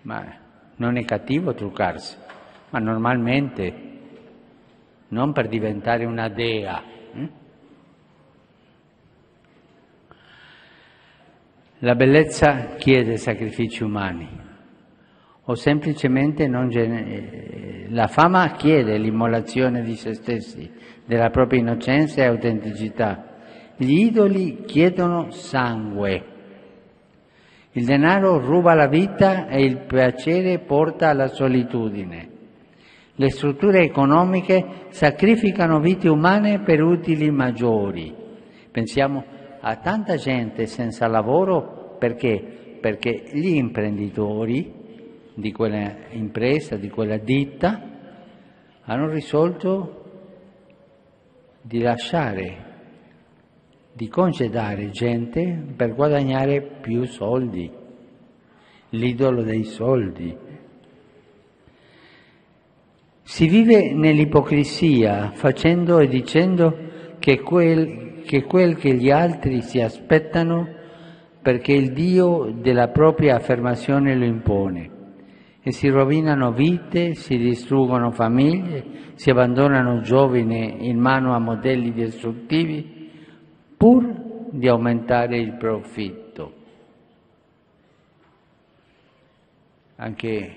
ma 0.03 0.37
non 0.77 0.97
è 0.97 1.05
cattivo 1.05 1.53
truccarsi, 1.53 2.17
ma 2.71 2.79
normalmente 2.79 3.85
non 5.09 5.33
per 5.33 5.49
diventare 5.49 6.05
una 6.05 6.29
dea. 6.29 6.81
Mm? 7.17 7.27
La 11.81 11.95
bellezza 11.97 12.77
chiede 12.77 13.17
sacrifici 13.17 13.83
umani 13.83 14.46
o 15.49 15.55
semplicemente 15.55 16.47
non 16.47 16.69
gen- 16.69 17.87
la 17.91 18.09
fama 18.09 18.51
chiede 18.53 18.99
l'immolazione 18.99 19.83
di 19.83 19.95
se 19.95 20.15
stessi, 20.15 20.71
della 21.05 21.31
propria 21.31 21.61
innocenza 21.61 22.23
e 22.23 22.27
autenticità. 22.27 23.35
Gli 23.77 24.07
idoli 24.07 24.65
chiedono 24.65 25.31
sangue, 25.31 26.35
Il 27.77 27.85
denaro 27.85 28.39
ruba 28.39 28.73
la 28.73 28.89
vita 28.89 29.49
e 29.49 29.63
il 29.63 29.85
piacere 29.87 30.61
porta 30.61 31.11
alla 31.11 31.27
solitudine. 31.27 32.29
Le 33.17 33.31
strutture 33.31 33.83
economiche 33.83 34.87
sacrificano 34.89 35.79
vite 35.79 36.09
umane 36.09 36.61
per 36.61 36.83
utili 36.83 37.31
maggiori. 37.31 38.15
Pensiamo 38.71 39.23
a 39.61 39.77
tanta 39.77 40.17
gente 40.17 40.65
senza 40.65 41.07
lavoro 41.07 41.97
perché? 41.99 42.79
Perché 42.81 43.25
gli 43.33 43.57
imprenditori 43.57 44.76
di 45.37 45.53
quella 45.53 45.95
impresa, 46.13 46.77
di 46.77 46.89
quella 46.89 47.19
ditta, 47.19 47.83
hanno 48.85 49.11
risolto 49.11 50.05
di 51.61 51.81
lasciare, 51.81 52.65
di 53.93 54.09
congedare 54.09 54.89
gente 54.91 55.63
per 55.77 55.95
guadagnare 55.95 56.63
più 56.81 57.05
soldi, 57.05 57.71
l'idolo 58.91 59.43
dei 59.43 59.65
soldi. 59.65 60.35
Si 63.23 63.47
vive 63.47 63.93
nell'ipocrisia 63.93 65.33
facendo 65.35 65.99
e 65.99 66.09
dicendo 66.09 66.79
che 67.19 67.41
quel, 67.41 68.23
che 68.25 68.45
quel 68.45 68.77
che 68.77 68.95
gli 68.95 69.11
altri 69.11 69.61
si 69.61 69.83
aspettano 69.83 70.73
perché 71.43 71.73
il 71.73 71.93
Dio 71.93 72.55
della 72.57 72.89
propria 72.89 73.35
affermazione 73.35 74.15
lo 74.15 74.25
impone 74.25 74.95
e 75.67 75.73
si 75.73 75.89
rovinano 75.89 76.53
vite, 76.53 77.15
si 77.15 77.37
distruggono 77.37 78.13
famiglie, 78.13 79.15
si 79.15 79.31
abbandonano 79.31 80.01
giovani 80.01 80.87
in 80.87 80.97
mano 80.97 81.35
a 81.35 81.41
modelli 81.41 81.91
distruttivi 81.91 83.11
pur 83.77 84.49
di 84.53 84.69
aumentare 84.69 85.39
il 85.39 85.57
profitto. 85.57 86.53
Anche 89.97 90.57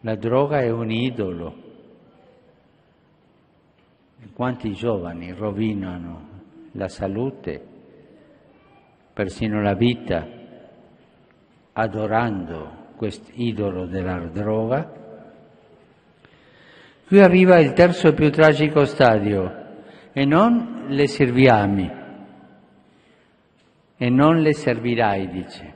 la 0.00 0.16
droga 0.16 0.60
è 0.60 0.68
un 0.68 0.90
idolo. 0.90 1.54
Quanti 4.34 4.72
giovani 4.72 5.32
rovinano 5.32 6.28
la 6.72 6.88
salute, 6.88 7.66
persino 9.14 9.62
la 9.62 9.74
vita, 9.74 10.28
adorando 11.72 12.80
quest'idolo 13.02 13.86
della 13.86 14.28
droga. 14.32 14.92
Qui 17.08 17.18
arriva 17.18 17.58
il 17.58 17.72
terzo 17.72 18.06
e 18.06 18.12
più 18.12 18.30
tragico 18.30 18.84
stadio, 18.84 19.52
e 20.12 20.24
non 20.24 20.84
le 20.86 21.08
serviami, 21.08 21.90
e 23.96 24.08
non 24.08 24.40
le 24.40 24.52
servirai, 24.52 25.28
dice. 25.30 25.74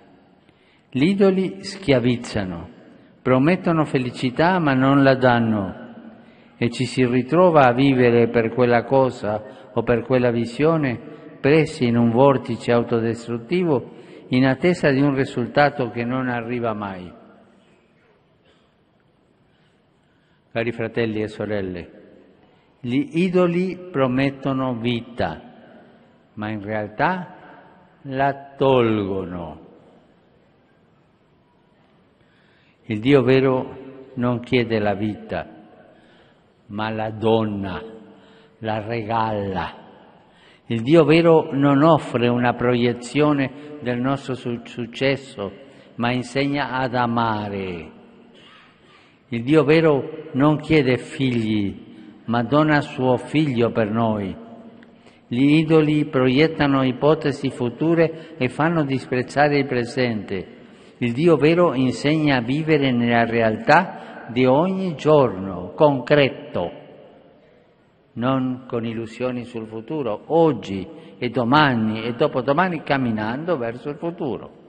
Gli 0.88 1.02
idoli 1.02 1.64
schiavizzano, 1.64 2.68
promettono 3.22 3.84
felicità 3.86 4.60
ma 4.60 4.74
non 4.74 5.02
la 5.02 5.16
danno 5.16 5.84
e 6.56 6.70
ci 6.70 6.84
si 6.84 7.04
ritrova 7.04 7.66
a 7.66 7.74
vivere 7.74 8.28
per 8.28 8.54
quella 8.54 8.84
cosa 8.84 9.70
o 9.72 9.82
per 9.82 10.04
quella 10.04 10.30
visione 10.30 10.96
presi 11.40 11.86
in 11.86 11.96
un 11.96 12.10
vortice 12.10 12.70
autodestruttivo 12.70 13.95
in 14.28 14.46
attesa 14.46 14.90
di 14.90 15.00
un 15.00 15.14
risultato 15.14 15.90
che 15.90 16.04
non 16.04 16.28
arriva 16.28 16.72
mai. 16.72 17.12
Cari 20.50 20.72
fratelli 20.72 21.22
e 21.22 21.28
sorelle, 21.28 21.90
gli 22.80 23.18
idoli 23.22 23.76
promettono 23.90 24.74
vita, 24.76 25.42
ma 26.34 26.48
in 26.48 26.62
realtà 26.62 27.34
la 28.02 28.54
tolgono. 28.56 29.64
Il 32.84 33.00
Dio 33.00 33.22
vero 33.22 34.10
non 34.14 34.40
chiede 34.40 34.78
la 34.78 34.94
vita, 34.94 35.46
ma 36.66 36.90
la 36.90 37.10
donna, 37.10 37.82
la 38.58 38.80
regala. 38.86 39.86
Il 40.68 40.82
Dio 40.82 41.04
vero 41.04 41.50
non 41.52 41.84
offre 41.84 42.26
una 42.26 42.54
proiezione 42.54 43.78
del 43.82 44.00
nostro 44.00 44.34
successo, 44.34 45.52
ma 45.94 46.10
insegna 46.10 46.72
ad 46.72 46.96
amare. 46.96 47.90
Il 49.28 49.44
Dio 49.44 49.62
vero 49.62 50.30
non 50.32 50.58
chiede 50.58 50.96
figli, 50.96 51.72
ma 52.24 52.42
dona 52.42 52.80
suo 52.80 53.16
figlio 53.16 53.70
per 53.70 53.92
noi. 53.92 54.34
Gli 55.28 55.58
idoli 55.58 56.04
proiettano 56.06 56.82
ipotesi 56.82 57.48
future 57.50 58.34
e 58.36 58.48
fanno 58.48 58.84
disprezzare 58.84 59.58
il 59.58 59.66
presente. 59.66 60.46
Il 60.98 61.12
Dio 61.12 61.36
vero 61.36 61.74
insegna 61.74 62.38
a 62.38 62.42
vivere 62.42 62.90
nella 62.90 63.24
realtà 63.24 64.26
di 64.32 64.44
ogni 64.44 64.96
giorno, 64.96 65.74
concreto 65.76 66.84
non 68.16 68.64
con 68.66 68.84
illusioni 68.84 69.44
sul 69.44 69.66
futuro, 69.66 70.24
oggi 70.26 70.86
e 71.18 71.28
domani 71.30 72.02
e 72.02 72.14
dopodomani 72.14 72.82
camminando 72.82 73.56
verso 73.56 73.88
il 73.88 73.96
futuro. 73.96 74.64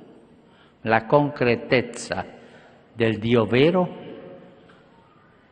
La 0.81 1.05
concretezza 1.05 2.25
del 2.93 3.17
Dio 3.19 3.45
vero 3.45 4.05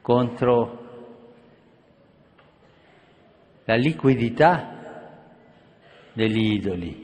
contro 0.01 0.83
la 3.65 3.75
liquidità 3.75 4.73
degli 6.13 6.53
idoli. 6.53 7.03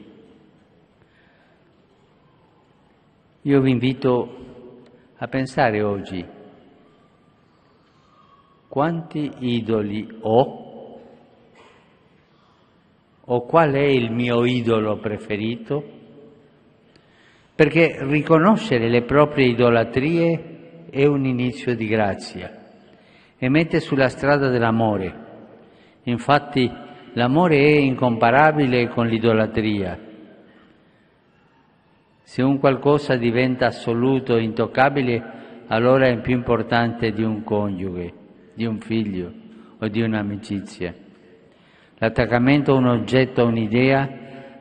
Io 3.42 3.60
vi 3.60 3.70
invito 3.70 4.36
a 5.16 5.26
pensare 5.26 5.82
oggi 5.82 6.24
quanti 8.68 9.30
idoli 9.40 10.18
ho 10.20 10.61
o 13.24 13.46
qual 13.46 13.72
è 13.72 13.84
il 13.84 14.10
mio 14.10 14.44
idolo 14.44 14.98
preferito? 14.98 16.00
Perché 17.54 17.98
riconoscere 18.00 18.88
le 18.88 19.02
proprie 19.02 19.46
idolatrie 19.46 20.86
è 20.90 21.06
un 21.06 21.24
inizio 21.24 21.74
di 21.74 21.86
grazia 21.86 22.50
e 23.38 23.48
mette 23.48 23.80
sulla 23.80 24.08
strada 24.08 24.48
dell'amore. 24.48 25.30
Infatti 26.04 26.70
l'amore 27.12 27.56
è 27.56 27.76
incomparabile 27.78 28.88
con 28.88 29.06
l'idolatria. 29.06 29.98
Se 32.22 32.42
un 32.42 32.58
qualcosa 32.58 33.16
diventa 33.16 33.66
assoluto, 33.66 34.38
intoccabile, 34.38 35.40
allora 35.66 36.06
è 36.06 36.20
più 36.20 36.34
importante 36.34 37.12
di 37.12 37.22
un 37.22 37.44
coniuge, 37.44 38.12
di 38.54 38.64
un 38.64 38.80
figlio 38.80 39.32
o 39.78 39.88
di 39.88 40.00
un'amicizia. 40.00 41.01
L'attaccamento 42.02 42.72
a 42.72 42.78
un 42.78 42.88
oggetto, 42.88 43.42
a 43.42 43.44
un'idea, 43.44 44.08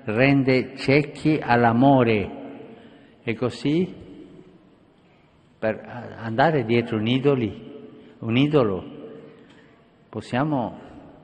rende 0.03 0.75
ciechi 0.75 1.39
all'amore 1.41 2.29
e 3.23 3.33
così 3.33 3.91
per 5.57 6.13
andare 6.19 6.65
dietro 6.65 6.97
un, 6.97 7.07
idoli, 7.07 7.51
un 8.19 8.37
idolo 8.37 8.83
possiamo 10.07 10.77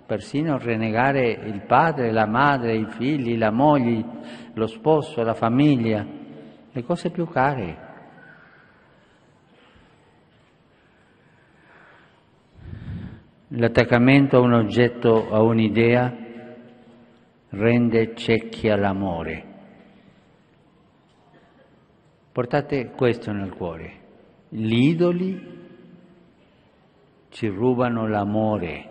persino 0.07 0.57
rinnegare 0.57 1.33
il 1.33 1.61
padre, 1.67 2.11
la 2.11 2.25
madre, 2.25 2.75
i 2.75 2.87
figli, 2.97 3.37
la 3.37 3.51
moglie, 3.51 4.03
lo 4.55 4.65
sposo, 4.65 5.21
la 5.21 5.35
famiglia, 5.35 6.03
le 6.71 6.83
cose 6.83 7.11
più 7.11 7.27
care. 7.27 7.86
L'attaccamento 13.51 14.35
a 14.35 14.41
un 14.41 14.51
oggetto, 14.51 15.31
a 15.31 15.41
un'idea, 15.41 16.13
rende 17.51 18.13
ciechi 18.13 18.67
all'amore. 18.67 19.45
Portate 22.29 22.91
questo 22.91 23.31
nel 23.31 23.51
cuore. 23.51 23.91
Gli 24.49 24.89
idoli 24.89 25.55
ci 27.29 27.47
rubano 27.47 28.05
l'amore, 28.05 28.89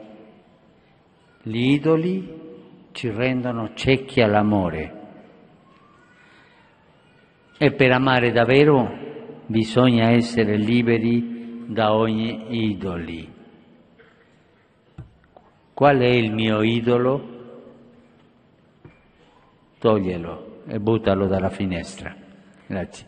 gli 1.42 1.72
idoli 1.72 2.26
ci 2.92 3.10
rendono 3.10 3.74
ciechi 3.74 4.22
all'amore. 4.22 4.92
E 7.58 7.72
per 7.72 7.92
amare 7.92 8.32
davvero 8.32 8.90
bisogna 9.44 10.12
essere 10.12 10.56
liberi 10.56 11.64
da 11.66 11.94
ogni 11.94 12.70
idoli 12.70 13.35
qual 15.76 15.98
è 15.98 16.06
il 16.06 16.32
mio 16.32 16.62
idolo? 16.62 17.34
Toglielo 19.78 20.62
e 20.66 20.80
buttalo 20.80 21.26
dalla 21.26 21.50
finestra. 21.50 22.16
Grazie. 22.66 23.06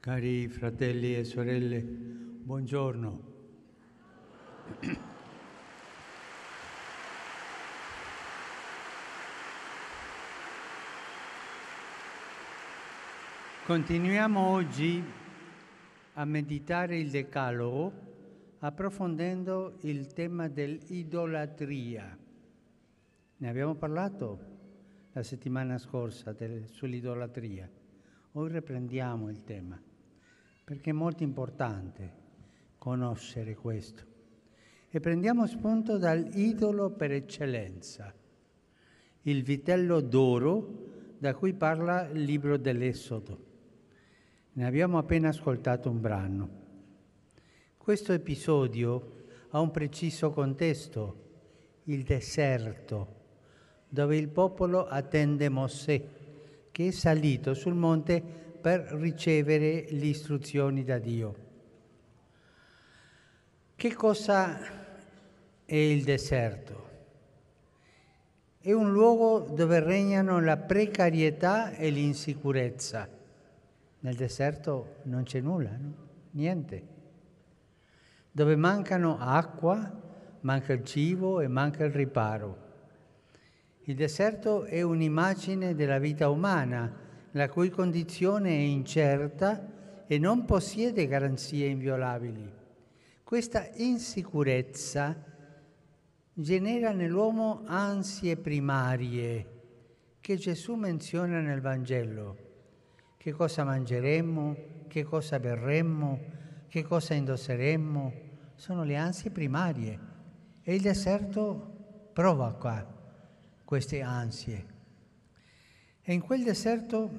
Cari 0.00 0.48
fratelli 0.48 1.16
e 1.16 1.24
sorelle, 1.24 1.80
buongiorno. 1.80 3.20
Continuiamo 13.64 14.48
oggi 14.48 15.19
a 16.20 16.24
meditare 16.26 16.98
il 16.98 17.08
Decalogo 17.08 18.08
approfondendo 18.58 19.78
il 19.80 20.12
tema 20.12 20.48
dell'idolatria. 20.48 22.14
Ne 23.38 23.48
abbiamo 23.48 23.74
parlato 23.74 24.38
la 25.12 25.22
settimana 25.22 25.78
scorsa 25.78 26.32
del, 26.32 26.68
sull'idolatria. 26.68 27.66
Ora 28.32 28.52
riprendiamo 28.52 29.30
il 29.30 29.44
tema, 29.44 29.80
perché 30.62 30.90
è 30.90 30.92
molto 30.92 31.22
importante 31.22 32.12
conoscere 32.76 33.54
questo. 33.54 34.04
E 34.90 35.00
prendiamo 35.00 35.46
spunto 35.46 35.96
dall'idolo 35.96 36.90
per 36.90 37.12
eccellenza, 37.12 38.12
il 39.22 39.42
vitello 39.42 40.00
d'oro 40.00 41.14
da 41.16 41.34
cui 41.34 41.54
parla 41.54 42.06
il 42.08 42.24
libro 42.24 42.58
dell'Esodo. 42.58 43.48
Ne 44.52 44.66
abbiamo 44.66 44.98
appena 44.98 45.28
ascoltato 45.28 45.88
un 45.88 46.00
brano. 46.00 46.48
Questo 47.76 48.12
episodio 48.12 49.18
ha 49.50 49.60
un 49.60 49.70
preciso 49.70 50.30
contesto, 50.32 51.28
il 51.84 52.02
deserto, 52.02 53.14
dove 53.88 54.16
il 54.16 54.28
popolo 54.28 54.88
attende 54.88 55.48
Mosè, 55.48 56.02
che 56.72 56.88
è 56.88 56.90
salito 56.90 57.54
sul 57.54 57.74
monte 57.74 58.20
per 58.20 58.80
ricevere 58.94 59.86
le 59.90 60.06
istruzioni 60.06 60.82
da 60.82 60.98
Dio. 60.98 61.34
Che 63.76 63.94
cosa 63.94 64.58
è 65.64 65.76
il 65.76 66.02
deserto? 66.02 66.88
È 68.58 68.72
un 68.72 68.90
luogo 68.90 69.54
dove 69.54 69.78
regnano 69.78 70.40
la 70.40 70.56
precarietà 70.56 71.70
e 71.70 71.88
l'insicurezza. 71.90 73.18
Nel 74.00 74.14
deserto 74.14 74.96
non 75.04 75.24
c'è 75.24 75.40
nulla, 75.40 75.76
no? 75.76 75.94
niente. 76.32 76.98
Dove 78.30 78.56
mancano 78.56 79.18
acqua, 79.18 80.00
manca 80.40 80.72
il 80.72 80.84
cibo 80.84 81.40
e 81.40 81.48
manca 81.48 81.84
il 81.84 81.92
riparo. 81.92 82.68
Il 83.84 83.94
deserto 83.94 84.64
è 84.64 84.82
un'immagine 84.82 85.74
della 85.74 85.98
vita 85.98 86.28
umana, 86.28 87.08
la 87.32 87.48
cui 87.48 87.70
condizione 87.70 88.50
è 88.50 88.60
incerta 88.60 90.04
e 90.06 90.18
non 90.18 90.44
possiede 90.44 91.06
garanzie 91.06 91.66
inviolabili. 91.66 92.52
Questa 93.22 93.68
insicurezza 93.74 95.24
genera 96.32 96.92
nell'uomo 96.92 97.62
ansie 97.66 98.36
primarie 98.36 99.58
che 100.20 100.36
Gesù 100.36 100.74
menziona 100.74 101.40
nel 101.40 101.60
Vangelo. 101.60 102.49
Che 103.20 103.32
cosa 103.32 103.64
mangeremmo, 103.64 104.56
che 104.88 105.04
cosa 105.04 105.38
berremmo, 105.38 106.18
che 106.68 106.82
cosa 106.82 107.12
indosseremmo, 107.12 108.12
sono 108.54 108.82
le 108.82 108.96
ansie 108.96 109.30
primarie. 109.30 109.98
E 110.62 110.74
il 110.74 110.80
deserto 110.80 112.08
prova 112.14 112.54
qua 112.54 112.82
queste 113.62 114.00
ansie. 114.00 114.66
E 116.00 116.12
in 116.14 116.22
quel 116.22 116.42
deserto 116.42 117.10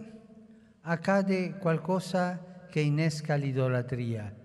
accade 0.81 1.57
qualcosa 1.59 2.65
che 2.67 2.79
innesca 2.79 3.35
l'idolatria 3.35 4.39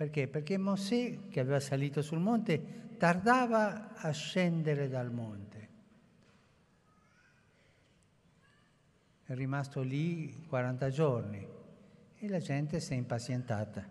perché? 0.00 0.28
Perché 0.28 0.56
Mosè, 0.56 1.28
che 1.28 1.40
aveva 1.40 1.60
salito 1.60 2.00
sul 2.00 2.20
monte, 2.20 2.94
tardava 2.96 3.92
a 3.96 4.10
scendere 4.12 4.88
dal 4.88 5.12
monte. 5.12 5.59
È 9.30 9.34
rimasto 9.36 9.80
lì 9.82 10.44
40 10.48 10.90
giorni 10.90 11.46
e 12.18 12.28
la 12.28 12.40
gente 12.40 12.80
si 12.80 12.94
è 12.94 12.96
impazientata. 12.96 13.88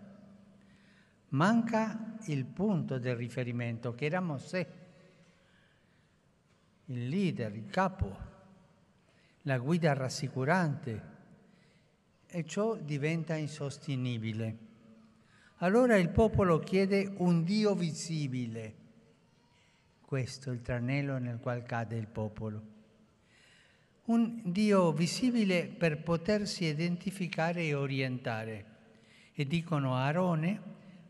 Manca 1.29 2.17
il 2.25 2.43
punto 2.43 2.99
del 2.99 3.15
riferimento, 3.15 3.95
che 3.95 4.03
era 4.03 4.19
Mosè, 4.19 4.67
il 6.87 7.07
leader, 7.07 7.55
il 7.55 7.67
capo, 7.67 8.17
la 9.43 9.57
guida 9.59 9.93
rassicurante, 9.93 11.03
e 12.27 12.43
ciò 12.43 12.75
diventa 12.75 13.35
insostenibile. 13.35 14.57
Allora 15.59 15.95
il 15.95 16.09
popolo 16.09 16.59
chiede 16.59 17.13
un 17.19 17.45
Dio 17.45 17.75
visibile. 17.75 18.75
Questo 20.01 20.49
è 20.49 20.53
il 20.53 20.61
tranello 20.61 21.17
nel 21.17 21.39
quale 21.39 21.63
cade 21.63 21.95
il 21.95 22.07
popolo. 22.07 22.68
Un 24.09 24.41
Dio 24.43 24.91
visibile 24.91 25.65
per 25.67 26.01
potersi 26.01 26.65
identificare 26.65 27.61
e 27.61 27.75
orientare. 27.75 28.65
E 29.33 29.45
dicono 29.45 29.93
a 29.93 30.05
Aarone, 30.05 30.61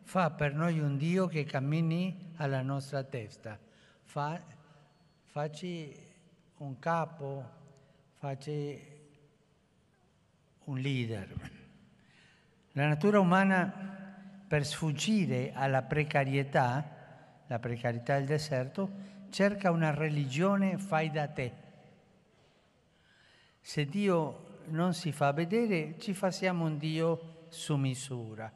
fa 0.04 0.32
per 0.32 0.54
noi 0.54 0.80
un 0.80 0.98
Dio 0.98 1.26
che 1.28 1.46
cammini 1.46 2.34
alla 2.36 2.62
nostra 2.62 3.02
testa. 3.04 3.58
Fa, 4.04 4.38
facci 5.28 5.96
un 6.58 6.78
capo, 6.78 7.50
facci 8.18 8.78
un 10.66 10.78
leader. 10.78 11.52
La 12.74 12.86
natura 12.86 13.22
umana 13.22 14.44
per 14.46 14.66
sfuggire 14.66 15.54
alla 15.54 15.84
precarietà, 15.84 16.98
la 17.48 17.60
precarietà 17.60 18.18
del 18.18 18.26
deserto, 18.26 18.92
cerca 19.30 19.72
una 19.72 19.92
religione 19.92 20.78
fai 20.78 21.10
da 21.12 21.28
te. 21.28 21.68
Se 23.62 23.86
Dio 23.86 24.48
non 24.68 24.94
si 24.94 25.12
fa 25.12 25.32
vedere, 25.32 25.96
ci 26.00 26.14
facciamo 26.14 26.66
un 26.66 26.78
Dio 26.78 27.46
su 27.50 27.76
misura. 27.76 28.52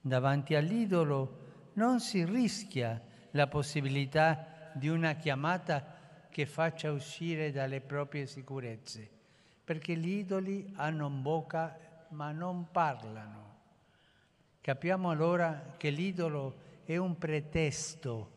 Davanti 0.00 0.54
all'idolo 0.54 1.44
non 1.74 2.00
si 2.00 2.24
rischia 2.24 3.00
la 3.32 3.46
possibilità 3.46 4.70
di 4.74 4.88
una 4.88 5.14
chiamata 5.14 6.26
che 6.30 6.46
faccia 6.46 6.92
uscire 6.92 7.50
dalle 7.50 7.80
proprie 7.80 8.26
sicurezze, 8.26 9.08
perché 9.64 9.96
gli 9.96 10.18
idoli 10.18 10.72
hanno 10.76 11.08
bocca 11.08 11.78
ma 12.10 12.30
non 12.30 12.70
parlano. 12.70 13.54
Capiamo 14.60 15.10
allora 15.10 15.74
che 15.76 15.90
l'idolo 15.90 16.64
è 16.84 16.96
un 16.96 17.16
pretesto, 17.18 18.30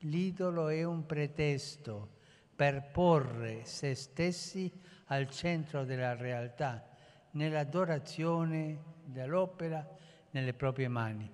l'idolo 0.00 0.68
è 0.68 0.84
un 0.84 1.04
pretesto 1.04 2.15
per 2.56 2.88
porre 2.90 3.64
se 3.64 3.94
stessi 3.94 4.72
al 5.06 5.30
centro 5.30 5.84
della 5.84 6.16
realtà, 6.16 6.88
nell'adorazione 7.32 8.82
dell'opera 9.04 9.86
nelle 10.30 10.54
proprie 10.54 10.88
mani. 10.88 11.30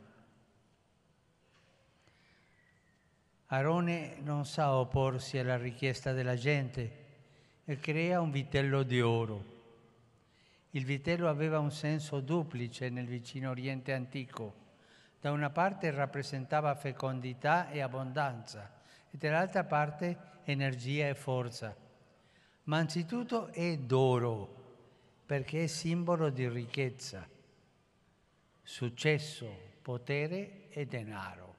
Arone 3.47 4.17
non 4.21 4.45
sa 4.45 4.75
opporsi 4.75 5.39
alla 5.39 5.57
richiesta 5.57 6.13
della 6.13 6.37
gente 6.37 7.01
e 7.65 7.79
crea 7.79 8.21
un 8.21 8.31
vitello 8.31 8.83
di 8.83 9.01
oro 9.01 9.53
il 10.75 10.87
vitello 10.87 11.29
aveva 11.29 11.59
un 11.59 11.71
senso 11.71 12.21
duplice 12.21 12.89
nel 12.89 13.05
vicino 13.05 13.51
Oriente 13.51 13.93
antico. 13.93 14.61
Da 15.21 15.31
una 15.31 15.51
parte 15.51 15.91
rappresentava 15.91 16.75
fecondità 16.75 17.69
e 17.69 17.83
abbondanza 17.83 18.71
e 19.11 19.19
dall'altra 19.19 19.65
parte 19.65 20.17
energia 20.45 21.09
e 21.09 21.15
forza. 21.15 21.77
Ma 22.65 22.79
anzitutto 22.79 23.49
è 23.49 23.77
d'oro 23.77 24.61
perché 25.27 25.65
è 25.65 25.67
simbolo 25.67 26.31
di 26.31 26.49
ricchezza, 26.49 27.27
successo, 28.63 29.71
potere 29.83 30.69
e 30.71 30.87
denaro. 30.87 31.55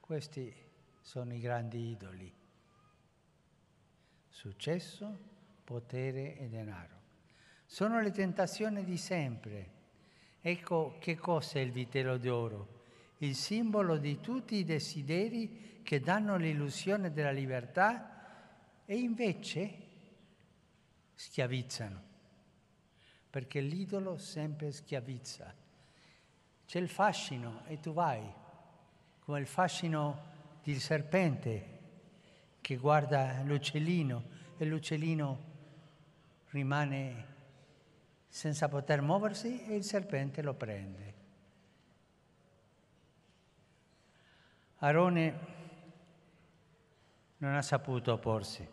Questi 0.00 0.52
sono 1.00 1.32
i 1.34 1.40
grandi 1.40 1.90
idoli. 1.90 2.32
Successo, 4.28 5.18
potere 5.64 6.36
e 6.38 6.48
denaro. 6.48 7.02
Sono 7.66 8.00
le 8.00 8.10
tentazioni 8.10 8.84
di 8.84 8.96
sempre. 8.96 9.72
Ecco 10.40 10.96
che 10.98 11.16
cos'è 11.16 11.60
il 11.60 11.72
vitello 11.72 12.18
d'oro, 12.18 12.82
il 13.18 13.34
simbolo 13.34 13.96
di 13.96 14.20
tutti 14.20 14.56
i 14.56 14.64
desideri 14.64 15.73
che 15.84 16.00
danno 16.00 16.36
l'illusione 16.36 17.12
della 17.12 17.30
libertà 17.30 18.82
e 18.84 18.96
invece 18.96 19.82
schiavizzano, 21.14 22.02
perché 23.30 23.60
l'idolo 23.60 24.16
sempre 24.16 24.72
schiavizza. 24.72 25.54
C'è 26.66 26.78
il 26.80 26.88
fascino 26.88 27.64
e 27.66 27.78
tu 27.78 27.92
vai, 27.92 28.24
come 29.20 29.38
il 29.38 29.46
fascino 29.46 30.32
del 30.64 30.80
serpente 30.80 31.72
che 32.60 32.76
guarda 32.76 33.42
l'uccellino 33.42 34.24
e 34.56 34.64
l'uccellino 34.64 35.52
rimane 36.50 37.32
senza 38.26 38.68
poter 38.68 39.02
muoversi 39.02 39.66
e 39.66 39.74
il 39.76 39.84
serpente 39.84 40.40
lo 40.40 40.54
prende. 40.54 41.14
Arone 44.78 45.53
non 47.44 47.54
ha 47.56 47.62
saputo 47.62 48.12
opporsi, 48.12 48.66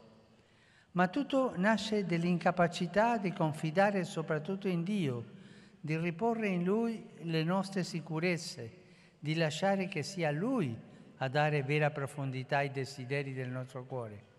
Ma 0.94 1.08
tutto 1.08 1.54
nasce 1.58 2.06
dall'incapacità 2.06 3.18
di 3.18 3.32
confidare 3.32 4.04
soprattutto 4.04 4.68
in 4.68 4.84
Dio, 4.84 5.40
di 5.80 5.98
riporre 5.98 6.48
in 6.48 6.64
Lui 6.64 7.10
le 7.22 7.44
nostre 7.44 7.84
sicurezze, 7.84 8.80
di 9.20 9.36
lasciare 9.36 9.88
che 9.88 10.04
sia 10.04 10.32
Lui 10.32 10.78
a 11.18 11.28
dare 11.28 11.64
vera 11.64 11.92
profondità 11.92 12.58
ai 12.58 12.72
desideri 12.72 13.34
del 13.34 13.50
nostro 13.50 13.86
cuore. 13.86 14.30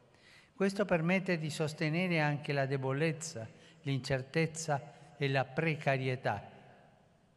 Questo 0.54 0.84
permette 0.84 1.38
di 1.38 1.50
sostenere 1.50 2.20
anche 2.20 2.52
la 2.52 2.66
debolezza, 2.66 3.48
l'incertezza 3.82 5.14
e 5.16 5.28
la 5.28 5.44
precarietà. 5.44 6.50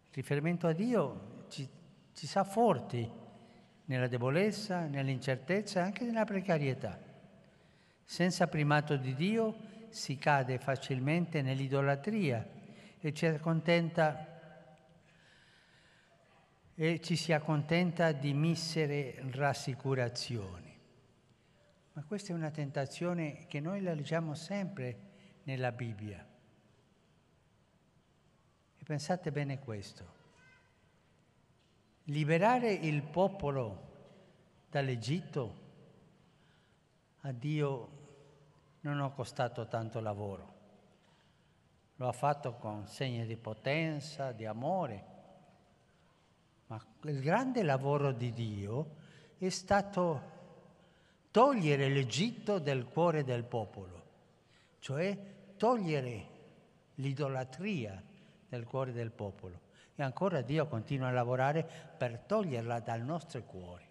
Il 0.08 0.14
riferimento 0.14 0.68
a 0.68 0.74
Dio 0.74 1.46
ci, 1.50 1.68
ci 2.14 2.28
sa 2.28 2.44
forti 2.44 3.24
nella 3.86 4.08
debolezza, 4.08 4.86
nell'incertezza 4.86 5.80
e 5.80 5.84
anche 5.84 6.04
nella 6.04 6.26
precarietà. 6.26 7.00
Senza 8.04 8.48
primato 8.48 8.96
di 8.98 9.14
Dio 9.16 9.56
si 9.90 10.18
cade 10.18 10.60
facilmente 10.60 11.42
nell'idolatria 11.42 12.48
e 13.00 13.14
ci 13.14 13.26
accontenta 13.26 14.34
e 16.78 17.00
ci 17.00 17.16
si 17.16 17.32
accontenta 17.32 18.12
di 18.12 18.34
misere 18.34 19.24
rassicurazioni. 19.32 20.74
Ma 21.94 22.04
questa 22.04 22.34
è 22.34 22.36
una 22.36 22.52
tentazione 22.52 23.46
che 23.48 23.62
noi 23.62 23.82
la 23.82 23.94
leggiamo 23.94 24.34
sempre 24.34 24.98
nella 25.44 25.72
Bibbia. 25.72 26.28
E 28.78 28.84
pensate 28.84 29.32
bene 29.32 29.60
questo. 29.60 30.15
Liberare 32.10 32.72
il 32.72 33.02
popolo 33.02 33.82
dall'Egitto 34.70 35.64
a 37.22 37.32
Dio 37.32 37.90
non 38.82 39.02
ha 39.02 39.10
costato 39.10 39.68
tanto 39.68 40.00
lavoro. 40.00 40.54
Lo 41.96 42.08
ha 42.08 42.12
fatto 42.12 42.54
con 42.58 42.86
segni 42.86 43.26
di 43.26 43.38
potenza, 43.38 44.32
di 44.34 44.46
amore. 44.46 45.06
Ma 46.68 46.80
il 47.06 47.22
grande 47.22 47.64
lavoro 47.64 48.12
di 48.12 48.32
Dio 48.34 48.96
è 49.40 49.50
stato 49.50 50.34
togliere 51.32 51.90
l'Egitto 51.90 52.60
dal 52.60 52.88
cuore 52.88 53.24
del 53.24 53.44
popolo, 53.46 54.04
cioè 54.78 55.18
togliere 55.58 56.28
l'idolatria 56.96 58.00
dal 58.48 58.64
cuore 58.66 58.92
del 58.92 59.10
popolo. 59.10 59.65
E 59.96 60.04
ancora 60.04 60.42
Dio 60.42 60.68
continua 60.68 61.08
a 61.08 61.12
lavorare 61.12 61.66
per 61.98 62.20
toglierla 62.20 62.82
dal 62.82 63.02
nostro 63.02 63.42
cuore. 63.44 63.84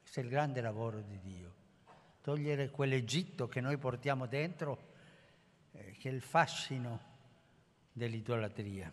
Questo 0.00 0.20
è 0.20 0.22
il 0.22 0.28
grande 0.28 0.60
lavoro 0.60 1.00
di 1.00 1.18
Dio. 1.20 1.54
Togliere 2.20 2.70
quell'Egitto 2.70 3.48
che 3.48 3.60
noi 3.60 3.76
portiamo 3.76 4.26
dentro, 4.26 4.92
eh, 5.72 5.96
che 5.98 6.08
è 6.08 6.12
il 6.12 6.20
fascino 6.20 7.00
dell'idolatria. 7.90 8.92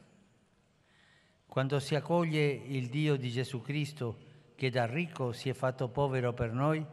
Quando 1.46 1.80
si 1.80 1.96
accoglie 1.96 2.46
il 2.48 2.88
Dio 2.90 3.16
di 3.16 3.30
Gesù 3.30 3.62
Cristo, 3.62 4.30
che 4.56 4.70
da 4.70 4.86
ricco 4.86 5.32
si 5.34 5.50
è 5.50 5.54
fatto 5.54 5.90
povero 5.90 6.34
per 6.34 6.52
noi, 6.52 6.86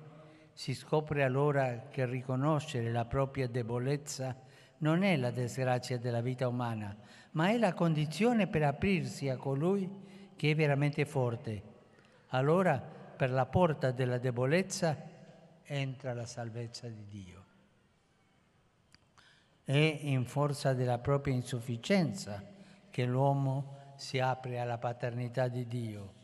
si 0.52 0.74
scopre 0.74 1.22
allora 1.22 1.88
che 1.88 2.04
riconoscere 2.04 2.90
la 2.90 3.04
propria 3.04 3.46
debolezza 3.46 4.36
non 4.78 5.02
è 5.02 5.16
la 5.16 5.30
disgrazia 5.30 5.98
della 5.98 6.20
vita 6.20 6.48
umana, 6.48 6.96
ma 7.38 7.50
è 7.50 7.56
la 7.56 7.72
condizione 7.72 8.48
per 8.48 8.64
aprirsi 8.64 9.28
a 9.28 9.36
colui 9.36 9.88
che 10.34 10.50
è 10.50 10.56
veramente 10.56 11.04
forte. 11.04 11.62
Allora 12.30 12.80
per 12.80 13.30
la 13.30 13.46
porta 13.46 13.92
della 13.92 14.18
debolezza 14.18 14.96
entra 15.62 16.14
la 16.14 16.26
salvezza 16.26 16.88
di 16.88 17.06
Dio. 17.06 17.44
È 19.62 19.98
in 20.02 20.24
forza 20.24 20.74
della 20.74 20.98
propria 20.98 21.32
insufficienza 21.32 22.42
che 22.90 23.04
l'uomo 23.04 23.92
si 23.94 24.18
apre 24.18 24.58
alla 24.58 24.78
paternità 24.78 25.46
di 25.46 25.64
Dio 25.68 26.16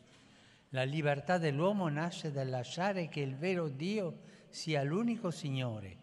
la 0.74 0.82
libertà 0.82 1.38
dell'uomo 1.38 1.88
nasce 1.88 2.32
dal 2.32 2.48
lasciare 2.48 3.08
che 3.08 3.20
il 3.20 3.36
vero 3.36 3.68
Dio 3.68 4.18
sia 4.48 4.82
l'unico 4.82 5.30
Signore 5.30 5.98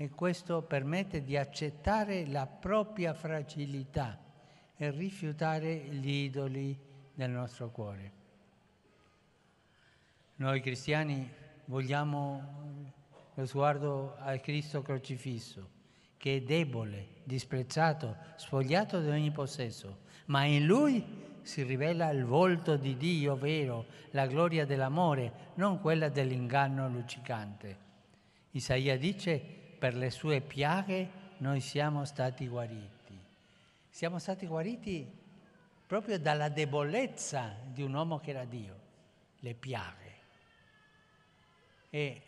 e 0.00 0.10
questo 0.10 0.62
permette 0.62 1.24
di 1.24 1.36
accettare 1.36 2.24
la 2.24 2.46
propria 2.46 3.12
fragilità 3.14 4.16
e 4.76 4.92
rifiutare 4.92 5.74
gli 5.74 6.08
idoli 6.08 6.78
del 7.12 7.30
nostro 7.30 7.68
cuore. 7.70 8.12
Noi 10.36 10.60
cristiani 10.60 11.28
vogliamo 11.64 12.92
lo 13.34 13.44
sguardo 13.44 14.14
al 14.20 14.40
Cristo 14.40 14.82
crocifisso, 14.82 15.68
che 16.16 16.36
è 16.36 16.40
debole, 16.42 17.08
disprezzato, 17.24 18.18
spogliato 18.36 19.00
di 19.00 19.08
ogni 19.08 19.32
possesso, 19.32 20.02
ma 20.26 20.44
in 20.44 20.64
Lui 20.64 21.04
si 21.42 21.64
rivela 21.64 22.10
il 22.10 22.24
volto 22.24 22.76
di 22.76 22.96
Dio 22.96 23.36
vero, 23.36 23.86
la 24.12 24.28
gloria 24.28 24.64
dell'amore, 24.64 25.50
non 25.54 25.80
quella 25.80 26.08
dell'inganno 26.08 26.88
luccicante. 26.88 27.86
Isaia 28.52 28.96
dice, 28.96 29.57
per 29.78 29.94
le 29.94 30.10
sue 30.10 30.40
piaghe 30.40 31.26
noi 31.38 31.60
siamo 31.60 32.04
stati 32.04 32.48
guariti. 32.48 33.18
Siamo 33.88 34.18
stati 34.18 34.46
guariti 34.46 35.10
proprio 35.86 36.18
dalla 36.18 36.48
debolezza 36.48 37.54
di 37.64 37.82
un 37.82 37.94
uomo 37.94 38.18
che 38.18 38.30
era 38.30 38.44
Dio, 38.44 38.80
le 39.38 39.54
piaghe. 39.54 40.16
E 41.90 42.22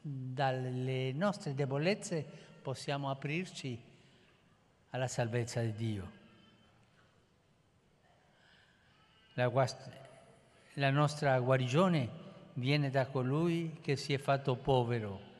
dalle 0.00 1.12
nostre 1.12 1.54
debolezze 1.54 2.26
possiamo 2.60 3.10
aprirci 3.10 3.80
alla 4.90 5.08
salvezza 5.08 5.60
di 5.60 5.72
Dio. 5.72 6.10
La, 9.34 9.50
la 10.74 10.90
nostra 10.90 11.38
guarigione 11.38 12.20
viene 12.54 12.90
da 12.90 13.06
colui 13.06 13.78
che 13.80 13.96
si 13.96 14.12
è 14.12 14.18
fatto 14.18 14.56
povero, 14.56 15.31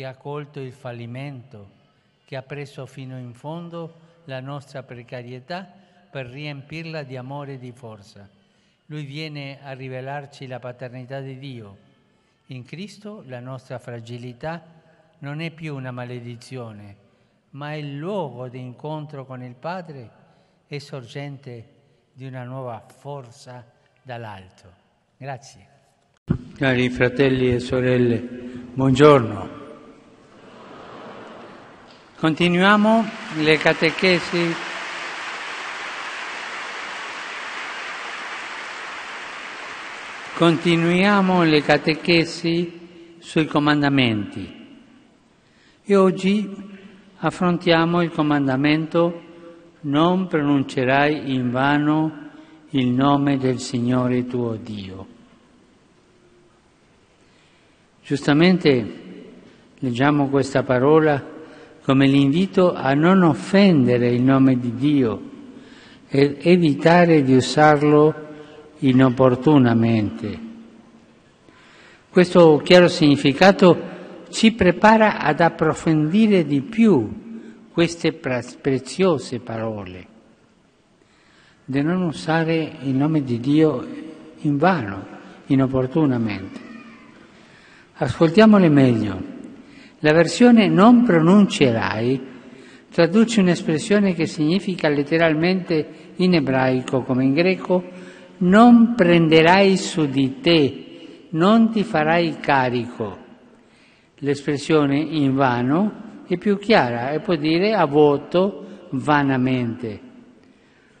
che 0.00 0.06
ha 0.06 0.14
colto 0.14 0.60
il 0.60 0.72
fallimento, 0.72 1.68
che 2.24 2.34
ha 2.34 2.40
preso 2.40 2.86
fino 2.86 3.18
in 3.18 3.34
fondo 3.34 3.92
la 4.24 4.40
nostra 4.40 4.82
precarietà 4.82 5.70
per 6.10 6.24
riempirla 6.24 7.02
di 7.02 7.18
amore 7.18 7.54
e 7.54 7.58
di 7.58 7.70
forza. 7.70 8.26
Lui 8.86 9.04
viene 9.04 9.58
a 9.62 9.72
rivelarci 9.72 10.46
la 10.46 10.58
paternità 10.58 11.20
di 11.20 11.38
Dio. 11.38 11.76
In 12.46 12.64
Cristo 12.64 13.22
la 13.26 13.40
nostra 13.40 13.78
fragilità 13.78 14.64
non 15.18 15.42
è 15.42 15.50
più 15.50 15.74
una 15.74 15.90
maledizione, 15.90 16.96
ma 17.50 17.72
è 17.72 17.74
il 17.74 17.98
luogo 17.98 18.48
di 18.48 18.58
incontro 18.58 19.26
con 19.26 19.42
il 19.42 19.54
Padre 19.54 20.10
e 20.66 20.80
sorgente 20.80 21.68
di 22.14 22.24
una 22.24 22.44
nuova 22.44 22.86
forza 22.86 23.62
dall'alto. 24.02 24.72
Grazie. 25.18 25.66
Cari 26.56 26.88
fratelli 26.88 27.52
e 27.52 27.58
sorelle, 27.60 28.18
buongiorno. 28.18 29.59
Continuiamo 32.20 33.08
le 33.36 33.56
catechesi. 33.56 34.54
Continuiamo 40.34 41.44
le 41.44 41.62
catechesi 41.62 43.16
sui 43.20 43.46
comandamenti 43.46 44.54
e 45.82 45.96
oggi 45.96 46.46
affrontiamo 47.20 48.02
il 48.02 48.10
comandamento 48.10 49.22
non 49.80 50.26
pronuncerai 50.26 51.32
in 51.32 51.50
vano 51.50 52.28
il 52.72 52.88
nome 52.88 53.38
del 53.38 53.58
Signore 53.60 54.26
tuo 54.26 54.56
Dio. 54.56 55.06
Giustamente 58.04 59.24
leggiamo 59.78 60.28
questa 60.28 60.62
parola 60.62 61.38
come 61.82 62.06
l'invito 62.06 62.72
a 62.72 62.94
non 62.94 63.22
offendere 63.22 64.10
il 64.10 64.22
nome 64.22 64.58
di 64.58 64.74
Dio 64.74 65.20
ed 66.08 66.38
evitare 66.40 67.22
di 67.22 67.34
usarlo 67.34 68.14
inopportunamente. 68.78 70.48
Questo 72.10 72.60
chiaro 72.64 72.88
significato 72.88 73.88
ci 74.30 74.52
prepara 74.52 75.18
ad 75.18 75.40
approfondire 75.40 76.44
di 76.44 76.60
più 76.60 77.68
queste 77.72 78.12
preziose 78.12 79.38
parole, 79.38 80.06
di 81.64 81.80
non 81.82 82.02
usare 82.02 82.78
il 82.82 82.94
nome 82.94 83.22
di 83.22 83.38
Dio 83.38 83.86
in 84.40 84.56
vano, 84.56 85.06
inopportunamente. 85.46 86.60
Ascoltiamole 87.94 88.68
meglio. 88.68 89.38
La 90.00 90.12
versione 90.12 90.66
non 90.66 91.02
pronuncerai 91.02 92.28
traduce 92.90 93.40
un'espressione 93.40 94.14
che 94.14 94.26
significa 94.26 94.88
letteralmente 94.88 96.12
in 96.16 96.34
ebraico 96.34 97.02
come 97.02 97.24
in 97.24 97.34
greco 97.34 97.84
non 98.38 98.94
prenderai 98.94 99.76
su 99.76 100.06
di 100.06 100.40
te, 100.40 101.26
non 101.30 101.70
ti 101.70 101.84
farai 101.84 102.38
carico. 102.40 103.18
L'espressione 104.20 104.98
in 104.98 105.34
vano 105.34 106.22
è 106.26 106.38
più 106.38 106.58
chiara 106.58 107.10
e 107.10 107.20
può 107.20 107.34
dire 107.36 107.74
a 107.74 107.84
vuoto 107.84 108.86
vanamente. 108.92 110.00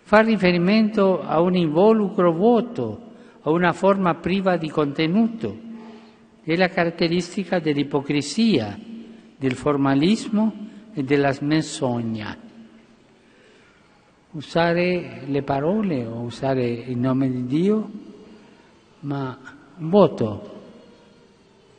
Fa 0.02 0.20
riferimento 0.20 1.22
a 1.22 1.40
un 1.40 1.54
involucro 1.56 2.32
vuoto, 2.32 3.12
a 3.40 3.50
una 3.50 3.72
forma 3.72 4.14
priva 4.16 4.58
di 4.58 4.68
contenuto. 4.68 5.68
È 6.42 6.54
la 6.56 6.68
caratteristica 6.68 7.60
dell'ipocrisia, 7.60 8.78
del 9.40 9.54
formalismo 9.54 10.52
e 10.92 11.02
della 11.02 11.34
menzogna. 11.40 12.36
Usare 14.32 15.22
le 15.24 15.42
parole 15.42 16.04
o 16.04 16.20
usare 16.20 16.68
il 16.68 16.98
nome 16.98 17.30
di 17.30 17.46
Dio, 17.46 17.90
ma 19.00 19.38
vuoto, 19.78 20.60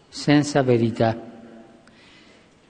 senza 0.10 0.64
verità. 0.64 1.30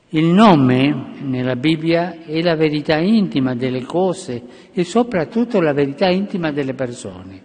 Il 0.10 0.26
nome 0.26 1.22
nella 1.22 1.56
Bibbia 1.56 2.24
è 2.26 2.42
la 2.42 2.56
verità 2.56 2.98
intima 2.98 3.56
delle 3.56 3.84
cose 3.84 4.44
e 4.74 4.84
soprattutto 4.84 5.62
la 5.62 5.72
verità 5.72 6.10
intima 6.10 6.52
delle 6.52 6.74
persone. 6.74 7.44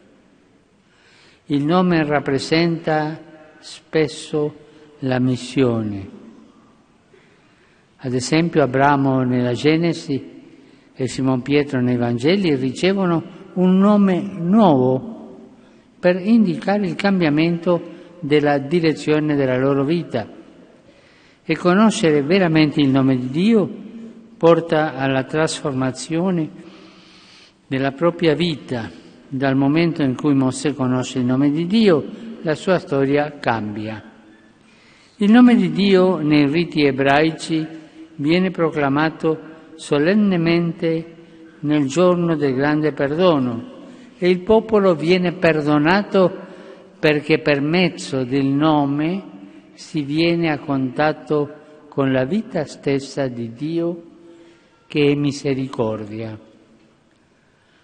Il 1.46 1.64
nome 1.64 2.04
rappresenta 2.04 3.20
spesso 3.60 4.52
la 4.98 5.20
missione. 5.20 6.15
Ad 7.98 8.12
esempio 8.12 8.62
Abramo 8.62 9.22
nella 9.22 9.52
Genesi 9.52 10.34
e 10.94 11.08
Simon 11.08 11.40
Pietro 11.42 11.80
nei 11.80 11.96
Vangeli 11.96 12.54
ricevono 12.54 13.22
un 13.54 13.78
nome 13.78 14.20
nuovo 14.20 15.14
per 15.98 16.16
indicare 16.16 16.86
il 16.86 16.94
cambiamento 16.94 17.94
della 18.20 18.58
direzione 18.58 19.34
della 19.34 19.56
loro 19.56 19.84
vita. 19.84 20.28
E 21.42 21.56
conoscere 21.56 22.22
veramente 22.22 22.80
il 22.80 22.90
nome 22.90 23.16
di 23.16 23.30
Dio 23.30 23.68
porta 24.36 24.94
alla 24.94 25.24
trasformazione 25.24 26.50
della 27.66 27.92
propria 27.92 28.34
vita. 28.34 28.90
Dal 29.28 29.56
momento 29.56 30.02
in 30.02 30.14
cui 30.14 30.34
Mosè 30.34 30.74
conosce 30.74 31.18
il 31.18 31.24
nome 31.24 31.50
di 31.50 31.66
Dio, 31.66 32.04
la 32.42 32.54
sua 32.54 32.78
storia 32.78 33.38
cambia. 33.40 34.02
Il 35.16 35.32
nome 35.32 35.56
di 35.56 35.70
Dio 35.72 36.18
nei 36.18 36.46
riti 36.46 36.84
ebraici 36.84 37.66
viene 38.16 38.50
proclamato 38.50 39.38
solennemente 39.74 41.14
nel 41.60 41.86
giorno 41.86 42.36
del 42.36 42.54
grande 42.54 42.92
perdono 42.92 43.74
e 44.18 44.28
il 44.28 44.40
popolo 44.40 44.94
viene 44.94 45.32
perdonato 45.32 46.44
perché 46.98 47.40
per 47.40 47.60
mezzo 47.60 48.24
del 48.24 48.46
nome 48.46 49.34
si 49.74 50.02
viene 50.02 50.50
a 50.50 50.58
contatto 50.58 51.64
con 51.88 52.12
la 52.12 52.24
vita 52.24 52.64
stessa 52.64 53.26
di 53.28 53.52
Dio 53.52 54.02
che 54.86 55.10
è 55.10 55.14
misericordia. 55.14 56.38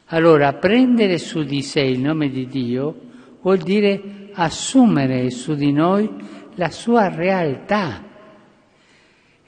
Allora, 0.06 0.52
prendere 0.54 1.18
su 1.18 1.42
di 1.42 1.62
sé 1.62 1.80
il 1.80 2.00
nome 2.00 2.28
di 2.28 2.46
Dio 2.46 2.94
vuol 3.40 3.58
dire 3.58 4.30
assumere 4.32 5.30
su 5.30 5.54
di 5.54 5.72
noi 5.72 6.08
la 6.54 6.70
sua 6.70 7.08
realtà, 7.08 8.04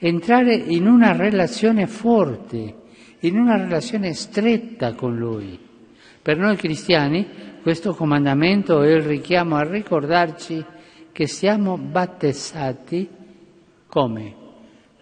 entrare 0.07 0.53
in 0.53 0.85
una 0.85 1.15
relazione 1.15 1.87
forte, 1.87 2.75
in 3.21 3.39
una 3.39 3.57
relazione 3.57 4.13
stretta 4.13 4.93
con 4.93 5.17
Lui. 5.17 5.57
Per 6.21 6.37
noi 6.37 6.55
cristiani 6.57 7.25
questo 7.63 7.95
comandamento 7.95 8.83
è 8.83 8.91
il 8.91 9.01
richiamo 9.01 9.55
a 9.55 9.63
ricordarci 9.63 10.63
che 11.11 11.25
siamo 11.25 11.79
battezzati 11.79 13.09
come? 13.87 14.35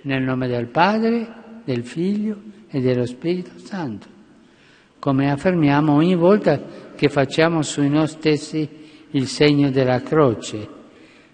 Nel 0.04 0.24
nome 0.24 0.48
del 0.48 0.68
Padre, 0.68 1.28
del 1.66 1.84
Figlio 1.84 2.42
e 2.70 2.80
dello 2.80 3.06
Spirito 3.06 3.58
Santo, 3.58 4.08
come 5.00 5.30
affermiamo 5.30 5.96
ogni 5.96 6.16
volta 6.16 6.62
che 6.96 7.10
facciamo 7.10 7.62
sui 7.62 7.90
noi 7.90 8.08
stessi 8.08 8.70
il 9.12 9.28
segno 9.28 9.70
della 9.70 10.02
croce, 10.02 10.66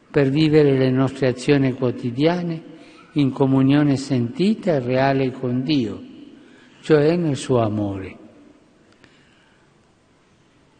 per 0.09 0.30
vivere 0.30 0.76
le 0.76 0.89
nostre 0.89 1.28
azioni 1.28 1.74
quotidiane 1.74 2.68
in 3.14 3.32
comunione 3.32 3.97
sentita 3.97 4.74
e 4.74 4.80
reale 4.80 5.32
con 5.32 5.64
Dio, 5.64 6.01
cioè 6.82 7.16
nel 7.16 7.36
suo 7.36 7.60
amore. 7.60 8.18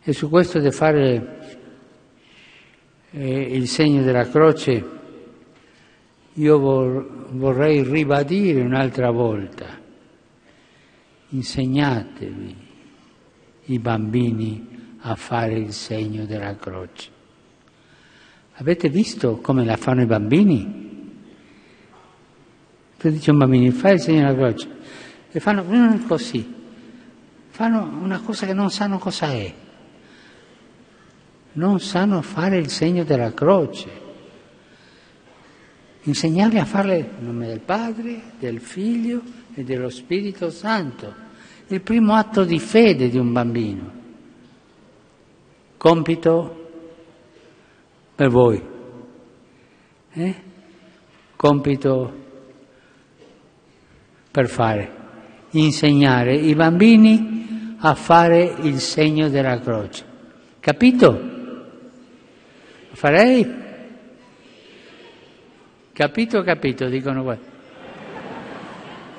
E 0.02 0.14
su 0.14 0.30
questo 0.30 0.60
di 0.60 0.72
fare 0.72 1.58
eh, 3.12 3.42
il 3.42 3.68
segno 3.68 4.04
della 4.04 4.28
croce, 4.30 4.98
io 6.34 6.60
vorrei 7.32 7.84
ribadire 7.84 8.62
un'altra 8.62 9.12
volta, 9.12 9.78
insegnatevi 11.30 12.56
i 13.66 13.80
bambini 13.80 14.98
a 15.02 15.16
fare 15.16 15.58
il 15.58 15.74
segno 15.74 16.26
della 16.26 16.56
croce. 16.56 17.18
Avete 18.54 18.90
visto 18.90 19.38
come 19.38 19.64
la 19.64 19.78
fanno 19.78 20.02
i 20.02 20.06
bambini? 20.06 20.89
Tu 23.00 23.10
dici 23.10 23.30
a 23.30 23.34
un 23.34 23.39
bambino, 23.39 23.72
fai 23.72 23.93
il 23.93 24.02
segno 24.02 24.22
della 24.22 24.36
croce, 24.36 24.68
e 25.32 25.39
fanno 25.39 25.66
così, 26.06 26.54
fanno 27.50 27.97
una 28.02 28.20
cosa 28.20 28.45
che 28.45 28.54
non 28.54 28.70
sanno 28.70 29.00
cosa 29.00 29.32
è 29.32 29.54
non 31.54 31.80
sanno 31.80 32.22
fare 32.22 32.58
il 32.58 32.70
segno 32.70 33.04
della 33.04 33.34
croce. 33.34 34.08
Insegnarli 36.04 36.60
a 36.60 36.66
farle 36.66 36.97
in 37.20 37.26
nome 37.26 37.47
del 37.47 37.60
Padre, 37.60 38.22
del 38.39 38.60
Figlio 38.60 39.22
e 39.54 39.64
dello 39.64 39.89
Spirito 39.89 40.50
Santo. 40.50 41.28
Il 41.68 41.82
primo 41.82 42.14
atto 42.14 42.43
di 42.43 42.60
fede 42.60 43.10
di 43.10 43.18
un 43.18 43.32
bambino. 43.32 43.91
Compito 45.78 46.70
per 48.16 48.30
voi. 48.30 48.62
Eh? 50.12 50.36
Compito 51.36 52.18
per 54.40 54.48
fare. 54.48 54.98
Insegnare 55.52 56.34
i 56.34 56.56
bambini 56.56 57.76
a 57.80 57.94
fare 57.94 58.56
il 58.62 58.80
segno 58.80 59.28
della 59.28 59.60
croce. 59.60 60.06
Capito? 60.62 61.38
farei? 62.94 63.46
Capito, 65.92 66.42
capito, 66.44 66.88
dicono 66.88 67.24
qua. 67.24 67.38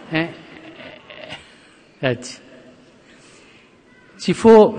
Eh? 0.09 0.29
Grazie. 1.99 2.43
Si 4.15 4.33
può, 4.33 4.75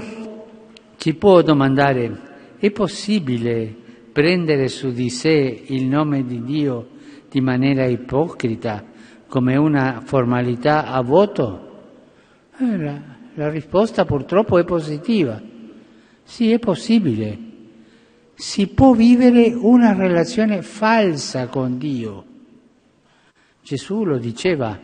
ci 0.97 1.13
può 1.13 1.41
domandare, 1.43 2.55
è 2.57 2.71
possibile 2.71 3.75
prendere 4.11 4.67
su 4.69 4.91
di 4.91 5.09
sé 5.09 5.63
il 5.67 5.85
nome 5.85 6.25
di 6.25 6.43
Dio 6.43 6.89
di 7.29 7.41
maniera 7.41 7.85
ipocrita, 7.85 8.83
come 9.31 9.55
una 9.55 10.01
formalità 10.03 10.87
a 10.87 10.99
voto? 10.99 11.69
Eh, 12.59 12.77
la, 12.77 13.01
la 13.35 13.49
risposta 13.49 14.03
purtroppo 14.03 14.59
è 14.59 14.65
positiva. 14.65 15.41
Sì, 16.23 16.51
è 16.51 16.59
possibile 16.59 17.49
si 18.41 18.69
può 18.69 18.93
vivere 18.93 19.53
una 19.53 19.93
relazione 19.93 20.63
falsa 20.63 21.45
con 21.45 21.77
Dio. 21.77 22.25
Gesù 23.61 24.03
lo 24.03 24.17
diceva 24.17 24.79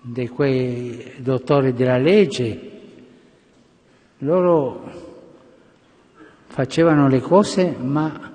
di 0.00 0.28
quei 0.28 1.14
dottori 1.18 1.72
della 1.72 1.98
legge, 1.98 2.70
loro 4.18 4.92
facevano 6.46 7.08
le 7.08 7.20
cose 7.20 7.74
ma 7.76 8.32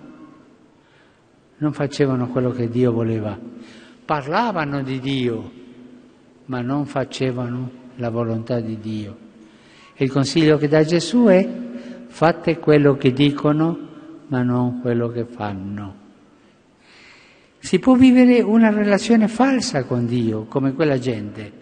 non 1.56 1.72
facevano 1.72 2.28
quello 2.28 2.52
che 2.52 2.68
Dio 2.68 2.91
voleva, 2.91 3.39
parlavano 4.12 4.84
di 4.84 4.99
Dio 4.99 5.51
ma 6.47 6.59
non 6.59 6.86
facevano 6.86 7.72
la 7.95 8.09
volontà 8.09 8.59
di 8.59 8.78
Dio. 8.78 9.16
E 9.93 10.03
il 10.03 10.12
consiglio 10.12 10.57
che 10.57 10.68
dà 10.68 10.84
Gesù 10.84 11.28
è 11.28 11.47
fate 12.07 12.57
quello 12.57 12.97
che 12.97 13.14
dicono 13.14 13.78
ma 14.28 14.43
non 14.43 14.82
quello 14.82 15.07
che 15.07 15.24
fanno. 15.24 15.95
Si 17.59 17.80
può 17.80 17.93
vivere 17.93 18.41
una 18.41 18.70
relazione 18.70 19.30
falsa 19.30 19.86
con 19.86 20.05
Dio, 20.05 20.43
come 20.43 20.74
quella 20.74 20.99
gente. 20.99 21.59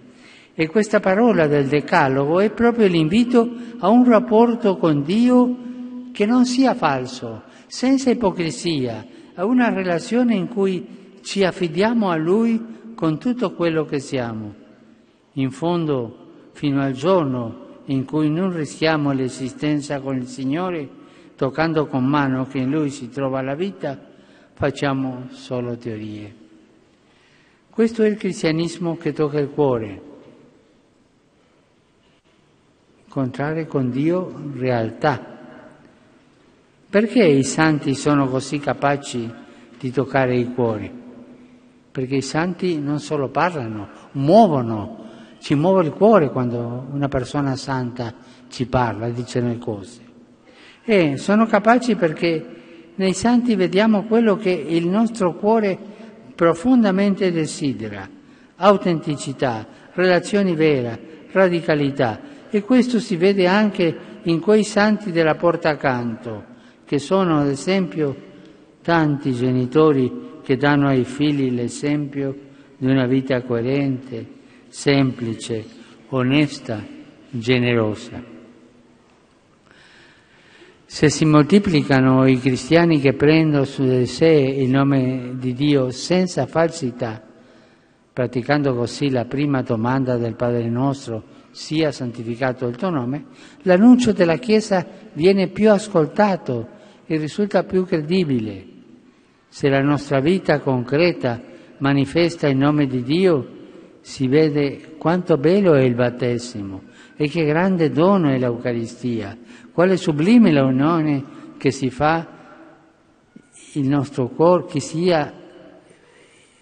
E 0.56 0.68
questa 0.70 1.00
parola 1.00 1.46
del 1.46 1.68
Decalogo 1.68 2.40
è 2.40 2.50
proprio 2.50 2.88
l'invito 2.88 3.48
a 3.78 3.90
un 3.90 4.06
rapporto 4.06 4.78
con 4.78 5.04
Dio 5.04 5.56
che 6.12 6.26
non 6.26 6.48
sia 6.48 6.74
falso, 6.74 7.44
senza 7.68 8.10
ipocrisia, 8.10 9.06
a 9.36 9.46
una 9.46 9.70
relazione 9.70 10.34
in 10.34 10.48
cui 10.48 10.98
ci 11.22 11.44
affidiamo 11.44 12.10
a 12.10 12.16
Lui 12.16 12.94
con 12.96 13.18
tutto 13.18 13.54
quello 13.54 13.86
che 13.86 14.00
siamo. 14.00 14.54
In 15.34 15.52
fondo, 15.52 16.50
fino 16.52 16.82
al 16.82 16.92
giorno 16.92 17.68
in 17.86 18.06
cui 18.06 18.30
non 18.30 18.54
rischiamo 18.54 19.12
l'esistenza 19.14 20.00
con 20.00 20.18
il 20.18 20.28
Signore, 20.28 20.88
toccando 21.36 21.88
con 21.88 22.06
mano 22.06 22.46
che 22.46 22.60
in 22.60 22.70
lui 22.70 22.90
si 22.90 23.10
trova 23.10 23.42
la 23.42 23.56
vita, 23.56 23.98
facciamo 24.54 25.28
solo 25.32 25.78
teorie. 25.78 26.36
Questo 27.70 28.04
è 28.04 28.08
il 28.08 28.18
cristianesimo 28.18 28.98
che 28.98 29.14
tocca 29.14 29.40
il 29.40 29.50
cuore. 29.50 30.02
Incontrare 33.06 33.66
con 33.66 33.90
Dio 33.90 34.52
realtà. 34.54 35.38
Perché 36.90 37.24
i 37.24 37.44
santi 37.44 37.96
sono 37.96 38.28
così 38.28 38.60
capaci 38.60 39.32
di 39.80 39.92
toccare 39.92 40.36
i 40.36 40.54
cuori? 40.54 41.09
Perché 42.00 42.16
i 42.16 42.22
santi 42.22 42.80
non 42.80 43.02
solo 43.02 43.28
parlano, 43.28 43.90
muovono, 44.14 45.04
ci 45.42 45.54
muove 45.54 45.84
il 45.84 45.92
cuore 45.92 46.30
quando 46.30 46.88
una 46.94 47.10
persona 47.10 47.58
santa 47.58 48.14
ci 48.48 48.68
parla, 48.68 49.10
dice 49.10 49.42
le 49.42 49.58
cose. 49.58 50.00
E 50.86 51.18
sono 51.18 51.46
capaci 51.46 51.96
perché 51.96 52.92
nei 52.96 53.12
santi 53.12 53.54
vediamo 53.56 54.04
quello 54.04 54.38
che 54.38 54.50
il 54.50 54.88
nostro 54.88 55.36
cuore 55.36 55.78
profondamente 56.36 57.34
desidera, 57.34 58.08
autenticità, 58.56 59.68
relazioni 59.92 60.56
vere, 60.56 61.26
radicalità. 61.34 62.18
E 62.50 62.62
questo 62.64 63.02
si 63.02 63.18
vede 63.18 63.46
anche 63.46 63.98
in 64.24 64.40
quei 64.40 64.64
santi 64.64 65.12
della 65.12 65.36
porta 65.36 65.72
accanto, 65.72 66.46
che 66.86 66.98
sono 66.98 67.40
ad 67.40 67.48
esempio 67.48 68.16
tanti 68.82 69.34
genitori 69.34 70.28
che 70.50 70.58
danno 70.58 70.88
ai 70.88 71.04
figli 71.04 71.52
l'esempio 71.52 72.36
di 72.76 72.88
una 72.88 73.06
vita 73.06 73.44
coerente, 73.44 74.26
semplice, 74.68 75.64
onesta, 76.08 76.84
generosa. 77.30 78.24
Se 80.86 81.10
si 81.10 81.26
moltiplicano 81.26 82.26
i 82.26 82.40
cristiani 82.40 83.00
che 83.00 83.14
prendono 83.14 83.64
su 83.64 83.84
di 83.84 84.08
sé 84.08 84.26
il 84.26 84.72
nome 84.72 85.36
di 85.36 85.54
Dio 85.54 85.92
senza 85.92 86.48
falsità, 86.48 87.24
praticando 88.12 88.74
così 88.74 89.12
la 89.12 89.26
prima 89.26 89.62
domanda 89.62 90.18
del 90.18 90.34
Padre 90.34 90.68
nostro, 90.68 91.26
sia 91.52 91.92
santificato 91.92 92.66
il 92.66 92.76
tuo 92.76 92.90
nome, 92.90 93.26
l'annuncio 93.62 94.14
della 94.14 94.38
Chiesa 94.38 94.84
viene 95.14 95.50
più 95.50 95.70
ascoltato 95.70 96.68
e 97.06 97.18
risulta 97.18 97.64
più 97.66 97.86
credibile. 97.86 98.78
Se 99.50 99.68
la 99.68 99.82
nostra 99.82 100.20
vita 100.20 100.60
concreta 100.60 101.42
manifesta 101.80 102.48
il 102.48 102.58
nome 102.58 102.86
di 102.86 103.04
Dio, 103.04 103.58
si 104.02 104.28
vede 104.28 104.96
quanto 104.98 105.38
bello 105.38 105.74
è 105.74 105.82
il 105.82 105.96
battesimo 105.96 106.84
e 107.16 107.28
che 107.28 107.46
grande 107.46 107.90
dono 107.90 108.30
è 108.30 108.38
l'Eucaristia, 108.38 109.38
quale 109.74 109.98
sublime 109.98 110.52
la 110.52 110.64
unione 110.64 111.24
che 111.58 111.72
si 111.72 111.90
fa 111.90 112.28
il 113.74 113.88
nostro 113.88 114.30
corpo, 114.30 114.68
che 114.68 114.80
sia 114.80 115.34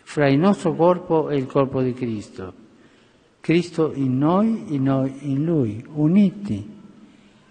fra 0.02 0.28
il 0.30 0.40
nostro 0.40 0.74
corpo 0.74 1.30
e 1.30 1.38
il 1.38 1.46
corpo 1.46 1.82
di 1.82 1.94
Cristo. 1.94 2.54
Cristo 3.40 3.92
in 3.94 4.18
noi 4.18 4.66
e 4.70 4.80
noi 4.80 5.14
in 5.32 5.46
Lui, 5.46 5.86
uniti. 5.94 6.76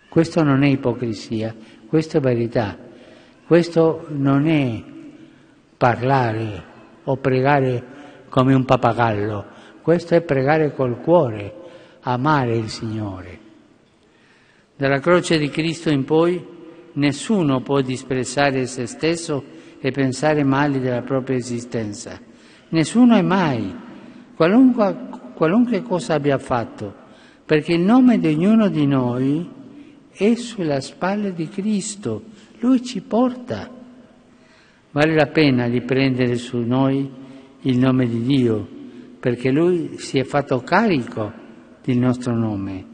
Questo 0.09 0.43
non 0.43 0.62
è 0.62 0.68
ipocrisia, 0.68 1.55
questo 1.87 2.16
è 2.16 2.20
verità. 2.20 2.76
Questo 3.47 4.07
non 4.09 4.47
è 4.47 4.82
parlare 5.77 6.62
o 7.05 7.16
pregare 7.16 7.85
come 8.29 8.55
un 8.55 8.64
pappagallo, 8.64 9.45
questo 9.83 10.14
è 10.14 10.20
pregare 10.20 10.74
col 10.74 11.01
cuore, 11.01 11.55
amare 12.01 12.57
il 12.57 12.68
Signore. 12.68 13.39
Dalla 14.77 14.99
croce 14.99 15.39
di 15.39 15.49
Cristo 15.49 15.91
in 15.91 16.05
poi 16.05 16.45
nessuno 16.95 17.61
può 17.61 17.81
disprezzare 17.81 18.66
se 18.66 18.87
stesso 18.87 19.43
e 19.81 19.91
pensare 19.91 20.43
male 20.43 20.81
della 20.81 21.03
propria 21.03 21.37
esistenza. 21.37 22.18
Nessuno 22.70 23.16
e 23.16 23.22
mai, 23.22 23.74
qualunque, 24.35 24.97
qualunque 25.35 25.83
cosa 25.83 26.14
abbia 26.14 26.39
fatto, 26.39 26.95
perché 27.45 27.74
il 27.74 27.83
nome 27.83 28.18
di 28.18 28.27
ognuno 28.27 28.68
di 28.68 28.87
noi 28.87 29.49
è 30.11 30.35
sulla 30.35 30.81
spalla 30.81 31.31
di 31.31 31.49
Cristo, 31.49 32.22
Lui 32.59 32.83
ci 32.83 33.03
porta. 33.03 33.76
Vale 34.97 35.12
la 35.12 35.26
pena 35.26 35.68
di 35.68 35.82
prendere 35.82 36.36
su 36.36 36.57
noi 36.57 37.07
il 37.61 37.78
nome 37.78 38.09
di 38.09 38.22
Dio 38.22 38.66
perché 39.20 39.51
Lui 39.51 39.99
si 39.99 40.18
è 40.18 40.24
fatto 40.24 40.61
carico 40.61 41.30
del 41.84 41.99
nostro 41.99 42.34
nome 42.34 42.86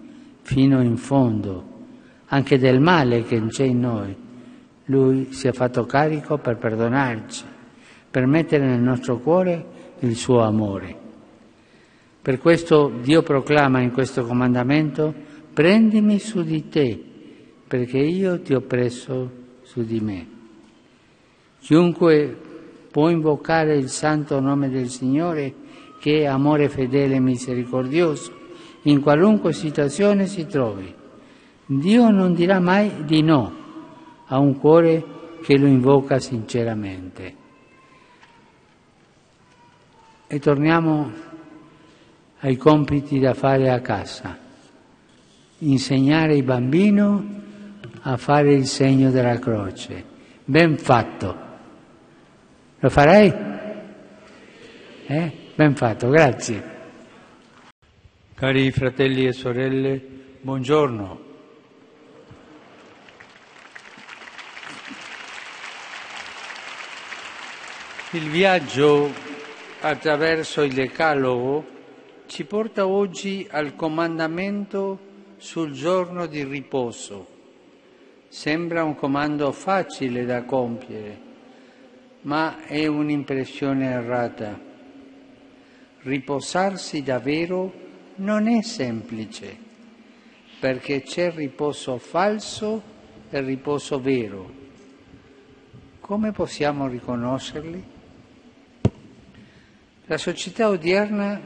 fino 0.43 0.83
in 0.83 0.97
fondo, 0.97 1.65
anche 2.27 2.59
del 2.59 2.81
male 2.81 3.23
che 3.23 3.41
c'è 3.47 3.67
in 3.67 3.79
noi. 3.79 4.17
Lui 4.87 5.29
si 5.31 5.47
è 5.47 5.53
fatto 5.53 5.85
carico 5.85 6.39
per 6.39 6.57
perdonarci, 6.57 7.45
per 8.11 8.27
mettere 8.27 8.67
nel 8.67 8.83
nostro 8.83 9.21
cuore 9.21 9.65
il 10.01 10.17
suo 10.17 10.41
amore. 10.41 10.97
Per 12.21 12.39
questo 12.41 12.99
Dio 13.01 13.23
proclama 13.23 13.81
in 13.81 13.93
questo 13.93 14.25
comandamento, 14.25 15.15
prendimi 15.53 16.19
su 16.19 16.43
di 16.43 16.69
te, 16.69 17.01
perché 17.69 17.99
io 17.99 18.41
ti 18.41 18.55
ho 18.55 18.63
preso 18.63 19.31
su 19.63 19.85
di 19.85 20.01
me. 20.01 20.41
Chiunque 21.63 22.37
può 22.91 23.09
invocare 23.09 23.77
il 23.77 23.89
santo 23.89 24.41
nome 24.41 24.69
del 24.69 24.89
Signore 24.89 25.55
che 26.01 26.23
è 26.23 26.25
amore 26.25 26.69
fedele 26.69 27.15
e 27.15 27.21
misericordioso, 27.21 28.33
in 28.83 29.01
qualunque 29.01 29.53
situazione 29.53 30.27
si 30.27 30.47
trovi. 30.47 30.93
Dio 31.65 32.11
non 32.11 32.35
dirà 32.35 32.59
mai 32.59 33.05
di 33.05 33.23
no 33.23 33.55
a 34.27 34.41
un 34.41 34.59
cuore 34.59 35.05
che 35.41 35.57
lo 35.57 35.69
invoca 35.69 36.19
sinceramente. 36.19 37.35
E 40.27 40.39
torniamo 40.41 41.13
ai 42.41 42.57
compiti 42.57 43.21
da 43.21 43.35
fare 43.35 43.71
a 43.71 43.81
casa. 43.81 44.37
Insegnare 45.59 46.35
il 46.35 46.43
bambino 46.43 47.25
a 48.01 48.17
fare 48.17 48.53
il 48.53 48.67
segno 48.67 49.13
della 49.13 49.39
croce. 49.39 50.05
Ben 50.45 50.77
fatto. 50.77 51.51
Lo 52.83 52.91
farei? 52.91 53.33
Eh? 55.07 55.33
Ben 55.55 55.77
fatto, 55.77 56.09
grazie. 56.09 56.71
Cari 58.35 58.73
fratelli 58.73 59.25
e 59.25 59.33
sorelle, 59.33 60.05
buongiorno. 60.41 61.21
Il 68.11 68.29
viaggio 68.31 69.13
attraverso 69.83 70.63
il 70.63 70.73
Decalogo 70.73 71.65
ci 72.27 72.45
porta 72.45 72.89
oggi 72.89 73.47
al 73.49 73.77
comandamento 73.77 74.99
sul 75.37 75.71
giorno 75.71 76.27
di 76.27 76.43
riposo. 76.43 77.29
Sembra 78.27 78.83
un 78.83 78.97
comando 78.97 79.53
facile 79.53 80.25
da 80.25 80.43
compiere, 80.43 81.31
ma 82.23 82.65
è 82.67 82.87
un'impressione 82.87 83.87
errata 83.87 84.71
riposarsi 86.03 87.03
davvero 87.03 87.73
non 88.17 88.49
è 88.49 88.63
semplice, 88.63 89.57
perché 90.59 91.03
c'è 91.03 91.33
riposo 91.33 91.99
falso 91.99 92.83
e 93.31 93.41
riposo 93.41 94.01
vero. 94.01 94.61
Come 96.01 96.33
possiamo 96.33 96.89
riconoscerli? 96.89 97.85
La 100.07 100.19
società 100.19 100.69
odierna 100.69 101.41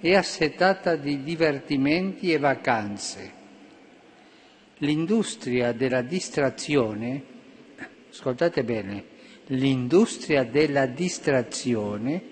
è 0.00 0.14
assetata 0.14 0.96
di 0.96 1.22
divertimenti 1.22 2.32
e 2.32 2.38
vacanze. 2.38 3.38
L'industria 4.78 5.72
della 5.72 6.00
distrazione, 6.00 7.22
ascoltate 8.10 8.64
bene, 8.64 9.04
l'industria 9.50 10.44
della 10.44 10.86
distrazione 10.86 12.22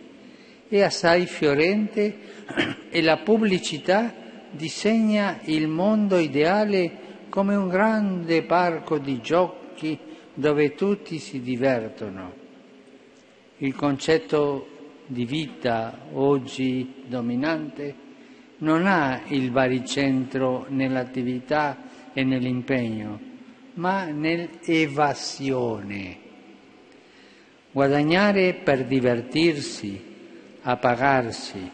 è 0.69 0.83
assai 0.83 1.27
fiorente 1.27 2.17
e 2.91 3.03
la 3.03 3.19
pubblicità 3.19 4.15
disegna 4.51 5.41
il 5.45 5.69
mondo 5.69 6.17
ideale 6.19 7.07
come 7.29 7.55
un 7.55 7.69
grande 7.69 8.43
parco 8.43 8.99
di 8.99 9.21
giochi 9.21 9.97
dove 10.35 10.75
tutti 10.75 11.19
si 11.19 11.41
divertono. 11.41 12.33
Il 13.59 13.75
concetto 13.75 14.69
di 15.07 15.25
vita 15.25 16.07
oggi 16.13 17.05
dominante 17.07 17.95
non 18.59 18.87
ha 18.87 19.23
il 19.29 19.51
baricentro 19.51 20.67
nell'attività 20.69 22.11
e 22.13 22.23
nell'impegno, 22.25 23.19
ma 23.75 24.05
nell'evasione. 24.05 26.27
Guadagnare 27.79 28.55
per 28.55 28.87
divertirsi, 28.87 30.03
a 30.63 30.77
pagarsi. 30.79 31.71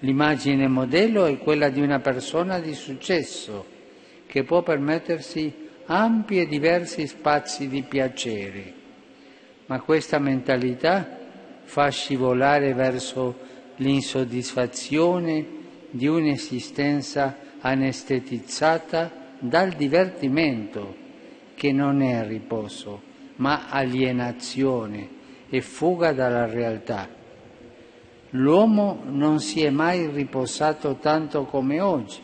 L'immagine 0.00 0.68
modello 0.68 1.24
è 1.24 1.38
quella 1.38 1.70
di 1.70 1.80
una 1.80 2.00
persona 2.00 2.58
di 2.58 2.74
successo 2.74 3.64
che 4.26 4.44
può 4.44 4.60
permettersi 4.60 5.50
ampi 5.86 6.38
e 6.38 6.46
diversi 6.46 7.06
spazi 7.06 7.68
di 7.68 7.80
piacere, 7.80 8.74
ma 9.64 9.80
questa 9.80 10.18
mentalità 10.18 11.16
fa 11.62 11.88
scivolare 11.88 12.74
verso 12.74 13.38
l'insoddisfazione 13.76 15.46
di 15.88 16.06
un'esistenza 16.06 17.38
anestetizzata 17.60 19.10
dal 19.38 19.70
divertimento, 19.70 20.94
che 21.54 21.72
non 21.72 22.02
è 22.02 22.22
riposo, 22.26 23.07
ma 23.38 23.68
alienazione 23.68 25.16
e 25.48 25.60
fuga 25.60 26.12
dalla 26.12 26.46
realtà. 26.46 27.08
L'uomo 28.30 29.00
non 29.06 29.40
si 29.40 29.62
è 29.62 29.70
mai 29.70 30.06
riposato 30.08 30.96
tanto 30.96 31.44
come 31.44 31.80
oggi, 31.80 32.20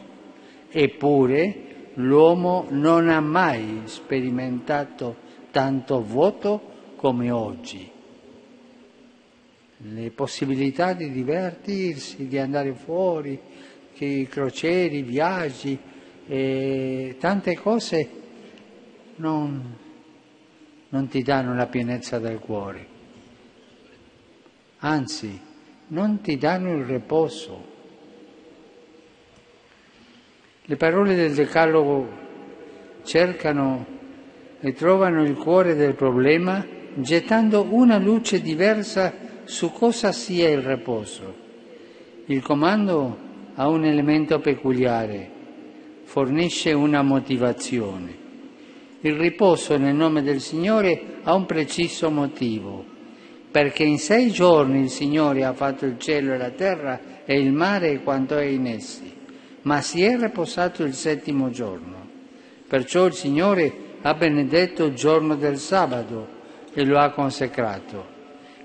eppure 0.71 1.91
l'uomo 1.95 2.67
non 2.71 3.09
ha 3.09 3.21
mai 3.21 3.83
sperimentato 3.85 5.17
tanto 5.51 6.03
vuoto 6.03 6.73
come 6.97 7.31
oggi. 7.31 7.91
Le 9.77 10.11
possibilità 10.11 10.93
di 10.93 11.11
divertirsi, 11.11 12.27
di 12.27 12.39
andare 12.39 12.75
fuori, 12.75 13.39
che 13.95 14.27
crocieri, 14.29 15.03
viaggi, 15.03 15.79
e 16.27 17.17
tante 17.19 17.57
cose 17.57 18.11
non, 19.17 19.77
non 20.95 21.09
ti 21.09 21.23
danno 21.23 21.57
la 21.57 21.67
pienezza 21.67 22.21
del 22.21 22.39
cuore, 22.39 22.87
anzi 24.79 25.41
non 25.89 26.21
ti 26.21 26.39
danno 26.39 26.71
il 26.73 26.85
riposo. 26.85 27.73
Le 30.63 30.77
parole 30.77 31.17
del 31.17 31.35
Decalogo 31.35 32.09
cercano 33.03 33.85
e 34.61 34.73
trovano 34.73 35.25
il 35.25 35.35
cuore 35.35 35.75
del 35.75 35.97
problema 35.97 36.65
gettando 36.95 37.67
una 37.71 37.99
luce 37.99 38.41
diversa 38.41 39.13
su 39.43 39.73
cosa 39.73 40.13
sia 40.13 40.49
il 40.49 40.63
riposo. 40.63 41.35
Il 42.27 42.41
comando 42.41 43.19
ha 43.57 43.69
un 43.69 43.85
elemento 43.85 44.39
peculiare, 44.39 45.29
fornisce 46.05 46.73
una 46.73 47.03
motivazione. 47.03 48.24
Il 49.07 49.17
riposo 49.17 49.77
nel 49.77 49.95
nome 49.95 50.23
del 50.23 50.41
Signore 50.41 51.19
ha 51.25 51.35
un 51.35 51.45
preciso 51.45 52.11
motivo, 52.11 52.83
perché 53.51 53.85
in 53.85 53.99
sei 53.99 54.31
giorni 54.31 54.81
il 54.81 54.89
Signore 54.89 55.45
ha 55.45 55.53
fatto 55.53 55.85
il 55.85 55.99
cielo 55.99 56.33
e 56.33 56.39
la 56.39 56.49
terra 56.49 56.99
e 57.27 57.39
il 57.39 57.53
mare 57.53 57.91
e 57.91 58.03
quanto 58.03 58.39
è 58.39 58.45
in 58.45 58.67
essi, 58.67 59.13
ma 59.65 59.83
si 59.83 60.03
è 60.03 60.17
riposato 60.17 60.85
il 60.85 60.95
settimo 60.95 61.51
giorno. 61.51 62.09
Perciò 62.67 63.05
il 63.05 63.13
Signore 63.13 63.73
ha 64.01 64.15
benedetto 64.15 64.87
il 64.87 64.95
giorno 64.95 65.37
del 65.37 65.59
sabato 65.59 66.27
e 66.73 66.83
lo 66.87 66.99
ha 66.99 67.11
consecrato. 67.11 68.07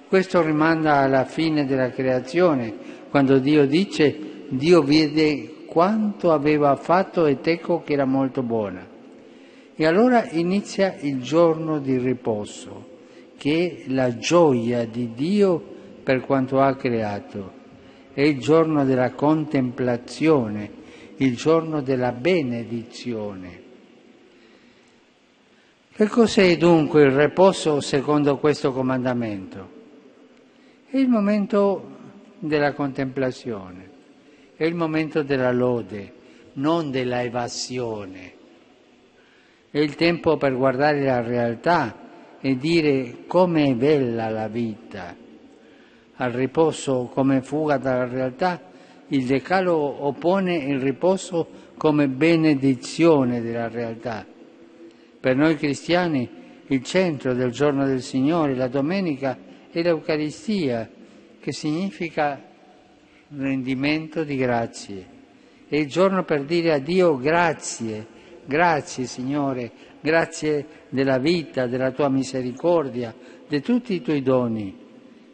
Questo 0.07 0.41
rimanda 0.41 0.99
alla 0.99 1.25
fine 1.25 1.65
della 1.65 1.89
creazione, 1.89 2.73
quando 3.09 3.39
Dio 3.39 3.67
dice 3.67 4.45
Dio 4.47 4.83
vede 4.83 5.65
quanto 5.65 6.31
aveva 6.31 6.77
fatto 6.77 7.25
ed 7.25 7.45
ecco 7.45 7.81
che 7.81 7.91
era 7.91 8.05
molto 8.05 8.41
buona. 8.41 8.95
E 9.79 9.85
allora 9.85 10.27
inizia 10.31 10.97
il 10.99 11.21
giorno 11.21 11.79
di 11.79 11.97
riposo, 11.97 12.97
che 13.37 13.83
è 13.85 13.89
la 13.91 14.17
gioia 14.17 14.85
di 14.85 15.13
Dio 15.13 15.63
per 16.03 16.19
quanto 16.25 16.59
ha 16.59 16.75
creato. 16.75 17.53
È 18.11 18.19
il 18.19 18.39
giorno 18.39 18.83
della 18.83 19.11
contemplazione, 19.11 20.69
il 21.15 21.37
giorno 21.37 21.81
della 21.81 22.11
benedizione. 22.11 23.61
Che 25.93 26.07
cos'è 26.07 26.57
dunque 26.57 27.03
il 27.03 27.11
riposo 27.11 27.79
secondo 27.79 28.37
questo 28.37 28.73
comandamento? 28.73 29.69
È 30.89 30.97
il 30.97 31.07
momento 31.07 31.95
della 32.39 32.73
contemplazione 32.73 33.89
è 34.59 34.65
il 34.65 34.75
momento 34.75 35.23
della 35.23 35.53
lode, 35.53 36.11
non 36.55 36.91
della 36.91 37.23
evasione. 37.23 38.38
È 39.71 39.77
il 39.77 39.93
tempo 39.95 40.37
per 40.37 40.55
guardare 40.55 41.03
la 41.03 41.21
realtà 41.21 42.37
e 42.41 42.55
dire 42.57 43.25
come 43.27 43.65
è 43.65 43.73
bella 43.75 44.29
la 44.29 44.47
vita. 44.47 45.15
Al 46.15 46.31
riposo 46.31 47.09
come 47.13 47.41
fuga 47.41 47.77
dalla 47.77 48.07
realtà, 48.07 48.61
il 49.09 49.25
decalogo 49.25 50.05
oppone 50.05 50.55
il 50.55 50.79
riposo 50.79 51.47
come 51.77 52.07
benedizione 52.07 53.41
della 53.41 53.67
realtà. 53.67 54.25
Per 55.19 55.35
noi 55.35 55.55
cristiani 55.55 56.27
il 56.67 56.83
centro 56.83 57.33
del 57.33 57.51
giorno 57.51 57.85
del 57.85 58.01
Signore, 58.01 58.55
la 58.55 58.67
domenica, 58.67 59.37
è 59.71 59.81
l'Eucaristia, 59.81 60.89
che 61.39 61.51
significa 61.51 62.41
rendimento 63.35 64.23
di 64.23 64.35
grazie. 64.35 65.05
È 65.67 65.75
il 65.75 65.87
giorno 65.87 66.23
per 66.23 66.43
dire 66.43 66.73
a 66.73 66.79
Dio 66.79 67.17
grazie, 67.17 68.17
grazie 68.49 69.05
Signore, 69.05 69.71
grazie 70.01 70.87
della 70.89 71.19
vita, 71.19 71.67
della 71.67 71.91
tua 71.91 72.09
misericordia, 72.09 73.13
di 73.47 73.61
tutti 73.61 73.93
i 73.93 74.01
tuoi 74.01 74.23
doni. 74.23 74.75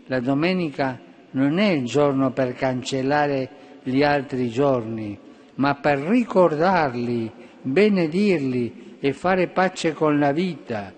La 0.08 0.20
domenica 0.20 1.00
non 1.32 1.58
è 1.58 1.70
il 1.70 1.86
giorno 1.86 2.32
per 2.32 2.54
cancellare 2.54 3.80
gli 3.84 4.04
altri 4.04 4.50
giorni, 4.50 5.18
ma 5.56 5.76
per 5.76 6.00
ricordarli, 6.00 7.32
benedirli 7.62 8.98
e 9.00 9.14
fare 9.14 9.48
pace 9.48 9.94
con 9.94 10.20
la 10.20 10.34
vita. 10.34 10.94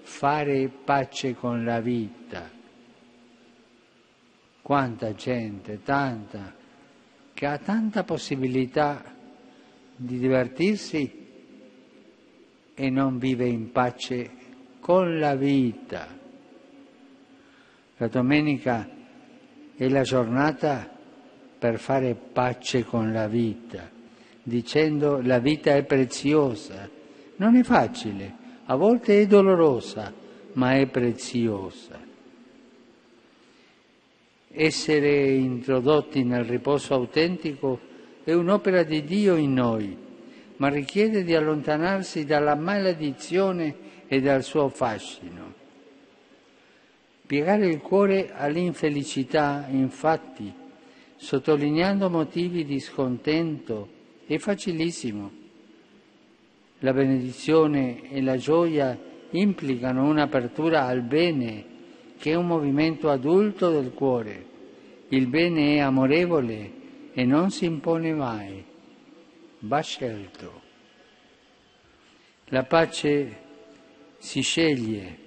Fare 0.00 0.70
pace 0.84 1.34
con 1.34 1.64
la 1.64 1.80
vita. 1.80 2.50
Quanta 4.62 5.12
gente, 5.14 5.82
tanta, 5.82 6.54
che 7.34 7.46
ha 7.46 7.58
tanta 7.58 8.04
possibilità 8.04 9.02
di 9.94 10.18
divertirsi 10.18 11.21
e 12.74 12.90
non 12.90 13.18
vive 13.18 13.46
in 13.46 13.70
pace 13.70 14.30
con 14.80 15.18
la 15.18 15.34
vita. 15.34 16.08
La 17.96 18.08
domenica 18.08 18.88
è 19.76 19.88
la 19.88 20.02
giornata 20.02 20.90
per 21.58 21.78
fare 21.78 22.14
pace 22.14 22.84
con 22.84 23.12
la 23.12 23.28
vita, 23.28 23.88
dicendo 24.42 25.20
la 25.22 25.38
vita 25.38 25.74
è 25.74 25.84
preziosa. 25.84 26.88
Non 27.36 27.56
è 27.56 27.62
facile, 27.62 28.34
a 28.64 28.76
volte 28.76 29.20
è 29.20 29.26
dolorosa, 29.26 30.12
ma 30.54 30.74
è 30.74 30.86
preziosa 30.86 32.10
essere 34.52 35.30
introdotti 35.30 36.24
nel 36.24 36.44
riposo 36.44 36.94
autentico 36.94 37.80
è 38.22 38.32
un'opera 38.32 38.82
di 38.82 39.02
Dio 39.02 39.36
in 39.36 39.54
noi, 39.54 39.96
ma 40.62 40.68
richiede 40.68 41.24
di 41.24 41.34
allontanarsi 41.34 42.24
dalla 42.24 42.54
maledizione 42.54 43.74
e 44.06 44.20
dal 44.20 44.44
suo 44.44 44.68
fascino. 44.68 45.54
Piegare 47.26 47.66
il 47.66 47.80
cuore 47.80 48.30
all'infelicità, 48.32 49.66
infatti, 49.68 50.52
sottolineando 51.16 52.08
motivi 52.08 52.64
di 52.64 52.78
scontento, 52.78 53.88
è 54.24 54.38
facilissimo. 54.38 55.32
La 56.78 56.92
benedizione 56.92 58.08
e 58.08 58.22
la 58.22 58.36
gioia 58.36 58.96
implicano 59.30 60.08
un'apertura 60.08 60.84
al 60.84 61.02
bene 61.02 61.64
che 62.18 62.30
è 62.30 62.34
un 62.36 62.46
movimento 62.46 63.10
adulto 63.10 63.68
del 63.68 63.92
cuore. 63.92 64.46
Il 65.08 65.26
bene 65.26 65.74
è 65.74 65.78
amorevole 65.80 66.70
e 67.14 67.24
non 67.24 67.50
si 67.50 67.64
impone 67.64 68.14
mai, 68.14 68.70
va 69.62 69.80
scelto. 69.80 70.60
La 72.46 72.64
pace 72.64 73.40
si 74.18 74.40
sceglie, 74.40 75.18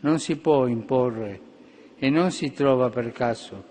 non 0.00 0.18
si 0.18 0.36
può 0.36 0.66
imporre 0.66 1.40
e 1.96 2.08
non 2.10 2.30
si 2.30 2.52
trova 2.52 2.88
per 2.88 3.12
caso. 3.12 3.70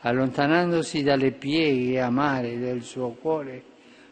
Allontanandosi 0.00 1.02
dalle 1.02 1.32
pieghe 1.32 2.00
amare 2.00 2.58
del 2.58 2.82
suo 2.82 3.10
cuore, 3.10 3.62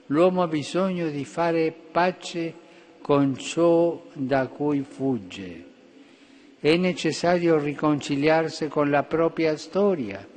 l'uomo 0.06 0.42
ha 0.42 0.46
bisogno 0.46 1.08
di 1.08 1.24
fare 1.24 1.72
pace 1.72 2.54
con 3.00 3.36
ciò 3.36 4.00
da 4.12 4.46
cui 4.46 4.82
fugge 4.82 5.68
è 6.60 6.76
necessario 6.76 7.58
riconciliarsi 7.58 8.68
con 8.68 8.90
la 8.90 9.02
propria 9.02 9.56
storia, 9.56 10.28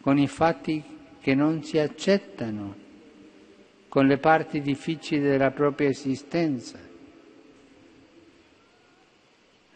con 0.00 0.18
i 0.18 0.26
fatti 0.26 0.97
che 1.28 1.34
non 1.34 1.62
si 1.62 1.76
accettano, 1.76 2.74
con 3.90 4.06
le 4.06 4.16
parti 4.16 4.62
difficili 4.62 5.20
della 5.20 5.50
propria 5.50 5.90
esistenza. 5.90 6.78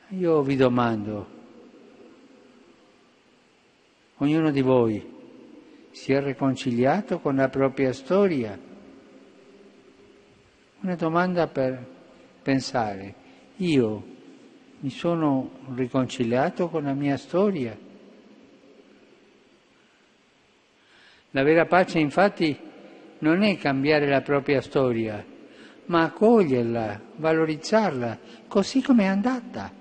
Io 0.09 0.41
vi 0.41 0.57
domando, 0.57 1.27
ognuno 4.17 4.51
di 4.51 4.63
voi 4.63 5.07
si 5.91 6.15
è 6.15 6.23
riconciliato 6.23 7.19
con 7.19 7.37
la 7.37 7.51
propria 7.51 7.93
storia? 7.93 8.59
Una 10.81 10.95
domanda 10.95 11.49
per 11.49 11.87
pensare, 12.41 13.15
io 13.57 14.05
mi 14.81 14.89
sono 14.89 15.51
riconciliato 15.75 16.71
con 16.71 16.85
la 16.85 16.95
mia 16.95 17.19
storia. 17.19 17.91
La 21.33 21.43
vera 21.43 21.65
pace 21.65 21.99
infatti 21.99 22.57
non 23.21 23.43
è 23.43 23.57
cambiare 23.57 24.07
la 24.07 24.21
propria 24.21 24.61
storia, 24.61 25.25
ma 25.87 26.03
accoglierla, 26.03 27.01
valorizzarla 27.17 28.19
così 28.49 28.83
come 28.83 29.05
è 29.05 29.07
andata. 29.07 29.73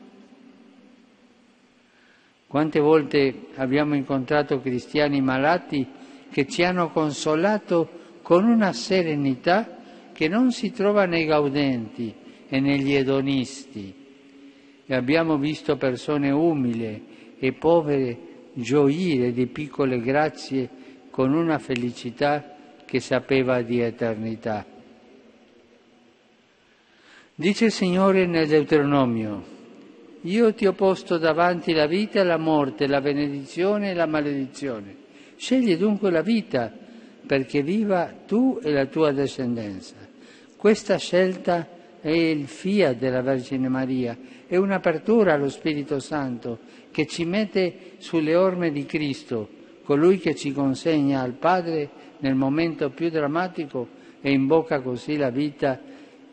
Quante 2.47 2.79
volte 2.79 3.47
abbiamo 3.55 3.95
incontrato 3.95 4.61
cristiani 4.61 5.21
malati 5.21 5.85
che 6.31 6.47
ci 6.47 6.63
hanno 6.63 6.89
consolato 6.89 7.99
con 8.21 8.45
una 8.45 8.71
serenità 8.71 9.77
che 10.13 10.29
non 10.29 10.51
si 10.51 10.71
trova 10.71 11.05
nei 11.05 11.25
gaudenti 11.25 12.13
e 12.47 12.59
negli 12.61 12.93
edonisti. 12.93 13.93
E 14.85 14.95
abbiamo 14.95 15.37
visto 15.37 15.75
persone 15.75 16.29
umili 16.29 17.35
e 17.37 17.53
povere 17.53 18.17
gioire 18.53 19.33
di 19.33 19.47
piccole 19.47 19.99
grazie 19.99 20.79
con 21.11 21.33
una 21.33 21.59
felicità 21.59 22.55
che 22.85 22.99
sapeva 22.99 23.61
di 23.61 23.79
eternità. 23.79 24.65
Dice 27.35 27.65
il 27.65 27.71
Signore 27.71 28.25
nel 28.25 28.47
Deuteronomio, 28.47 29.43
io 30.21 30.53
ti 30.53 30.65
ho 30.65 30.73
posto 30.73 31.17
davanti 31.17 31.73
la 31.73 31.87
vita 31.87 32.19
e 32.19 32.23
la 32.23 32.37
morte, 32.37 32.87
la 32.87 33.01
benedizione 33.01 33.91
e 33.91 33.93
la 33.93 34.05
maledizione. 34.05 34.95
Scegli 35.35 35.75
dunque 35.75 36.11
la 36.11 36.21
vita 36.21 36.71
perché 37.25 37.61
viva 37.61 38.13
tu 38.25 38.59
e 38.61 38.71
la 38.71 38.85
tua 38.85 39.11
discendenza. 39.11 39.95
Questa 40.55 40.97
scelta 40.97 41.67
è 41.99 42.09
il 42.09 42.47
fiat 42.47 42.97
della 42.97 43.21
Vergine 43.21 43.67
Maria, 43.67 44.17
è 44.47 44.55
un'apertura 44.57 45.33
allo 45.33 45.49
Spirito 45.49 45.99
Santo 45.99 46.59
che 46.91 47.07
ci 47.07 47.25
mette 47.25 47.93
sulle 47.97 48.35
orme 48.35 48.71
di 48.71 48.85
Cristo, 48.85 49.49
colui 49.91 50.19
che 50.19 50.35
ci 50.35 50.53
consegna 50.53 51.19
al 51.19 51.33
Padre 51.33 51.89
nel 52.19 52.33
momento 52.33 52.91
più 52.91 53.09
drammatico 53.09 53.89
e 54.21 54.31
imbocca 54.31 54.79
così 54.79 55.17
la 55.17 55.29
vita 55.29 55.81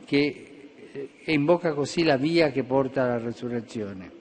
che 0.05 0.45
e 1.25 1.33
imbocca 1.33 1.75
così 1.75 2.05
la 2.05 2.17
via 2.17 2.53
che 2.53 2.63
porta 2.63 3.03
alla 3.03 3.19
resurrezione. 3.19 4.13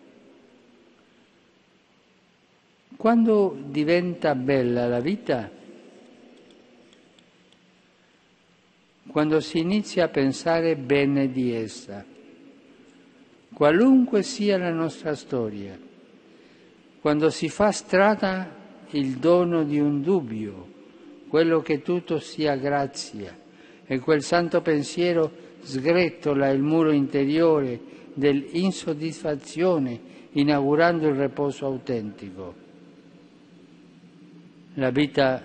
Quando 2.95 3.55
diventa 3.67 4.33
bella 4.33 4.87
la 4.87 4.99
vita, 4.99 5.51
quando 9.07 9.39
si 9.39 9.59
inizia 9.59 10.05
a 10.05 10.09
pensare 10.09 10.75
bene 10.75 11.31
di 11.31 11.53
essa, 11.53 12.03
qualunque 13.53 14.23
sia 14.23 14.57
la 14.57 14.71
nostra 14.71 15.13
storia, 15.13 15.77
quando 16.99 17.29
si 17.29 17.49
fa 17.49 17.71
strada 17.71 18.65
il 18.91 19.17
dono 19.17 19.63
di 19.63 19.79
un 19.79 20.01
dubbio, 20.01 20.67
quello 21.27 21.61
che 21.61 21.81
tutto 21.81 22.19
sia 22.19 22.55
grazia, 22.55 23.35
e 23.85 23.99
quel 23.99 24.21
santo 24.21 24.61
pensiero 24.61 25.29
sgretola 25.61 26.49
il 26.49 26.61
muro 26.61 26.91
interiore 26.91 27.79
dell'insoddisfazione 28.13 30.15
inaugurando 30.31 31.07
il 31.07 31.15
riposo 31.15 31.65
autentico. 31.65 32.65
La 34.75 34.91
vita 34.91 35.41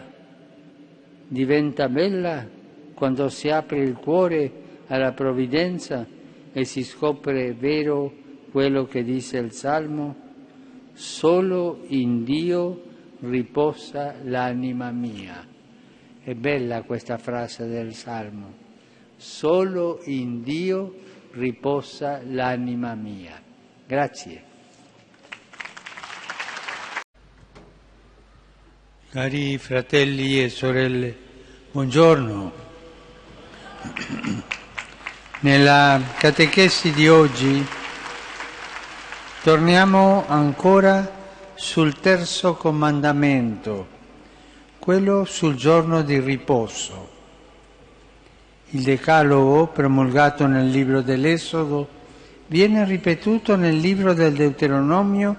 diventa 1.26 1.88
bella 1.88 2.46
quando 2.94 3.28
si 3.28 3.48
apre 3.48 3.82
il 3.82 3.94
cuore 3.94 4.60
alla 4.88 5.12
provvidenza 5.12 6.06
e 6.52 6.64
si 6.64 6.84
scopre 6.84 7.54
vero 7.54 8.12
quello 8.50 8.84
che 8.84 9.02
dice 9.02 9.38
il 9.38 9.52
Salmo, 9.52 10.14
solo 10.92 11.80
in 11.86 12.24
Dio 12.24 12.90
riposa 13.22 14.14
l'anima 14.24 14.90
mia. 14.90 15.46
È 16.22 16.34
bella 16.34 16.82
questa 16.82 17.18
frase 17.18 17.66
del 17.66 17.94
Salmo. 17.94 18.60
Solo 19.16 20.00
in 20.04 20.42
Dio 20.42 20.94
riposa 21.32 22.20
l'anima 22.24 22.94
mia. 22.94 23.40
Grazie. 23.86 24.50
Cari 29.10 29.58
fratelli 29.58 30.42
e 30.42 30.48
sorelle, 30.48 31.14
buongiorno. 31.70 32.52
Nella 35.40 36.00
catechesi 36.18 36.92
di 36.92 37.08
oggi 37.08 37.64
torniamo 39.42 40.24
ancora 40.26 41.20
sul 41.62 42.00
terzo 42.00 42.54
comandamento, 42.54 43.86
quello 44.80 45.24
sul 45.24 45.54
giorno 45.54 46.02
di 46.02 46.18
riposo. 46.18 47.08
Il 48.70 48.82
decalogo, 48.82 49.68
promulgato 49.68 50.48
nel 50.48 50.68
libro 50.68 51.02
dell'Esodo, 51.02 51.86
viene 52.48 52.84
ripetuto 52.84 53.54
nel 53.54 53.76
libro 53.76 54.12
del 54.12 54.32
Deuteronomio 54.32 55.36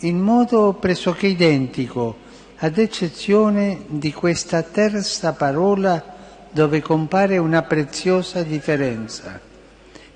in 0.00 0.18
modo 0.18 0.72
pressoché 0.72 1.28
identico, 1.28 2.16
ad 2.56 2.76
eccezione 2.76 3.84
di 3.86 4.12
questa 4.12 4.62
terza 4.62 5.32
parola 5.32 6.14
dove 6.50 6.82
compare 6.82 7.38
una 7.38 7.62
preziosa 7.62 8.42
differenza. 8.42 9.40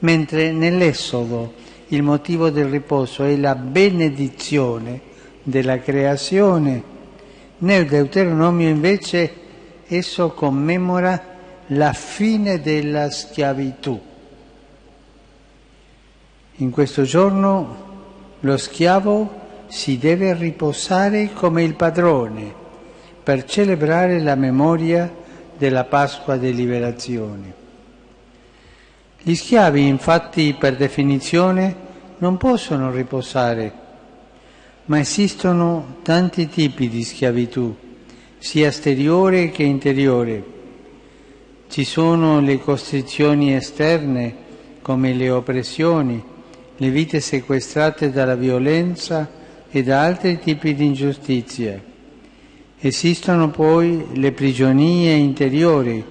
Mentre 0.01 0.51
nell'Esodo 0.51 1.55
il 1.89 2.03
motivo 2.03 2.51
del 2.51 2.67
riposo 2.67 3.23
è 3.23 3.37
la 3.37 3.55
benedizione 3.55 5.09
della 5.43 5.79
creazione, 5.79 6.83
nel 7.59 7.87
Deuteronomio 7.87 8.69
invece 8.69 9.33
esso 9.87 10.31
commemora 10.31 11.23
la 11.69 11.93
fine 11.93 12.61
della 12.61 13.11
schiavitù. 13.11 14.01
In 16.57 16.71
questo 16.71 17.03
giorno 17.03 17.89
lo 18.41 18.57
schiavo 18.57 19.39
si 19.67 19.99
deve 19.99 20.35
riposare 20.35 21.33
come 21.33 21.63
il 21.63 21.75
padrone 21.75 22.53
per 23.23 23.45
celebrare 23.45 24.21
la 24.21 24.35
memoria 24.35 25.11
della 25.57 25.85
Pasqua 25.85 26.37
di 26.37 26.55
liberazione. 26.55 27.55
Gli 29.23 29.35
schiavi 29.35 29.87
infatti 29.87 30.57
per 30.59 30.77
definizione 30.77 31.89
non 32.19 32.37
possono 32.37 32.91
riposare, 32.91 33.73
ma 34.87 34.99
esistono 34.99 35.97
tanti 36.03 36.49
tipi 36.49 36.89
di 36.89 37.05
schiavitù, 37.05 37.75
sia 38.39 38.69
esteriore 38.69 39.51
che 39.51 39.63
interiore 39.63 40.59
ci 41.71 41.85
sono 41.85 42.41
le 42.41 42.59
costrizioni 42.59 43.55
esterne 43.55 44.35
come 44.83 45.13
le 45.13 45.31
oppressioni, 45.31 46.21
le 46.77 46.91
vite 46.91 47.21
sequestrate 47.21 48.11
dalla 48.11 48.35
violenza 48.35 49.31
e 49.71 49.85
da 49.85 50.03
altri 50.03 50.41
tipi 50.41 50.75
di 50.75 50.87
ingiustizie. 50.87 51.81
Esistono 52.77 53.51
poi 53.51 54.05
le 54.15 54.33
prigionie 54.33 55.13
interiori, 55.13 56.05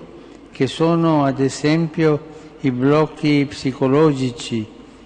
che 0.49 0.67
sono 0.67 1.25
ad 1.25 1.41
esempio 1.41 2.27
i 2.61 2.71
blocchi 2.71 3.45
psicologici, 3.49 4.65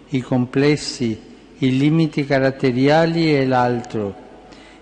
i 0.09 0.21
complessi, 0.21 1.19
i 1.59 1.77
limiti 1.77 2.25
caratteriali 2.25 3.35
e 3.35 3.45
l'altro. 3.45 4.15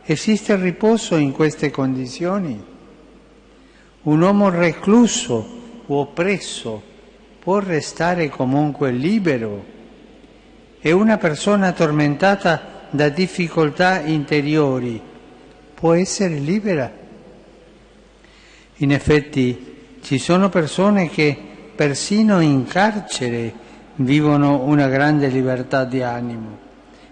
Esiste 0.03 0.55
riposo 0.55 1.15
in 1.15 1.31
queste 1.31 1.69
condizioni? 1.69 2.63
Un 4.03 4.21
uomo 4.21 4.49
recluso 4.49 5.59
o 5.85 5.99
oppresso 5.99 6.81
può 7.39 7.59
restare 7.59 8.29
comunque 8.29 8.91
libero 8.91 9.65
e 10.79 10.91
una 10.91 11.17
persona 11.17 11.71
tormentata 11.71 12.87
da 12.89 13.09
difficoltà 13.09 14.01
interiori 14.01 15.09
può 15.73 15.93
essere 15.93 16.35
libera. 16.35 16.91
In 18.77 18.91
effetti 18.91 19.99
ci 20.03 20.19
sono 20.19 20.49
persone 20.49 21.09
che 21.09 21.35
persino 21.75 22.39
in 22.39 22.65
carcere 22.65 23.51
vivono 23.95 24.63
una 24.63 24.87
grande 24.87 25.27
libertà 25.27 25.83
di 25.83 26.01
animo. 26.01 26.57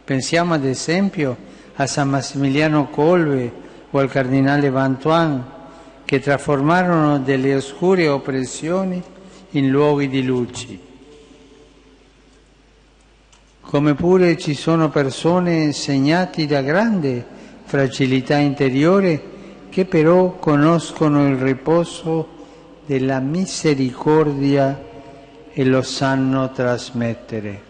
Pensiamo 0.04 0.54
ad 0.54 0.66
esempio 0.66 1.38
a 1.76 1.86
San 1.86 2.10
Massimiliano 2.10 2.90
Colve 2.90 3.52
o 3.92 4.00
al 4.00 4.10
cardinale 4.10 4.70
Vantuan 4.70 5.44
che 6.06 6.20
trasformarono 6.20 7.20
delle 7.20 7.56
oscure 7.56 8.08
oppressioni 8.08 9.02
in 9.52 9.70
luoghi 9.70 10.08
di 10.08 10.24
luci. 10.24 10.80
Come 13.62 13.94
pure 13.94 14.36
ci 14.36 14.56
sono 14.56 14.90
persone 14.90 15.72
segnate 15.72 16.48
da 16.48 16.62
grande 16.62 17.24
fragilità 17.66 18.38
interiore 18.38 19.22
che 19.70 19.86
però 19.86 20.38
conoscono 20.38 21.28
il 21.28 21.36
riposo 21.36 22.28
della 22.88 23.20
misericordia 23.20 24.89
e 25.60 25.66
lo 25.66 25.82
sanno 25.82 26.54
trasmettere. 26.54 27.62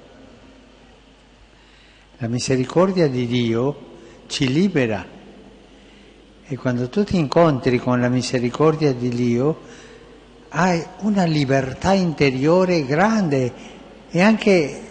La 2.20 2.28
misericordia 2.28 3.07
di 3.07 3.26
Dio 3.26 3.88
ci 4.28 4.48
libera 4.53 5.03
e 6.45 6.56
quando 6.56 6.88
tu 6.90 7.03
ti 7.03 7.18
incontri 7.18 7.80
con 7.80 7.99
la 7.99 8.10
misericordia 8.10 8.94
di 8.94 9.10
Dio 9.10 9.61
hai 10.49 10.86
una 10.99 11.24
libertà 11.24 11.94
interiore 11.94 12.86
grande 12.86 13.52
e 14.11 14.22
anche 14.22 14.82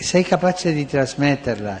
sei 0.00 0.24
capace 0.24 0.72
di 0.72 0.86
trasmetterla. 0.86 1.80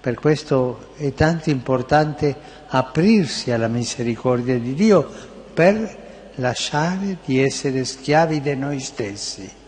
Per 0.00 0.14
questo 0.16 0.94
è 0.96 1.14
tanto 1.14 1.48
importante 1.48 2.34
aprirsi 2.66 3.52
alla 3.52 3.68
misericordia 3.68 4.58
di 4.58 4.74
Dio 4.74 5.08
per 5.54 6.32
lasciare 6.36 7.18
di 7.24 7.40
essere 7.40 7.84
schiavi 7.84 8.40
di 8.40 8.56
noi 8.56 8.80
stessi. 8.80 9.58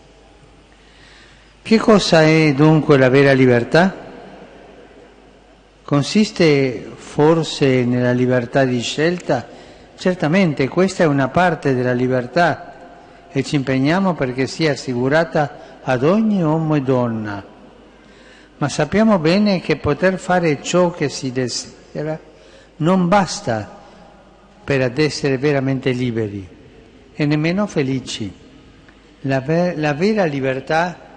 Che 1.63 1.79
cosa 1.79 2.21
è 2.23 2.53
dunque 2.53 2.97
la 2.97 3.09
vera 3.09 3.31
libertà? 3.31 3.95
Consiste 5.83 6.91
forse 6.95 7.85
nella 7.85 8.11
libertà 8.11 8.65
di 8.65 8.81
scelta? 8.81 9.47
Certamente 9.95 10.67
questa 10.67 11.03
è 11.03 11.07
una 11.07 11.29
parte 11.29 11.73
della 11.73 11.93
libertà 11.93 13.29
e 13.31 13.43
ci 13.43 13.55
impegniamo 13.55 14.13
perché 14.13 14.45
sia 14.45 14.73
assicurata 14.73 15.79
ad 15.81 16.03
ogni 16.03 16.43
uomo 16.43 16.75
e 16.75 16.81
donna 16.81 17.51
ma 18.63 18.69
sappiamo 18.69 19.19
bene 19.19 19.59
che 19.59 19.75
poter 19.75 20.17
fare 20.17 20.61
ciò 20.61 20.91
che 20.91 21.09
si 21.09 21.31
desidera 21.31 22.17
non 22.77 23.07
basta 23.07 23.81
per 24.63 24.91
essere 24.95 25.37
veramente 25.37 25.91
liberi 25.91 26.47
e 27.13 27.25
nemmeno 27.25 27.67
felici. 27.67 28.31
La, 29.21 29.41
ver- 29.41 29.77
la 29.77 29.93
vera 29.93 30.23
libertà 30.23 30.95
è 30.95 31.12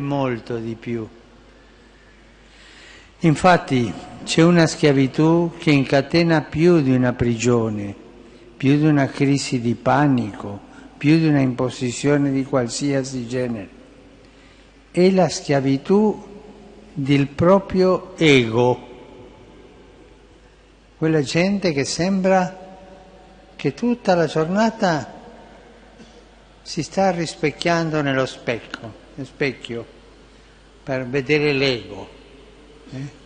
molto 0.00 0.56
di 0.56 0.74
più. 0.74 1.06
Infatti 3.20 3.92
c'è 4.24 4.42
una 4.42 4.66
schiavitù 4.66 5.52
che 5.58 5.70
incatena 5.70 6.42
più 6.42 6.80
di 6.80 6.92
una 6.94 7.12
prigione, 7.12 7.94
più 8.56 8.76
di 8.78 8.86
una 8.86 9.06
crisi 9.06 9.60
di 9.60 9.74
panico, 9.74 10.60
più 10.96 11.18
di 11.18 11.26
una 11.26 11.40
imposizione 11.40 12.30
di 12.30 12.44
qualsiasi 12.44 13.26
genere. 13.26 13.68
È 14.90 15.10
la 15.10 15.28
schiavitù 15.28 16.30
del 16.92 17.26
proprio 17.28 18.16
ego, 18.16 18.90
quella 20.96 21.22
gente 21.22 21.72
che 21.72 21.84
sembra 21.84 22.58
che 23.56 23.74
tutta 23.74 24.14
la 24.14 24.26
giornata 24.26 25.12
si 26.62 26.82
sta 26.82 27.10
rispecchiando 27.10 28.02
nello 28.02 28.26
specchio, 28.26 28.92
specchio 29.22 29.84
per 30.82 31.06
vedere 31.06 31.52
l'ego. 31.52 32.08
Eh? 32.92 33.20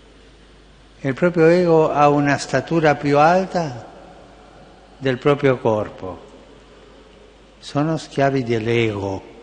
Il 1.00 1.14
proprio 1.14 1.46
ego 1.46 1.90
ha 1.90 2.08
una 2.08 2.36
statura 2.38 2.94
più 2.94 3.18
alta 3.18 3.86
del 4.98 5.18
proprio 5.18 5.58
corpo. 5.58 6.24
Sono 7.58 7.96
schiavi 7.96 8.42
dell'ego. 8.42 9.34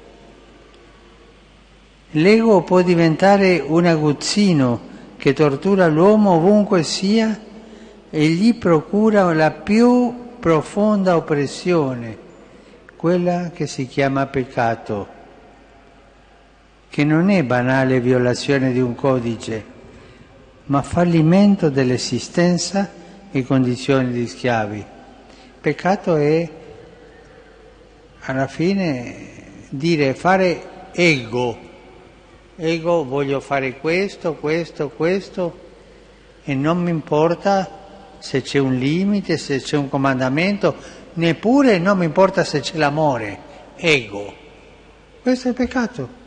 L'ego 2.11 2.61
può 2.64 2.82
diventare 2.82 3.64
un 3.65 3.86
aguzzino 3.86 4.91
che 5.18 5.34
tortura 5.34 5.88
l'uomo 5.88 6.32
ovunque 6.34 6.84
sia 6.84 7.40
e 8.10 8.28
gli 8.28 8.56
procura 8.56 9.34
la 9.34 9.52
più 9.52 10.36
profonda 10.40 11.15
oppressione, 11.15 12.18
quella 12.95 13.52
che 13.52 13.65
si 13.65 13.88
chiama 13.88 14.26
peccato, 14.26 15.07
che 16.94 17.03
non 17.03 17.32
è 17.32 17.41
banale 17.41 17.99
violazione 17.99 18.72
di 18.72 18.80
un 18.80 18.94
codice, 18.94 19.65
ma 20.65 20.84
fallimento 20.84 21.72
dell'esistenza 21.72 22.88
e 23.32 23.44
condizioni 23.44 24.11
di 24.11 24.28
schiavi. 24.28 24.86
Peccato 25.60 26.15
è 26.18 26.48
alla 28.20 28.45
fine 28.45 29.15
dire 29.70 30.14
fare 30.14 30.91
ego 30.91 31.57
ego 32.57 33.03
voglio 33.03 33.40
fare 33.40 33.80
questo, 33.80 34.36
questo, 34.36 34.90
questo 34.90 35.60
e 36.44 36.53
non 36.53 36.78
mi 36.78 36.91
importa 36.91 38.15
se 38.20 38.44
c'è 38.44 38.60
un 38.60 38.76
limite, 38.76 39.40
se 39.40 39.60
c'è 39.60 39.78
un 39.78 39.90
comandamento, 39.90 40.76
neppure 41.14 41.80
non 41.80 41.98
mi 41.98 42.06
importa 42.06 42.44
se 42.44 42.60
c'è 42.60 42.78
l'amore, 42.78 43.40
ego. 43.78 44.32
Questo 45.24 45.49
è 45.49 45.53
peccato. 45.53 46.22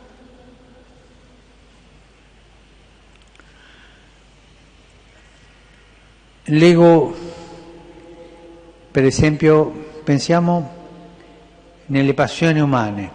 L'ego, 6.49 7.13
per 8.89 9.03
esempio, 9.03 9.69
pensiamo 10.05 10.75
nelle 11.87 12.13
passioni 12.13 12.61
umane, 12.61 13.11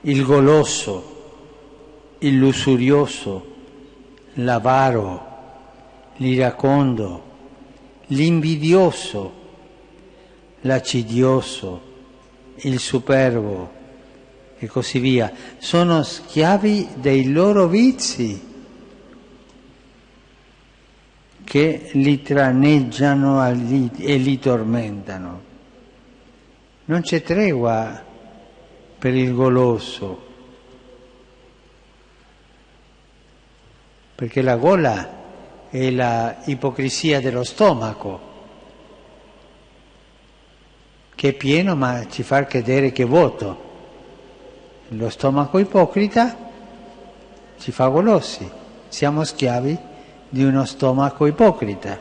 il 0.00 0.24
goloso, 0.24 2.16
il 2.18 2.36
lussurioso, 2.36 3.46
l'avaro, 4.34 5.26
l'iracondo, 6.16 7.22
l'invidioso, 8.06 9.32
l'accidioso, 10.62 11.80
il 12.56 12.80
superbo 12.80 13.70
e 14.58 14.66
così 14.66 14.98
via. 14.98 15.32
Sono 15.58 16.02
schiavi 16.02 16.88
dei 16.96 17.30
loro 17.30 17.68
vizi 17.68 18.50
che 21.44 21.90
li 21.92 22.22
traneggiano 22.22 23.46
e 23.46 24.16
li 24.16 24.38
tormentano. 24.38 25.40
Non 26.84 27.00
c'è 27.00 27.22
tregua 27.22 28.02
per 28.98 29.14
il 29.14 29.34
goloso 29.34 30.30
perché 34.22 34.40
la 34.40 34.54
gola 34.54 35.20
è 35.68 35.90
la 35.90 36.42
ipocrisia 36.44 37.20
dello 37.20 37.42
stomaco, 37.42 38.20
che 41.16 41.30
è 41.30 41.32
pieno 41.32 41.74
ma 41.74 42.06
ci 42.08 42.22
fa 42.22 42.44
credere 42.44 42.92
che 42.92 43.02
è 43.02 43.06
vuoto. 43.06 43.70
Lo 44.90 45.08
stomaco 45.08 45.58
ipocrita 45.58 46.36
ci 47.58 47.72
fa 47.72 47.88
golosi, 47.88 48.48
siamo 48.86 49.24
schiavi 49.24 49.76
di 50.32 50.42
uno 50.42 50.64
stomaco 50.64 51.26
ipocrita. 51.26 51.98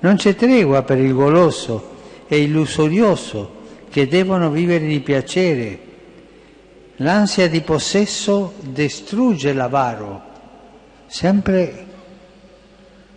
Non 0.00 0.16
c'è 0.16 0.36
tregua 0.36 0.82
per 0.82 0.98
il 0.98 1.14
goloso 1.14 1.90
e 2.28 2.42
il 2.42 2.50
lussurioso 2.50 3.60
che 3.88 4.06
devono 4.06 4.50
vivere 4.50 4.86
di 4.86 5.00
piacere. 5.00 5.78
L'ansia 6.96 7.48
di 7.48 7.62
possesso 7.62 8.52
distrugge 8.60 9.54
l'avaro 9.54 10.22
sempre 11.06 11.86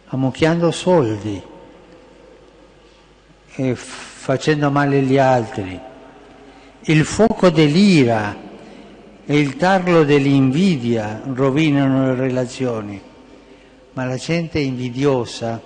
ammucchiando 0.08 0.72
soldi 0.72 1.42
e 3.56 3.76
facendo 3.76 4.72
male 4.72 5.00
agli 5.00 5.18
altri. 5.18 5.78
Il 6.84 7.04
fuoco 7.04 7.50
dell'ira 7.50 8.34
e 9.26 9.38
il 9.38 9.58
tarlo 9.58 10.06
dell'invidia 10.06 11.22
rovinano 11.34 12.06
le 12.06 12.16
relazioni, 12.16 13.02
ma 13.96 14.06
la 14.06 14.18
gente 14.18 14.60
è 14.60 14.62
invidiosa 14.62 15.62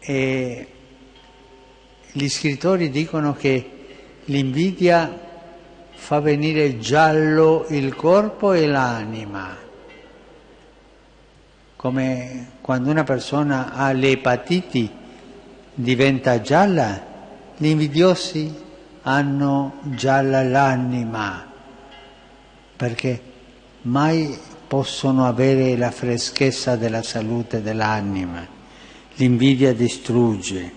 e 0.00 0.66
gli 2.10 2.28
scrittori 2.28 2.90
dicono 2.90 3.32
che 3.32 3.70
l'invidia 4.24 5.20
fa 5.92 6.18
venire 6.18 6.78
giallo 6.78 7.64
il 7.68 7.94
corpo 7.94 8.52
e 8.52 8.66
l'anima. 8.66 9.56
Come 11.76 12.48
quando 12.60 12.90
una 12.90 13.04
persona 13.04 13.72
ha 13.72 13.92
le 13.92 14.10
epatiti 14.10 14.90
diventa 15.72 16.40
gialla, 16.40 17.06
gli 17.56 17.66
invidiosi 17.66 18.52
hanno 19.02 19.78
gialla 19.82 20.42
l'anima, 20.42 21.46
perché 22.76 23.22
mai 23.82 24.36
possono 24.72 25.26
avere 25.26 25.76
la 25.76 25.90
freschezza 25.90 26.76
della 26.76 27.02
salute 27.02 27.60
dell'anima. 27.60 28.48
L'invidia 29.16 29.74
distrugge. 29.74 30.72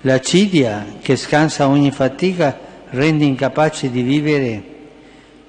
L'acidia 0.00 0.94
che 1.02 1.14
scansa 1.16 1.68
ogni 1.68 1.90
fatica 1.90 2.58
rende 2.88 3.26
incapaci 3.26 3.90
di 3.90 4.00
vivere. 4.00 4.62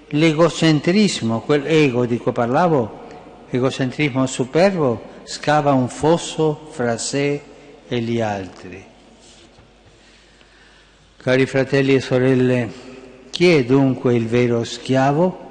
L'egocentrismo, 0.09 1.39
quell'ego 1.39 2.05
di 2.05 2.17
cui 2.17 2.33
parlavo, 2.33 3.05
egocentrismo 3.49 4.25
superbo 4.25 5.21
scava 5.23 5.71
un 5.71 5.87
fosso 5.87 6.67
fra 6.71 6.97
sé 6.97 7.41
e 7.87 7.99
gli 8.01 8.19
altri. 8.19 8.83
Cari 11.15 11.45
fratelli 11.45 11.95
e 11.95 12.01
sorelle, 12.01 12.69
chi 13.29 13.53
è 13.53 13.63
dunque 13.63 14.15
il 14.15 14.27
vero 14.27 14.65
schiavo? 14.65 15.45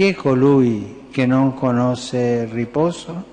Chi 0.00 0.08
è 0.08 0.14
colui 0.14 1.08
che 1.10 1.26
non 1.26 1.52
conosce 1.52 2.46
il 2.46 2.48
riposo? 2.48 3.24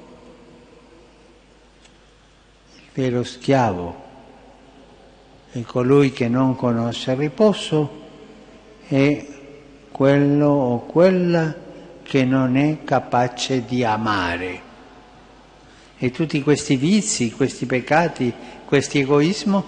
Il 2.75 2.89
vero 2.93 3.23
schiavo 3.23 3.95
è 5.51 5.61
colui 5.61 6.11
che 6.11 6.27
non 6.27 6.57
conosce 6.57 7.11
il 7.11 7.17
riposo 7.19 8.01
è 8.85 9.25
quello 9.89 10.47
o 10.49 10.79
quella 10.79 11.55
che 12.03 12.25
non 12.25 12.57
è 12.57 12.83
capace 12.83 13.63
di 13.63 13.85
amare. 13.85 14.61
E 15.97 16.11
tutti 16.11 16.43
questi 16.43 16.75
vizi, 16.75 17.31
questi 17.31 17.65
peccati, 17.65 18.33
questo 18.65 18.97
egoismo 18.97 19.63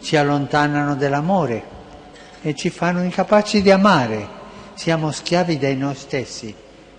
ci 0.00 0.14
allontanano 0.14 0.94
dell'amore 0.94 1.64
e 2.40 2.54
ci 2.54 2.70
fanno 2.70 3.02
incapaci 3.02 3.62
di 3.62 3.72
amare. 3.72 4.44
Siamo 4.76 5.10
schiavi 5.10 5.56
dei 5.56 5.74
noi 5.74 5.94
stessi 5.94 6.54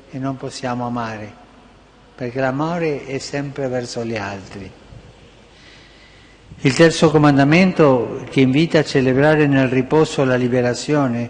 e 0.09 0.17
non 0.17 0.35
possiamo 0.35 0.87
amare, 0.87 1.31
perché 2.15 2.39
l'amore 2.39 3.05
è 3.05 3.19
sempre 3.19 3.67
verso 3.67 4.03
gli 4.03 4.15
altri. 4.15 4.69
Il 6.61 6.73
terzo 6.73 7.11
comandamento 7.11 8.25
che 8.31 8.41
invita 8.41 8.79
a 8.79 8.83
celebrare 8.83 9.45
nel 9.45 9.67
riposo 9.67 10.25
la 10.25 10.35
liberazione, 10.35 11.29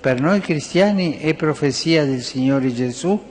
per 0.00 0.18
noi 0.18 0.40
cristiani 0.40 1.18
è 1.18 1.34
profezia 1.34 2.06
del 2.06 2.22
Signore 2.22 2.72
Gesù 2.72 3.22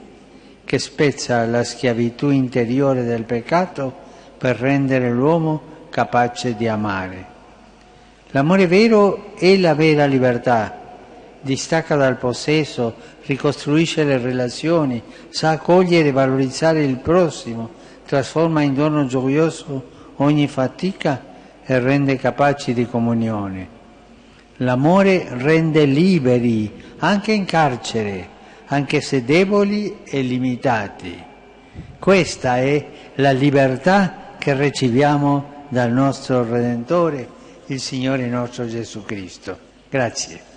che 0.64 0.78
spezza 0.78 1.44
la 1.46 1.64
schiavitù 1.64 2.30
interiore 2.30 3.02
del 3.02 3.24
peccato 3.24 3.92
per 4.38 4.56
rendere 4.56 5.10
l'uomo 5.10 5.60
capace 5.90 6.54
di 6.54 6.68
amare. 6.68 7.26
L'amore 8.30 8.68
vero 8.68 9.34
è 9.34 9.56
la 9.56 9.74
vera 9.74 10.04
libertà, 10.04 10.81
distacca 11.42 11.96
dal 11.96 12.16
possesso, 12.16 12.94
ricostruisce 13.26 14.04
le 14.04 14.18
relazioni, 14.18 15.02
sa 15.28 15.50
accogliere 15.50 16.08
e 16.08 16.12
valorizzare 16.12 16.82
il 16.84 16.96
prossimo, 16.96 17.70
trasforma 18.06 18.62
in 18.62 18.74
dono 18.74 19.06
gioioso 19.06 19.90
ogni 20.16 20.48
fatica 20.48 21.24
e 21.64 21.78
rende 21.78 22.16
capaci 22.16 22.72
di 22.72 22.86
comunione. 22.86 23.80
L'amore 24.56 25.26
rende 25.30 25.84
liberi 25.84 26.70
anche 26.98 27.32
in 27.32 27.44
carcere, 27.44 28.28
anche 28.66 29.00
se 29.00 29.24
deboli 29.24 29.98
e 30.04 30.22
limitati. 30.22 31.30
Questa 31.98 32.58
è 32.58 32.86
la 33.16 33.32
libertà 33.32 34.34
che 34.38 34.54
riceviamo 34.54 35.66
dal 35.68 35.90
nostro 35.90 36.44
Redentore 36.44 37.40
il 37.66 37.80
Signore 37.80 38.26
nostro 38.26 38.66
Gesù 38.66 39.04
Cristo. 39.04 39.58
Grazie. 39.88 40.51